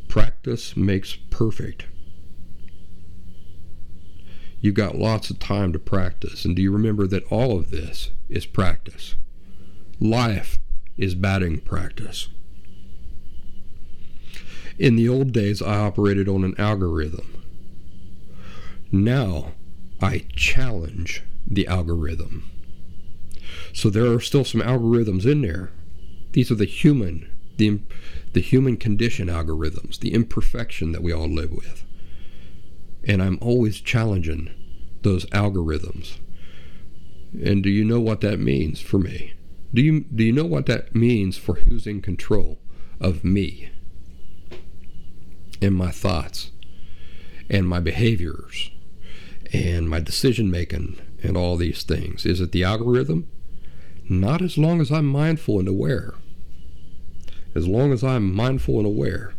Practice 0.09 0.75
makes 0.75 1.17
perfect. 1.29 1.85
You've 4.63 4.75
got 4.75 4.97
lots 4.97 5.29
of 5.29 5.39
time 5.39 5.71
to 5.75 5.79
practice, 5.79 6.47
and 6.47 6.57
do 6.57 6.63
you 6.63 6.73
remember 6.73 7.07
that 7.09 7.31
all 7.31 7.59
of 7.59 7.71
this 7.71 8.11
is 8.31 8.47
practice? 8.47 9.17
Life 10.01 10.59
is 10.97 11.15
batting 11.15 11.61
practice. 11.61 12.29
In 14.79 14.95
the 14.95 15.09
old 15.09 15.33
days, 15.33 15.61
I 15.61 15.77
operated 15.77 16.29
on 16.29 16.45
an 16.45 16.55
algorithm. 16.59 17.43
Now, 18.93 19.53
I 20.01 20.25
challenge 20.37 21.23
the 21.47 21.67
algorithm. 21.67 22.49
So 23.73 23.91
there 23.91 24.13
are 24.13 24.21
still 24.21 24.45
some 24.45 24.61
algorithms 24.61 25.27
in 25.27 25.43
there. 25.43 25.73
These 26.33 26.51
are 26.51 26.57
the 26.57 26.65
human, 26.65 27.29
the, 27.57 27.81
the 28.33 28.41
human 28.41 28.77
condition 28.77 29.29
algorithms, 29.29 29.99
the 29.99 30.15
imperfection 30.15 30.93
that 30.93 31.03
we 31.03 31.13
all 31.13 31.29
live 31.29 31.51
with. 31.51 31.85
And 33.05 33.23
I'm 33.23 33.39
always 33.41 33.81
challenging 33.81 34.51
those 35.03 35.27
algorithms. 35.27 36.19
And 37.45 37.63
do 37.63 37.71
you 37.71 37.85
know 37.85 38.01
what 38.01 38.21
that 38.21 38.39
means 38.39 38.81
for 38.81 38.99
me? 38.99 39.35
Do 39.75 39.83
you, 39.83 40.05
do 40.05 40.23
you 40.23 40.33
know 40.33 40.47
what 40.47 40.67
that 40.67 40.95
means 40.95 41.37
for 41.37 41.55
who's 41.55 41.87
in 41.87 42.01
control 42.01 42.59
of 43.01 43.25
me? 43.25 43.71
In 45.61 45.75
my 45.75 45.91
thoughts 45.91 46.51
and 47.51 47.69
my 47.69 47.81
behaviors 47.81 48.71
and 49.53 49.89
my 49.89 50.01
decision 50.01 50.51
making 50.51 50.99
and 51.23 51.37
all 51.37 51.57
these 51.57 51.83
things? 51.83 52.27
Is 52.27 52.41
it 52.41 52.53
the 52.53 52.65
algorithm? 52.65 53.29
Not 54.09 54.43
as 54.43 54.57
long 54.57 54.81
as 54.81 54.91
I'm 54.91 55.07
mindful 55.07 55.59
and 55.59 55.69
aware. 55.69 56.15
As 57.55 57.67
long 57.67 57.93
as 57.93 58.05
I'm 58.05 58.35
mindful 58.35 58.79
and 58.79 58.87
aware 58.87 59.35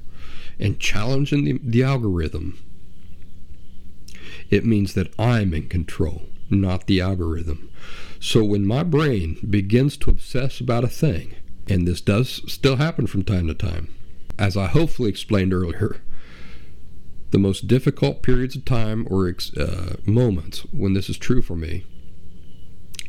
and 0.60 0.80
challenging 0.80 1.46
the, 1.46 1.60
the 1.64 1.84
algorithm, 1.84 2.60
it 4.50 4.66
means 4.66 4.94
that 4.94 5.14
I'm 5.18 5.54
in 5.54 5.70
control, 5.70 6.24
not 6.50 6.88
the 6.88 7.00
algorithm. 7.02 7.70
So 8.20 8.44
when 8.44 8.66
my 8.66 8.84
brain 8.84 9.38
begins 9.48 9.96
to 9.98 10.10
obsess 10.10 10.60
about 10.60 10.84
a 10.84 10.90
thing, 10.90 11.36
and 11.68 11.88
this 11.88 12.02
does 12.02 12.42
still 12.52 12.76
happen 12.76 13.08
from 13.08 13.24
time 13.24 13.48
to 13.48 13.54
time, 13.54 13.94
as 14.38 14.58
I 14.58 14.68
hopefully 14.68 15.10
explained 15.10 15.54
earlier, 15.54 16.02
the 17.32 17.40
most 17.40 17.68
difficult 17.68 18.22
periods 18.22 18.56
of 18.56 18.66
time 18.66 19.08
or 19.10 19.34
uh, 19.58 19.96
moments 20.06 20.62
when 20.72 20.94
this 20.94 21.10
is 21.10 21.18
true 21.18 21.42
for 21.42 21.56
me 21.56 21.86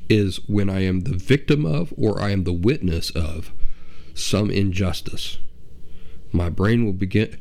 is 0.09 0.41
when 0.49 0.68
I 0.68 0.81
am 0.81 1.01
the 1.01 1.16
victim 1.16 1.64
of 1.64 1.95
or 1.97 2.21
I 2.21 2.31
am 2.31 2.45
the 2.45 2.53
witness 2.53 3.11
of 3.11 3.53
some 4.14 4.51
injustice, 4.51 5.39
my 6.33 6.49
brain 6.49 6.85
will 6.85 6.93
begin, 6.93 7.39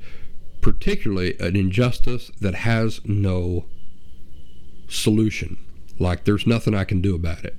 particularly 0.61 1.37
an 1.39 1.55
injustice 1.55 2.31
that 2.39 2.55
has 2.55 3.01
no 3.03 3.65
solution, 4.87 5.57
like 5.97 6.23
there's 6.23 6.47
nothing 6.47 6.75
I 6.75 6.83
can 6.83 7.01
do 7.01 7.15
about 7.15 7.43
it. 7.43 7.55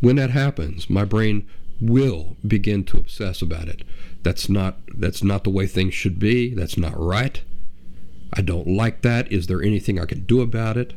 When 0.00 0.16
that 0.16 0.30
happens, 0.30 0.90
my 0.90 1.04
brain 1.04 1.48
will 1.80 2.36
begin 2.46 2.84
to 2.84 2.98
obsess 2.98 3.42
about 3.42 3.68
it. 3.68 3.82
That's 4.22 4.48
not 4.48 4.78
that's 4.96 5.22
not 5.22 5.44
the 5.44 5.50
way 5.50 5.66
things 5.66 5.94
should 5.94 6.18
be. 6.18 6.54
That's 6.54 6.76
not 6.76 6.98
right. 6.98 7.42
I 8.32 8.42
don't 8.42 8.66
like 8.66 9.02
that. 9.02 9.30
Is 9.30 9.46
there 9.46 9.62
anything 9.62 10.00
I 10.00 10.04
can 10.04 10.24
do 10.24 10.40
about 10.40 10.76
it? 10.76 10.94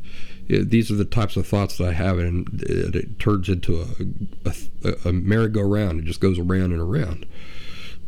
Uh, 0.52 0.64
these 0.64 0.90
are 0.90 0.96
the 0.96 1.06
types 1.06 1.38
of 1.38 1.48
thoughts 1.48 1.78
that 1.78 1.88
I 1.88 1.94
have, 1.94 2.18
and 2.18 2.48
uh, 2.48 2.88
it, 2.88 2.96
it 2.96 3.20
turns 3.20 3.50
into 3.50 3.82
a, 4.46 4.54
a, 4.84 5.10
a 5.10 5.14
merry-go-round. 5.14 6.00
It 6.00 6.06
just 6.06 6.20
goes 6.20 6.40
around 6.40 6.72
and 6.72 6.82
around. 6.82 7.28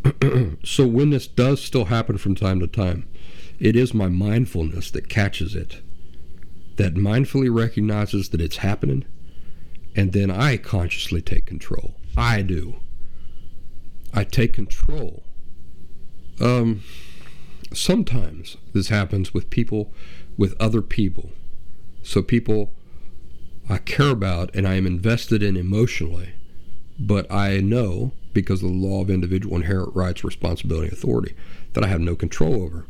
so 0.64 0.88
when 0.88 1.12
this 1.12 1.28
does 1.28 1.62
still 1.62 1.86
happen 1.86 2.18
from 2.18 2.34
time 2.34 2.60
to 2.60 2.68
time, 2.68 3.08
it 3.60 3.76
is 3.76 3.94
my 3.94 4.08
mindfulness 4.08 4.90
that 4.92 5.08
catches 5.08 5.54
it, 5.54 5.82
that 6.78 6.96
mindfully 6.96 7.56
recognizes 7.56 8.30
that 8.30 8.42
it's 8.42 8.58
happening, 8.58 9.06
and 9.96 10.14
then 10.14 10.32
I 10.32 10.58
consciously 10.58 11.22
take 11.22 11.46
control. 11.46 11.94
I 12.18 12.42
do. 12.42 12.76
I 14.14 14.24
take 14.24 14.54
control. 14.54 15.24
Um, 16.40 16.82
sometimes 17.74 18.58
this 18.74 18.90
happens 18.90 19.34
with 19.34 19.50
people, 19.50 19.94
with 20.38 20.56
other 20.60 20.82
people. 20.82 21.32
So 22.04 22.22
people 22.22 22.74
I 23.70 23.78
care 23.78 24.10
about 24.10 24.54
and 24.54 24.68
I 24.68 24.76
am 24.76 24.86
invested 24.86 25.42
in 25.42 25.56
emotionally, 25.56 26.34
but 27.00 27.32
I 27.32 27.62
know 27.62 28.12
because 28.34 28.64
of 28.64 28.70
the 28.70 28.76
law 28.76 29.02
of 29.02 29.10
individual 29.10 29.56
inherent 29.56 29.96
rights, 29.96 30.24
responsibility, 30.24 30.90
authority 30.90 31.36
that 31.74 31.84
I 31.84 31.88
have 31.88 32.02
no 32.02 32.16
control 32.16 32.62
over. 32.64 32.86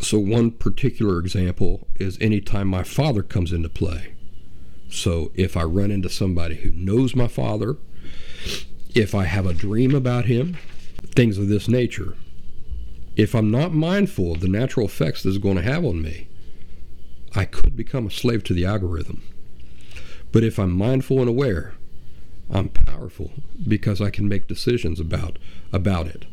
So 0.00 0.18
one 0.18 0.50
particular 0.50 1.18
example 1.20 1.86
is 1.96 2.18
anytime 2.20 2.66
my 2.68 2.82
father 2.82 3.22
comes 3.22 3.52
into 3.52 3.68
play. 3.68 4.14
So 4.92 5.32
if 5.34 5.56
I 5.56 5.62
run 5.62 5.90
into 5.90 6.10
somebody 6.10 6.56
who 6.56 6.70
knows 6.70 7.16
my 7.16 7.26
father, 7.26 7.76
if 8.94 9.14
I 9.14 9.24
have 9.24 9.46
a 9.46 9.54
dream 9.54 9.94
about 9.94 10.26
him, 10.26 10.58
things 11.14 11.38
of 11.38 11.48
this 11.48 11.66
nature, 11.66 12.14
if 13.16 13.34
I'm 13.34 13.50
not 13.50 13.72
mindful 13.72 14.32
of 14.32 14.40
the 14.40 14.48
natural 14.48 14.86
effects 14.86 15.22
this 15.22 15.32
is 15.32 15.38
going 15.38 15.56
to 15.56 15.62
have 15.62 15.84
on 15.84 16.02
me, 16.02 16.28
I 17.34 17.46
could 17.46 17.74
become 17.74 18.06
a 18.06 18.10
slave 18.10 18.44
to 18.44 18.52
the 18.52 18.66
algorithm. 18.66 19.22
But 20.30 20.44
if 20.44 20.58
I'm 20.58 20.72
mindful 20.72 21.20
and 21.20 21.28
aware, 21.28 21.72
I'm 22.50 22.68
powerful 22.68 23.32
because 23.66 24.02
I 24.02 24.10
can 24.10 24.28
make 24.28 24.46
decisions 24.46 25.00
about 25.00 25.38
about 25.72 26.06
it. 26.06 26.26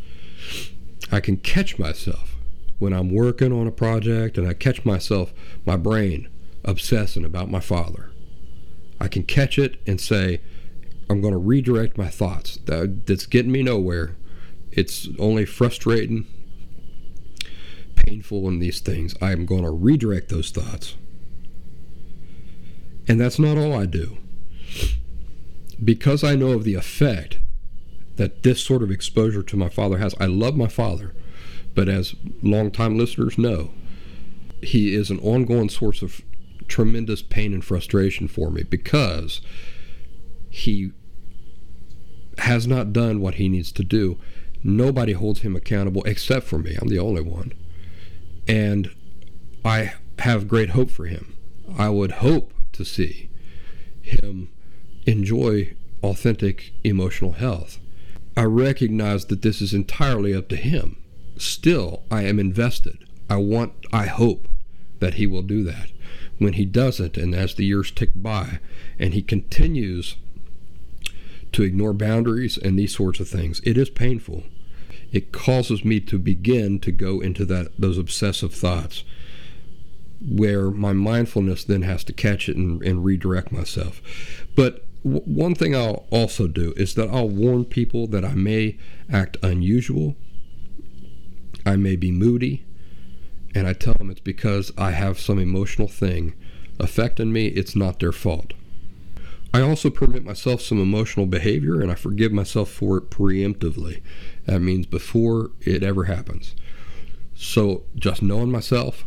I 1.14 1.22
can 1.22 1.38
catch 1.38 1.80
myself 1.80 2.36
when 2.78 2.92
I'm 2.92 3.10
working 3.10 3.54
on 3.54 3.68
a 3.68 3.72
project 3.72 4.38
and 4.38 4.46
I 4.46 4.54
catch 4.54 4.84
myself, 4.84 5.34
my 5.66 5.78
brain, 5.78 6.28
obsessing 6.66 7.24
about 7.24 7.50
my 7.50 7.62
father. 7.62 8.09
I 9.00 9.08
can 9.08 9.24
catch 9.24 9.58
it 9.58 9.80
and 9.88 10.00
say, 10.00 10.42
I'm 11.10 11.22
going 11.22 11.34
to 11.34 11.40
redirect 11.40 11.98
my 11.98 12.10
thoughts. 12.10 12.58
That, 12.66 13.06
that's 13.08 13.26
getting 13.26 13.52
me 13.52 13.64
nowhere. 13.64 14.16
It's 14.72 15.08
only 15.18 15.46
frustrating, 15.46 16.28
painful 17.96 18.48
in 18.48 18.60
these 18.60 18.80
things. 18.80 19.16
I 19.22 19.32
am 19.32 19.46
going 19.46 19.64
to 19.64 19.72
redirect 19.72 20.30
those 20.30 20.52
thoughts. 20.52 20.96
And 23.08 23.20
that's 23.20 23.40
not 23.40 23.58
all 23.58 23.74
I 23.74 23.88
do. 23.88 24.18
Because 25.84 26.24
I 26.24 26.36
know 26.36 26.52
of 26.52 26.64
the 26.64 26.76
effect 26.76 27.40
that 28.18 28.44
this 28.44 28.62
sort 28.62 28.84
of 28.84 28.92
exposure 28.92 29.42
to 29.42 29.58
my 29.58 29.70
father 29.70 29.98
has, 29.98 30.14
I 30.20 30.26
love 30.26 30.56
my 30.56 30.68
father. 30.68 31.16
But 31.74 31.90
as 31.90 32.16
longtime 32.44 32.98
listeners 32.98 33.38
know, 33.38 33.72
he 34.62 34.94
is 34.94 35.10
an 35.10 35.20
ongoing 35.20 35.70
source 35.70 36.02
of 36.02 36.22
tremendous 36.70 37.22
pain 37.22 37.54
and 37.54 37.64
frustration 37.64 38.28
for 38.28 38.50
me 38.50 38.64
because 38.64 39.42
he 40.50 40.92
has 42.40 42.66
not 42.66 42.94
done 42.94 43.20
what 43.20 43.36
he 43.36 43.50
needs 43.50 43.72
to 43.74 43.84
do. 43.84 44.18
Nobody 44.64 45.14
holds 45.14 45.42
him 45.42 45.56
accountable 45.56 46.04
except 46.04 46.46
for 46.46 46.58
me. 46.58 46.78
I'm 46.80 46.88
the 46.88 47.00
only 47.00 47.22
one. 47.22 47.54
And 48.48 48.92
I 49.64 49.94
have 50.20 50.48
great 50.48 50.70
hope 50.70 50.90
for 50.90 51.06
him. 51.06 51.36
I 51.78 51.90
would 51.90 52.12
hope 52.14 52.54
to 52.74 52.84
see 52.84 53.30
him 54.02 54.50
enjoy 55.06 55.76
authentic 56.04 56.74
emotional 56.84 57.34
health. 57.34 57.80
I 58.36 58.44
recognize 58.44 59.26
that 59.26 59.42
this 59.42 59.62
is 59.62 59.74
entirely 59.74 60.34
up 60.34 60.50
to 60.50 60.56
him. 60.56 60.98
Still, 61.38 62.04
I 62.10 62.24
am 62.24 62.40
invested. 62.40 63.06
I 63.30 63.38
want, 63.38 63.74
I 63.94 64.06
hope 64.08 64.48
that 65.00 65.16
he 65.16 65.28
will 65.28 65.42
do 65.42 65.64
that. 65.64 65.92
When 66.40 66.54
he 66.54 66.66
doesn't, 66.66 67.18
and 67.18 67.36
as 67.36 67.54
the 67.54 67.66
years 67.66 67.92
tick 67.92 68.12
by, 68.16 68.60
and 68.98 69.14
he 69.14 69.22
continues 69.22 70.16
to 71.52 71.64
ignore 71.64 71.94
boundaries 71.94 72.58
and 72.58 72.78
these 72.78 72.96
sorts 72.96 73.20
of 73.20 73.28
things. 73.28 73.62
It 73.64 73.78
is 73.78 73.90
painful. 73.90 74.44
It 75.12 75.32
causes 75.32 75.84
me 75.84 76.00
to 76.02 76.20
begin 76.20 76.80
to 76.80 76.92
go 76.92 77.20
into 77.20 77.46
that 77.46 77.72
those 77.78 77.98
obsessive 77.98 78.54
thoughts 78.54 79.04
where 80.22 80.70
my 80.70 80.94
mindfulness 80.94 81.64
then 81.64 81.82
has 81.84 82.04
to 82.04 82.14
catch 82.14 82.50
it 82.50 82.58
and, 82.58 82.82
and 82.84 83.06
redirect 83.06 83.52
myself. 83.52 84.02
But 84.56 84.86
w- 85.04 85.24
one 85.24 85.56
thing 85.56 85.76
I'll 85.76 86.06
also 86.12 86.48
do 86.48 86.74
is 86.76 86.96
that 86.96 87.10
I'll 87.10 87.30
warn 87.30 87.66
people 87.66 88.06
that 88.08 88.26
I 88.26 88.34
may 88.34 88.78
act 89.10 89.38
unusual, 89.42 90.16
I 91.66 91.78
may 91.78 91.96
be 91.96 92.12
moody, 92.12 92.66
and 93.56 93.68
I 93.68 93.74
tell 93.74 93.94
them 93.96 94.10
it's 94.10 94.20
because 94.20 94.72
I 94.78 94.92
have 94.92 95.20
some 95.20 95.40
emotional 95.40 95.88
thing 95.88 96.34
affecting 96.80 97.34
me. 97.34 97.48
It's 97.48 97.76
not 97.76 98.00
their 98.00 98.12
fault. 98.12 98.54
I 99.54 99.62
also 99.62 99.90
permit 99.90 100.24
myself 100.24 100.62
some 100.62 100.80
emotional 100.80 101.26
behavior 101.26 101.82
and 101.82 101.92
I 101.92 101.96
forgive 101.96 102.32
myself 102.32 102.70
for 102.70 102.98
it 102.98 103.10
preemptively. 103.10 104.02
That 104.46 104.60
means 104.62 104.86
before 104.86 105.52
it 105.62 105.82
ever 105.82 106.04
happens. 106.04 106.56
So 107.34 107.84
just 107.96 108.22
knowing 108.22 108.52
myself, 108.52 109.06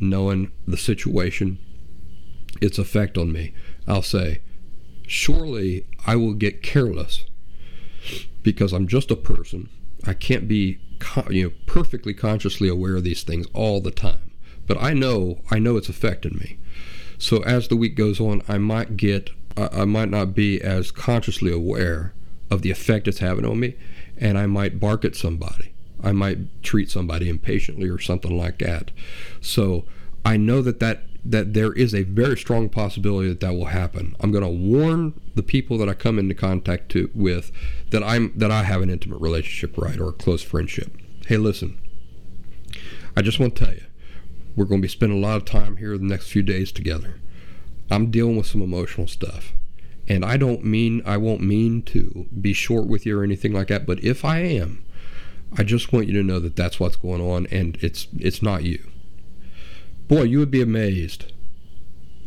knowing 0.00 0.50
the 0.66 0.76
situation, 0.76 1.58
its 2.60 2.78
effect 2.78 3.16
on 3.16 3.32
me, 3.32 3.54
I'll 3.86 4.02
say, 4.02 4.40
surely 5.06 5.86
I 6.06 6.16
will 6.16 6.34
get 6.34 6.62
careless 6.62 7.24
because 8.42 8.72
I'm 8.72 8.88
just 8.88 9.10
a 9.10 9.16
person. 9.16 9.68
I 10.04 10.14
can't 10.14 10.48
be 10.48 10.80
you 11.30 11.44
know 11.44 11.52
perfectly 11.66 12.14
consciously 12.14 12.68
aware 12.68 12.96
of 12.96 13.04
these 13.04 13.22
things 13.22 13.46
all 13.52 13.80
the 13.80 13.90
time. 13.90 14.30
But 14.66 14.82
I 14.82 14.92
know 14.92 15.40
I 15.50 15.58
know 15.58 15.76
it's 15.76 15.88
affecting 15.88 16.38
me. 16.38 16.58
So 17.18 17.42
as 17.44 17.68
the 17.68 17.76
week 17.76 17.96
goes 17.96 18.20
on, 18.20 18.42
I 18.48 18.58
might 18.58 18.96
get 18.96 19.30
I, 19.56 19.84
might 19.84 20.10
not 20.10 20.34
be 20.34 20.60
as 20.60 20.90
consciously 20.90 21.52
aware 21.52 22.12
of 22.50 22.62
the 22.62 22.70
effect 22.70 23.06
it's 23.06 23.18
having 23.20 23.44
on 23.44 23.60
me, 23.60 23.76
and 24.18 24.36
I 24.36 24.46
might 24.46 24.80
bark 24.80 25.04
at 25.04 25.14
somebody. 25.14 25.72
I 26.02 26.12
might 26.12 26.62
treat 26.62 26.90
somebody 26.90 27.28
impatiently 27.28 27.88
or 27.88 27.98
something 27.98 28.36
like 28.36 28.58
that. 28.58 28.90
So 29.40 29.84
I 30.24 30.36
know 30.36 30.60
that 30.62 30.80
that 30.80 31.04
that 31.24 31.54
there 31.54 31.72
is 31.72 31.94
a 31.94 32.02
very 32.02 32.36
strong 32.36 32.68
possibility 32.68 33.28
that 33.28 33.40
that 33.40 33.54
will 33.54 33.66
happen. 33.66 34.14
I'm 34.20 34.30
going 34.30 34.44
to 34.44 34.48
warn 34.48 35.18
the 35.34 35.42
people 35.42 35.78
that 35.78 35.88
I 35.88 35.94
come 35.94 36.18
into 36.18 36.34
contact 36.34 36.90
to, 36.90 37.10
with 37.14 37.50
that 37.90 38.02
I'm 38.02 38.32
that 38.36 38.50
I 38.50 38.64
have 38.64 38.82
an 38.82 38.90
intimate 38.90 39.20
relationship, 39.20 39.78
right, 39.78 39.98
or 39.98 40.10
a 40.10 40.12
close 40.12 40.42
friendship. 40.42 40.96
Hey, 41.26 41.38
listen. 41.38 41.78
I 43.16 43.22
just 43.22 43.38
want 43.38 43.54
to 43.56 43.64
tell 43.64 43.74
you, 43.74 43.84
we're 44.56 44.64
going 44.64 44.80
to 44.80 44.86
be 44.86 44.90
spending 44.90 45.18
a 45.18 45.26
lot 45.26 45.36
of 45.36 45.44
time 45.44 45.76
here 45.76 45.96
the 45.96 46.04
next 46.04 46.28
few 46.28 46.42
days 46.42 46.72
together. 46.72 47.20
I'm 47.90 48.10
dealing 48.10 48.36
with 48.36 48.46
some 48.46 48.62
emotional 48.62 49.06
stuff. 49.06 49.52
And 50.06 50.24
I 50.24 50.36
don't 50.36 50.64
mean, 50.64 51.00
I 51.06 51.16
won't 51.16 51.40
mean 51.40 51.82
to 51.82 52.26
be 52.38 52.52
short 52.52 52.86
with 52.86 53.06
you 53.06 53.18
or 53.18 53.24
anything 53.24 53.52
like 53.52 53.68
that, 53.68 53.86
but 53.86 54.02
if 54.04 54.24
I 54.24 54.40
am, 54.40 54.84
I 55.56 55.62
just 55.62 55.92
want 55.92 56.08
you 56.08 56.12
to 56.14 56.22
know 56.22 56.40
that 56.40 56.56
that's 56.56 56.78
what's 56.80 56.96
going 56.96 57.22
on 57.22 57.46
and 57.46 57.78
it's 57.80 58.08
it's 58.18 58.42
not 58.42 58.64
you. 58.64 58.84
Boy, 60.08 60.22
you 60.22 60.38
would 60.38 60.50
be 60.50 60.62
amazed 60.62 61.32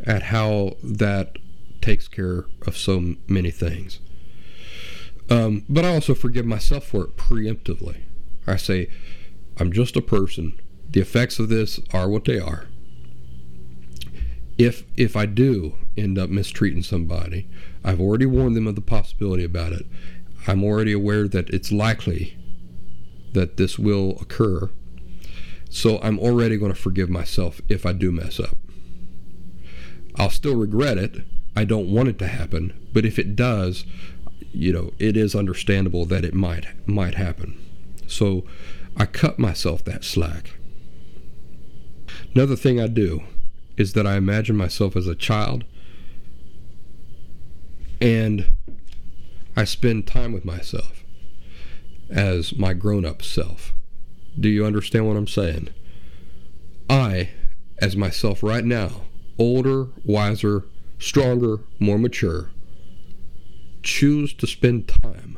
at 0.06 0.24
how 0.24 0.78
that 0.84 1.38
takes 1.82 2.08
care 2.08 2.46
of 2.66 2.78
so 2.78 3.16
many 3.28 3.52
things. 3.52 4.00
Um, 5.30 5.64
but 5.68 5.86
I 5.86 5.94
also 5.94 6.16
forgive 6.16 6.46
myself 6.46 6.86
for 6.86 7.04
it 7.04 7.18
preemptively. 7.18 8.02
I 8.46 8.56
say, 8.56 8.90
I'm 9.58 9.72
just 9.72 9.96
a 9.96 10.02
person. 10.02 10.60
The 10.90 11.02
effects 11.02 11.38
of 11.38 11.50
this 11.50 11.80
are 11.94 12.10
what 12.10 12.26
they 12.26 12.40
are 12.40 12.68
if 14.58 14.84
if 14.96 15.16
I 15.16 15.26
do 15.26 15.76
end 15.96 16.18
up 16.18 16.30
mistreating 16.30 16.84
somebody, 16.84 17.48
I've 17.84 18.02
already 18.02 18.26
warned 18.26 18.56
them 18.56 18.68
of 18.68 18.76
the 18.76 18.82
possibility 18.82 19.44
about 19.44 19.74
it. 19.74 19.86
I'm 20.48 20.64
already 20.64 20.94
aware 20.94 21.28
that 21.28 21.50
it's 21.50 21.72
likely 21.72 22.38
that 23.34 23.58
this 23.58 23.78
will 23.78 24.18
occur. 24.20 24.70
So 25.70 26.00
I'm 26.02 26.20
already 26.20 26.58
going 26.58 26.74
to 26.74 26.80
forgive 26.80 27.10
myself 27.10 27.62
if 27.70 27.86
I 27.86 27.94
do 27.94 28.12
mess 28.12 28.40
up. 28.40 28.58
I'll 30.16 30.30
still 30.30 30.56
regret 30.56 30.98
it. 30.98 31.22
I 31.56 31.64
don't 31.64 31.92
want 31.92 32.10
it 32.10 32.20
to 32.20 32.28
happen, 32.28 32.74
but 32.94 33.06
if 33.06 33.18
it 33.20 33.36
does, 33.36 33.86
you 34.52 34.72
know, 34.72 34.94
it 35.00 35.18
is 35.18 35.36
understandable 35.36 36.06
that 36.06 36.26
it 36.26 36.34
might 36.34 36.66
might 36.88 37.16
happen. 37.16 37.60
So 38.08 38.44
I 38.96 39.06
cut 39.06 39.38
myself 39.38 39.84
that 39.86 40.04
slack. 40.04 40.52
Another 42.34 42.56
thing 42.56 42.80
I 42.80 42.88
do 42.88 43.24
is 43.76 43.94
that 43.94 44.08
I 44.08 44.18
imagine 44.18 44.56
myself 44.56 44.96
as 44.96 45.08
a 45.08 45.16
child 45.16 45.64
and 48.02 48.52
I 49.56 49.64
spend 49.64 50.08
time 50.08 50.34
with 50.34 50.46
myself 50.46 51.04
as 52.10 52.56
my 52.56 52.74
grown 52.74 53.06
up 53.06 53.22
self. 53.22 53.74
Do 54.40 54.50
you 54.50 54.66
understand 54.66 55.08
what 55.08 55.18
I'm 55.18 55.28
saying? 55.28 55.70
I, 56.90 57.30
as 57.80 57.96
myself 57.96 58.44
right 58.44 58.64
now, 58.64 59.02
older, 59.40 59.88
wiser, 60.04 60.66
stronger, 61.00 61.60
more 61.80 61.98
mature, 61.98 62.52
choose 63.84 64.34
to 64.34 64.48
spend 64.48 64.88
time 64.88 65.38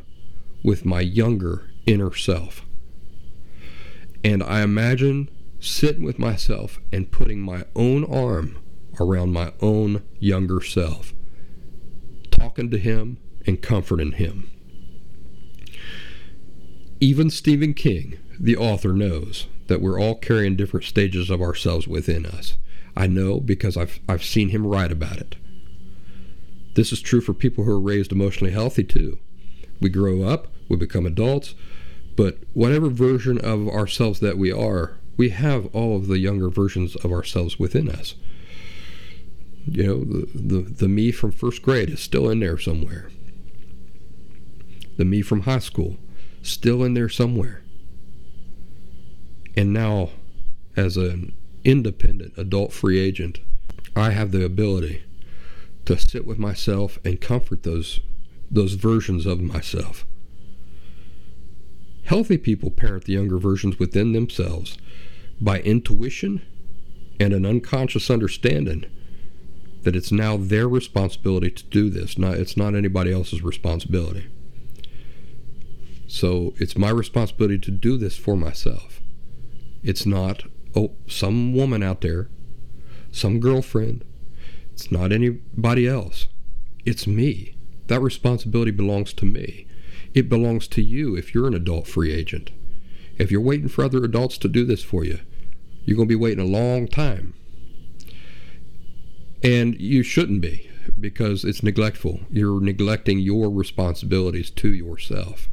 with 0.64 0.86
my 0.86 1.02
younger 1.02 1.70
inner 1.86 2.14
self. 2.14 2.66
And 4.24 4.44
I 4.44 4.62
imagine 4.62 5.30
sitting 5.60 6.04
with 6.04 6.20
myself 6.20 6.80
and 6.92 7.12
putting 7.12 7.40
my 7.40 7.66
own 7.76 8.04
arm 8.04 8.58
around 9.00 9.32
my 9.32 9.54
own 9.62 10.04
younger 10.20 10.62
self, 10.62 11.14
talking 12.32 12.70
to 12.70 12.78
him 12.78 13.18
and 13.46 13.62
comforting 13.62 14.14
him. 14.14 14.50
Even 17.00 17.30
Stephen 17.30 17.74
King, 17.74 18.20
the 18.40 18.58
author, 18.58 18.94
knows 18.94 19.48
that 19.68 19.82
we're 19.82 20.00
all 20.00 20.16
carrying 20.16 20.56
different 20.56 20.86
stages 20.86 21.30
of 21.30 21.42
ourselves 21.42 21.88
within 21.88 22.26
us. 22.26 22.58
I 22.96 23.08
know 23.08 23.40
because 23.40 23.78
I've, 23.78 24.00
I've 24.08 24.24
seen 24.24 24.50
him 24.50 24.66
write 24.66 24.92
about 24.92 25.18
it. 25.18 25.36
This 26.76 26.92
is 26.92 27.02
true 27.02 27.22
for 27.22 27.34
people 27.34 27.64
who 27.64 27.72
are 27.72 27.80
raised 27.80 28.12
emotionally 28.12 28.54
healthy 28.54 28.84
too. 28.84 29.20
We 29.82 29.90
grow 29.90 30.24
up, 30.24 30.48
we 30.70 30.78
become 30.78 31.06
adults, 31.06 31.56
but 32.16 32.38
whatever 32.54 32.90
version 32.90 33.38
of 33.40 33.68
ourselves 33.68 34.20
that 34.20 34.38
we 34.38 34.52
are, 34.52 34.98
we 35.18 35.30
have 35.30 35.74
all 35.76 35.96
of 35.96 36.08
the 36.08 36.20
younger 36.20 36.50
versions 36.50 36.96
of 36.98 37.12
ourselves 37.12 37.60
within 37.60 37.90
us. 37.90 38.16
You 39.66 39.84
know, 39.84 40.04
the, 40.04 40.28
the, 40.34 40.62
the 40.62 40.88
me 40.88 41.12
from 41.12 41.32
first 41.32 41.62
grade 41.62 41.90
is 41.90 42.00
still 42.00 42.30
in 42.30 42.40
there 42.40 42.58
somewhere. 42.58 43.10
The 44.98 45.06
me 45.06 45.22
from 45.22 45.42
high 45.42 45.60
school, 45.60 45.98
still 46.42 46.84
in 46.84 46.94
there 46.94 47.10
somewhere. 47.10 47.64
And 49.60 49.74
now, 49.74 50.12
as 50.78 50.96
an 50.96 51.34
independent 51.66 52.32
adult 52.38 52.72
free 52.72 52.98
agent, 52.98 53.42
I 53.94 54.12
have 54.12 54.32
the 54.32 54.46
ability 54.46 55.04
to 55.84 56.00
sit 56.00 56.26
with 56.26 56.40
myself 56.40 56.98
and 57.04 57.20
comfort 57.20 57.64
those 57.64 58.00
those 58.50 58.76
versions 58.76 59.26
of 59.26 59.42
myself. 59.42 60.06
Healthy 62.06 62.38
people 62.38 62.72
parent 62.72 63.04
the 63.04 63.12
younger 63.12 63.38
versions 63.38 63.78
within 63.78 64.14
themselves 64.14 64.78
by 65.42 65.60
intuition 65.60 66.42
and 67.20 67.34
an 67.34 67.46
unconscious 67.46 68.10
understanding 68.10 68.86
that 69.84 69.94
it's 69.94 70.10
now 70.10 70.38
their 70.38 70.70
responsibility 70.70 71.52
to 71.52 71.66
do 71.66 71.90
this. 71.90 72.18
Not 72.18 72.36
it's 72.36 72.56
not 72.56 72.76
anybody 72.76 73.12
else's 73.12 73.44
responsibility. 73.44 74.26
So 76.08 76.54
it's 76.56 76.78
my 76.78 76.92
responsibility 76.92 77.60
to 77.60 77.72
do 77.72 77.98
this 77.98 78.16
for 78.16 78.38
myself. 78.38 78.99
It's 79.84 80.06
not 80.06 80.44
oh 80.76 80.92
some 81.08 81.54
woman 81.54 81.84
out 81.84 82.02
there, 82.02 82.30
some 83.12 83.40
girlfriend. 83.40 84.04
It's 84.74 84.92
not 84.92 85.12
anybody 85.12 85.88
else. 85.88 86.28
It's 86.86 87.08
me. 87.08 87.56
That 87.88 88.02
responsibility 88.02 88.72
belongs 88.72 89.14
to 89.14 89.26
me. 89.26 89.68
It 90.14 90.30
belongs 90.30 90.68
to 90.70 90.82
you 90.82 91.16
if 91.16 91.34
you're 91.34 91.48
an 91.48 91.54
adult 91.54 91.88
free 91.88 92.14
agent. 92.14 92.52
If 93.18 93.32
you're 93.32 93.42
waiting 93.42 93.68
for 93.68 93.84
other 93.84 94.04
adults 94.04 94.38
to 94.40 94.48
do 94.48 94.64
this 94.66 94.84
for 94.84 95.04
you, 95.04 95.20
you're 95.84 95.98
going 95.98 96.08
to 96.08 96.14
be 96.14 96.22
waiting 96.22 96.44
a 96.44 96.48
long 96.48 96.88
time. 96.88 97.34
And 99.44 99.80
you 99.80 100.04
shouldn't 100.04 100.42
be 100.42 100.70
because 101.00 101.44
it's 101.44 101.64
neglectful. 101.64 102.22
You're 102.30 102.62
neglecting 102.62 103.20
your 103.20 103.50
responsibilities 103.50 104.50
to 104.52 104.74
yourself. 104.74 105.50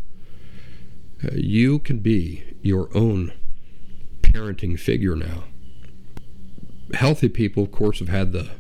Uh, 1.25 1.35
you 1.35 1.79
can 1.79 1.99
be 1.99 2.45
your 2.63 2.95
own 2.97 3.33
parenting 4.33 4.79
figure 4.79 5.17
now. 5.17 5.45
Healthy 6.95 7.31
people, 7.31 7.65
of 7.65 7.73
course, 7.73 7.99
have 7.99 8.09
had 8.09 8.33
the 8.33 8.51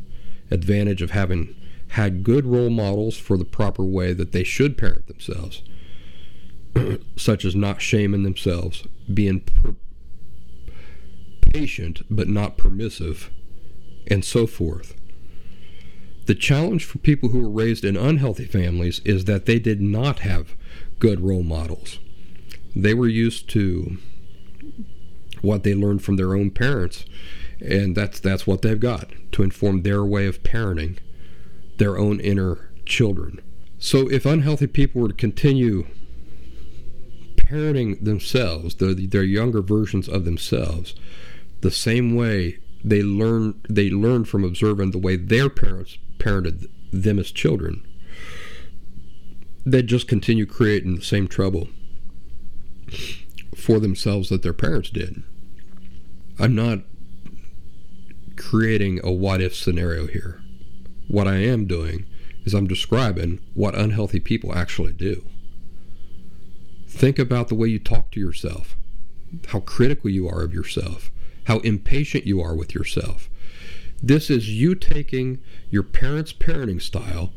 advantage 0.50 1.02
of 1.02 1.10
having 1.10 1.54
had 1.90 2.24
good 2.24 2.44
role 2.44 2.70
models 2.70 3.16
for 3.16 3.36
the 3.36 3.44
proper 3.44 3.84
way 3.84 4.12
that 4.12 4.32
they 4.32 4.44
should 4.44 4.76
parent 4.76 5.06
themselves, 5.06 5.62
such 7.16 7.44
as 7.44 7.54
not 7.54 7.80
shaming 7.80 8.22
themselves, 8.22 8.84
being 9.12 9.40
per- 9.40 9.76
patient 11.52 12.02
but 12.10 12.28
not 12.28 12.58
permissive, 12.58 13.30
and 14.08 14.24
so 14.24 14.46
forth. 14.46 14.94
The 16.26 16.34
challenge 16.34 16.84
for 16.84 16.98
people 16.98 17.28
who 17.28 17.40
were 17.40 17.48
raised 17.48 17.84
in 17.84 17.96
unhealthy 17.96 18.46
families 18.46 19.00
is 19.04 19.26
that 19.26 19.46
they 19.46 19.60
did 19.60 19.80
not 19.80 20.20
have 20.20 20.56
good 20.98 21.20
role 21.20 21.44
models. 21.44 22.00
They 22.74 22.94
were 22.94 23.08
used 23.08 23.48
to 23.50 23.98
what 25.42 25.62
they 25.62 25.74
learned 25.74 26.02
from 26.02 26.16
their 26.16 26.34
own 26.34 26.50
parents, 26.50 27.04
and 27.60 27.96
that's 27.96 28.20
that's 28.20 28.46
what 28.46 28.62
they've 28.62 28.80
got 28.80 29.10
to 29.32 29.42
inform 29.42 29.82
their 29.82 30.04
way 30.04 30.26
of 30.26 30.42
parenting 30.42 30.98
their 31.78 31.98
own 31.98 32.20
inner 32.20 32.70
children. 32.84 33.40
So 33.78 34.08
if 34.10 34.24
unhealthy 34.24 34.66
people 34.66 35.02
were 35.02 35.08
to 35.08 35.14
continue 35.14 35.86
parenting 37.36 38.02
themselves, 38.02 38.76
their, 38.76 38.94
their 38.94 39.22
younger 39.22 39.60
versions 39.60 40.08
of 40.08 40.24
themselves, 40.24 40.94
the 41.60 41.70
same 41.70 42.14
way 42.14 42.58
they 42.84 43.02
learn 43.02 43.60
they 43.68 43.90
learn 43.90 44.24
from 44.24 44.44
observing 44.44 44.92
the 44.92 44.98
way 44.98 45.16
their 45.16 45.50
parents 45.50 45.98
parented 46.18 46.66
them 46.92 47.18
as 47.18 47.30
children 47.30 47.84
they'd 49.64 49.88
just 49.88 50.06
continue 50.06 50.46
creating 50.46 50.94
the 50.94 51.02
same 51.02 51.26
trouble 51.26 51.68
for 53.66 53.80
themselves 53.80 54.28
that 54.28 54.44
their 54.44 54.52
parents 54.52 54.90
did. 54.90 55.24
I'm 56.38 56.54
not 56.54 56.82
creating 58.36 59.00
a 59.02 59.10
what 59.10 59.40
if 59.40 59.56
scenario 59.56 60.06
here. 60.06 60.40
What 61.08 61.26
i 61.26 61.38
am 61.38 61.66
doing 61.66 62.06
is 62.44 62.54
i'm 62.54 62.68
describing 62.68 63.40
what 63.54 63.74
unhealthy 63.74 64.20
people 64.20 64.54
actually 64.54 64.92
do. 64.92 65.24
Think 66.86 67.18
about 67.18 67.48
the 67.48 67.56
way 67.56 67.66
you 67.66 67.80
talk 67.80 68.12
to 68.12 68.20
yourself 68.20 68.76
how 69.48 69.58
critical 69.58 70.08
you 70.08 70.28
are 70.28 70.42
of 70.42 70.54
yourself 70.54 71.10
how 71.46 71.58
impatient 71.58 72.24
you 72.24 72.40
are 72.40 72.54
with 72.54 72.72
yourself. 72.72 73.28
This 74.00 74.30
is 74.30 74.48
you 74.48 74.76
taking 74.76 75.40
your 75.70 75.82
parents' 75.82 76.32
parenting 76.32 76.80
style 76.80 77.32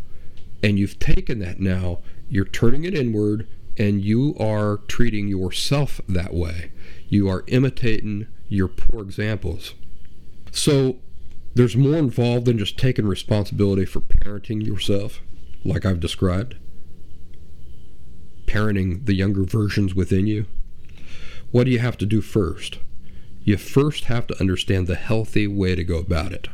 and 0.61 0.77
you've 0.77 0.99
taken 0.99 1.39
that 1.39 1.59
now, 1.59 1.99
you're 2.29 2.45
turning 2.45 2.83
it 2.83 2.93
inward, 2.93 3.47
and 3.79 4.03
you 4.03 4.35
are 4.39 4.77
treating 4.87 5.27
yourself 5.27 6.01
that 6.07 6.33
way. 6.33 6.71
You 7.07 7.27
are 7.29 7.43
imitating 7.47 8.27
your 8.47 8.67
poor 8.67 9.01
examples. 9.01 9.73
So 10.51 10.97
there's 11.55 11.75
more 11.75 11.97
involved 11.97 12.45
than 12.45 12.59
just 12.59 12.77
taking 12.77 13.07
responsibility 13.07 13.85
for 13.85 14.01
parenting 14.01 14.63
yourself, 14.63 15.21
like 15.63 15.85
I've 15.85 15.99
described, 15.99 16.57
parenting 18.45 19.05
the 19.05 19.15
younger 19.15 19.43
versions 19.43 19.95
within 19.95 20.27
you. 20.27 20.45
What 21.51 21.63
do 21.63 21.71
you 21.71 21.79
have 21.79 21.97
to 21.97 22.05
do 22.05 22.21
first? 22.21 22.77
you 23.49 23.57
first 23.57 24.05
have 24.05 24.27
to 24.27 24.39
understand 24.39 24.85
the 24.85 24.95
healthy 24.95 25.47
way 25.47 25.73
to 25.73 25.83
go 25.83 25.97
about 25.97 26.31
it. 26.31 26.47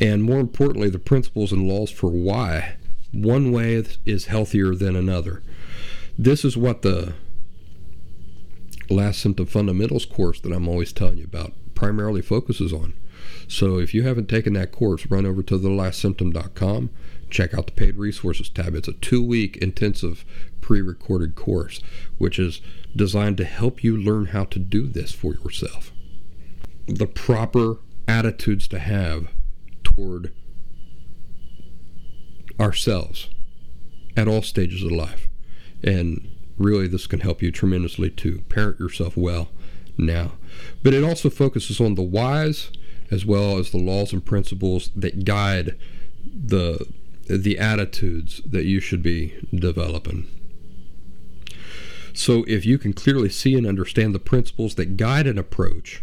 And 0.00 0.22
more 0.22 0.38
importantly, 0.40 0.88
the 0.88 0.98
principles 0.98 1.52
and 1.52 1.68
laws 1.68 1.90
for 1.90 2.08
why 2.08 2.76
one 3.12 3.50
way 3.50 3.84
is 4.06 4.26
healthier 4.26 4.74
than 4.74 4.94
another. 4.94 5.42
This 6.22 6.44
is 6.44 6.54
what 6.54 6.82
the 6.82 7.14
last 8.90 9.20
symptom 9.20 9.46
fundamentals 9.46 10.04
course 10.04 10.38
that 10.42 10.52
I'm 10.52 10.68
always 10.68 10.92
telling 10.92 11.16
you 11.16 11.24
about 11.24 11.54
primarily 11.74 12.20
focuses 12.20 12.74
on. 12.74 12.92
So 13.48 13.78
if 13.78 13.94
you 13.94 14.02
haven't 14.02 14.28
taken 14.28 14.52
that 14.52 14.70
course, 14.70 15.06
run 15.06 15.24
over 15.24 15.42
to 15.42 15.58
thelastsymptom.com, 15.58 16.90
check 17.30 17.54
out 17.54 17.68
the 17.68 17.72
paid 17.72 17.96
resources 17.96 18.50
tab. 18.50 18.74
It's 18.74 18.86
a 18.86 18.92
two 18.92 19.24
week 19.24 19.56
intensive 19.62 20.26
pre 20.60 20.82
recorded 20.82 21.36
course, 21.36 21.80
which 22.18 22.38
is 22.38 22.60
designed 22.94 23.38
to 23.38 23.44
help 23.46 23.82
you 23.82 23.96
learn 23.96 24.26
how 24.26 24.44
to 24.44 24.58
do 24.58 24.88
this 24.88 25.12
for 25.12 25.32
yourself. 25.36 25.90
The 26.86 27.06
proper 27.06 27.78
attitudes 28.06 28.68
to 28.68 28.78
have 28.78 29.28
toward 29.82 30.34
ourselves 32.60 33.30
at 34.18 34.28
all 34.28 34.42
stages 34.42 34.82
of 34.82 34.92
life. 34.92 35.29
And 35.82 36.28
really, 36.58 36.86
this 36.86 37.06
can 37.06 37.20
help 37.20 37.42
you 37.42 37.50
tremendously 37.50 38.10
to 38.10 38.42
parent 38.48 38.78
yourself 38.78 39.16
well 39.16 39.48
now. 39.96 40.32
But 40.82 40.94
it 40.94 41.04
also 41.04 41.30
focuses 41.30 41.80
on 41.80 41.94
the 41.94 42.02
whys 42.02 42.70
as 43.10 43.26
well 43.26 43.58
as 43.58 43.70
the 43.70 43.78
laws 43.78 44.12
and 44.12 44.24
principles 44.24 44.90
that 44.94 45.24
guide 45.24 45.76
the 46.24 46.86
the 47.26 47.58
attitudes 47.58 48.40
that 48.44 48.64
you 48.64 48.80
should 48.80 49.02
be 49.02 49.34
developing. 49.54 50.26
So, 52.12 52.44
if 52.48 52.66
you 52.66 52.76
can 52.76 52.92
clearly 52.92 53.28
see 53.28 53.54
and 53.54 53.66
understand 53.66 54.14
the 54.14 54.18
principles 54.18 54.74
that 54.74 54.96
guide 54.96 55.28
an 55.28 55.38
approach, 55.38 56.02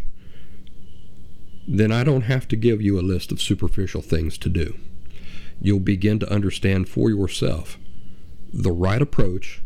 then 1.68 1.92
I 1.92 2.06
don't 2.06 2.22
have 2.22 2.48
to 2.48 2.56
give 2.56 2.82
you 2.82 2.98
a 2.98 3.02
list 3.02 3.32
of 3.32 3.42
superficial 3.42 4.02
things 4.02 4.38
to 4.38 4.50
do. 4.50 4.78
You'll 5.60 5.80
begin 5.80 6.18
to 6.20 6.32
understand 6.32 6.88
for 6.88 7.10
yourself 7.10 7.78
the 8.54 8.72
right 8.72 9.02
approach 9.02 9.62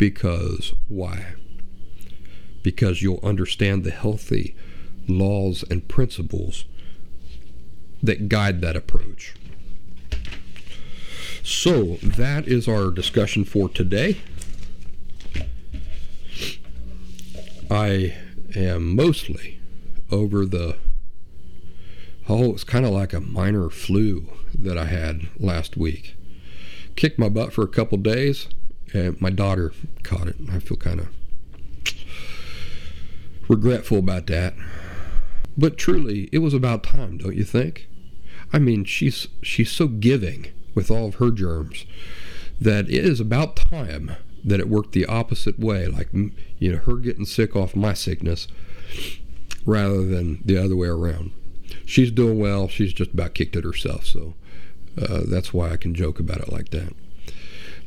because 0.00 0.72
why? 0.88 1.34
Because 2.62 3.02
you'll 3.02 3.20
understand 3.22 3.84
the 3.84 3.90
healthy 3.90 4.56
laws 5.06 5.62
and 5.70 5.86
principles 5.88 6.64
that 8.02 8.30
guide 8.30 8.62
that 8.62 8.76
approach. 8.76 9.34
So, 11.42 11.98
that 12.02 12.48
is 12.48 12.66
our 12.66 12.90
discussion 12.90 13.44
for 13.44 13.68
today. 13.68 14.16
I 17.70 18.16
am 18.56 18.96
mostly 18.96 19.60
over 20.10 20.46
the 20.46 20.78
oh, 22.26 22.52
it's 22.52 22.64
kind 22.64 22.86
of 22.86 22.92
like 22.92 23.12
a 23.12 23.20
minor 23.20 23.68
flu 23.68 24.28
that 24.54 24.78
I 24.78 24.86
had 24.86 25.28
last 25.38 25.76
week. 25.76 26.14
Kicked 26.96 27.18
my 27.18 27.28
butt 27.28 27.52
for 27.52 27.62
a 27.62 27.68
couple 27.68 27.98
days, 27.98 28.48
and 28.92 29.20
my 29.20 29.30
daughter 29.30 29.72
caught 30.02 30.28
it. 30.28 30.36
I 30.50 30.58
feel 30.58 30.76
kind 30.76 31.00
of 31.00 31.08
regretful 33.48 33.98
about 33.98 34.26
that. 34.28 34.54
But 35.56 35.76
truly, 35.76 36.28
it 36.32 36.38
was 36.38 36.54
about 36.54 36.84
time, 36.84 37.18
don't 37.18 37.36
you 37.36 37.44
think? 37.44 37.88
I 38.52 38.58
mean, 38.58 38.84
she's 38.84 39.28
she's 39.42 39.70
so 39.70 39.88
giving 39.88 40.48
with 40.74 40.90
all 40.90 41.06
of 41.06 41.16
her 41.16 41.30
germs 41.30 41.84
that 42.60 42.88
it 42.88 43.04
is 43.04 43.20
about 43.20 43.56
time 43.56 44.16
that 44.44 44.60
it 44.60 44.68
worked 44.68 44.92
the 44.92 45.06
opposite 45.06 45.58
way, 45.58 45.86
like 45.86 46.08
you 46.12 46.72
know 46.72 46.78
her 46.78 46.96
getting 46.96 47.24
sick 47.24 47.54
off 47.54 47.76
my 47.76 47.92
sickness 47.92 48.48
rather 49.66 50.04
than 50.04 50.40
the 50.44 50.56
other 50.56 50.76
way 50.76 50.88
around. 50.88 51.32
She's 51.84 52.10
doing 52.10 52.38
well. 52.38 52.68
She's 52.68 52.92
just 52.92 53.12
about 53.12 53.34
kicked 53.34 53.56
it 53.56 53.64
herself, 53.64 54.06
so 54.06 54.34
uh, 55.00 55.22
that's 55.26 55.52
why 55.52 55.70
I 55.70 55.76
can 55.76 55.94
joke 55.94 56.18
about 56.18 56.38
it 56.38 56.52
like 56.52 56.70
that. 56.70 56.94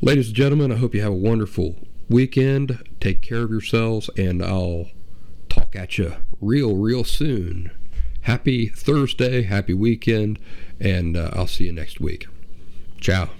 Ladies 0.00 0.28
and 0.28 0.36
gentlemen, 0.36 0.72
I 0.72 0.76
hope 0.76 0.94
you 0.94 1.02
have 1.02 1.12
a 1.12 1.16
wonderful 1.16 1.76
weekend. 2.08 2.82
Take 3.00 3.22
care 3.22 3.42
of 3.42 3.50
yourselves, 3.50 4.10
and 4.16 4.42
I'll 4.42 4.88
talk 5.48 5.74
at 5.76 5.98
you 5.98 6.14
real, 6.40 6.76
real 6.76 7.04
soon. 7.04 7.70
Happy 8.22 8.68
Thursday, 8.68 9.42
happy 9.42 9.74
weekend, 9.74 10.38
and 10.80 11.16
uh, 11.16 11.30
I'll 11.32 11.46
see 11.46 11.64
you 11.64 11.72
next 11.72 12.00
week. 12.00 12.26
Ciao. 13.00 13.30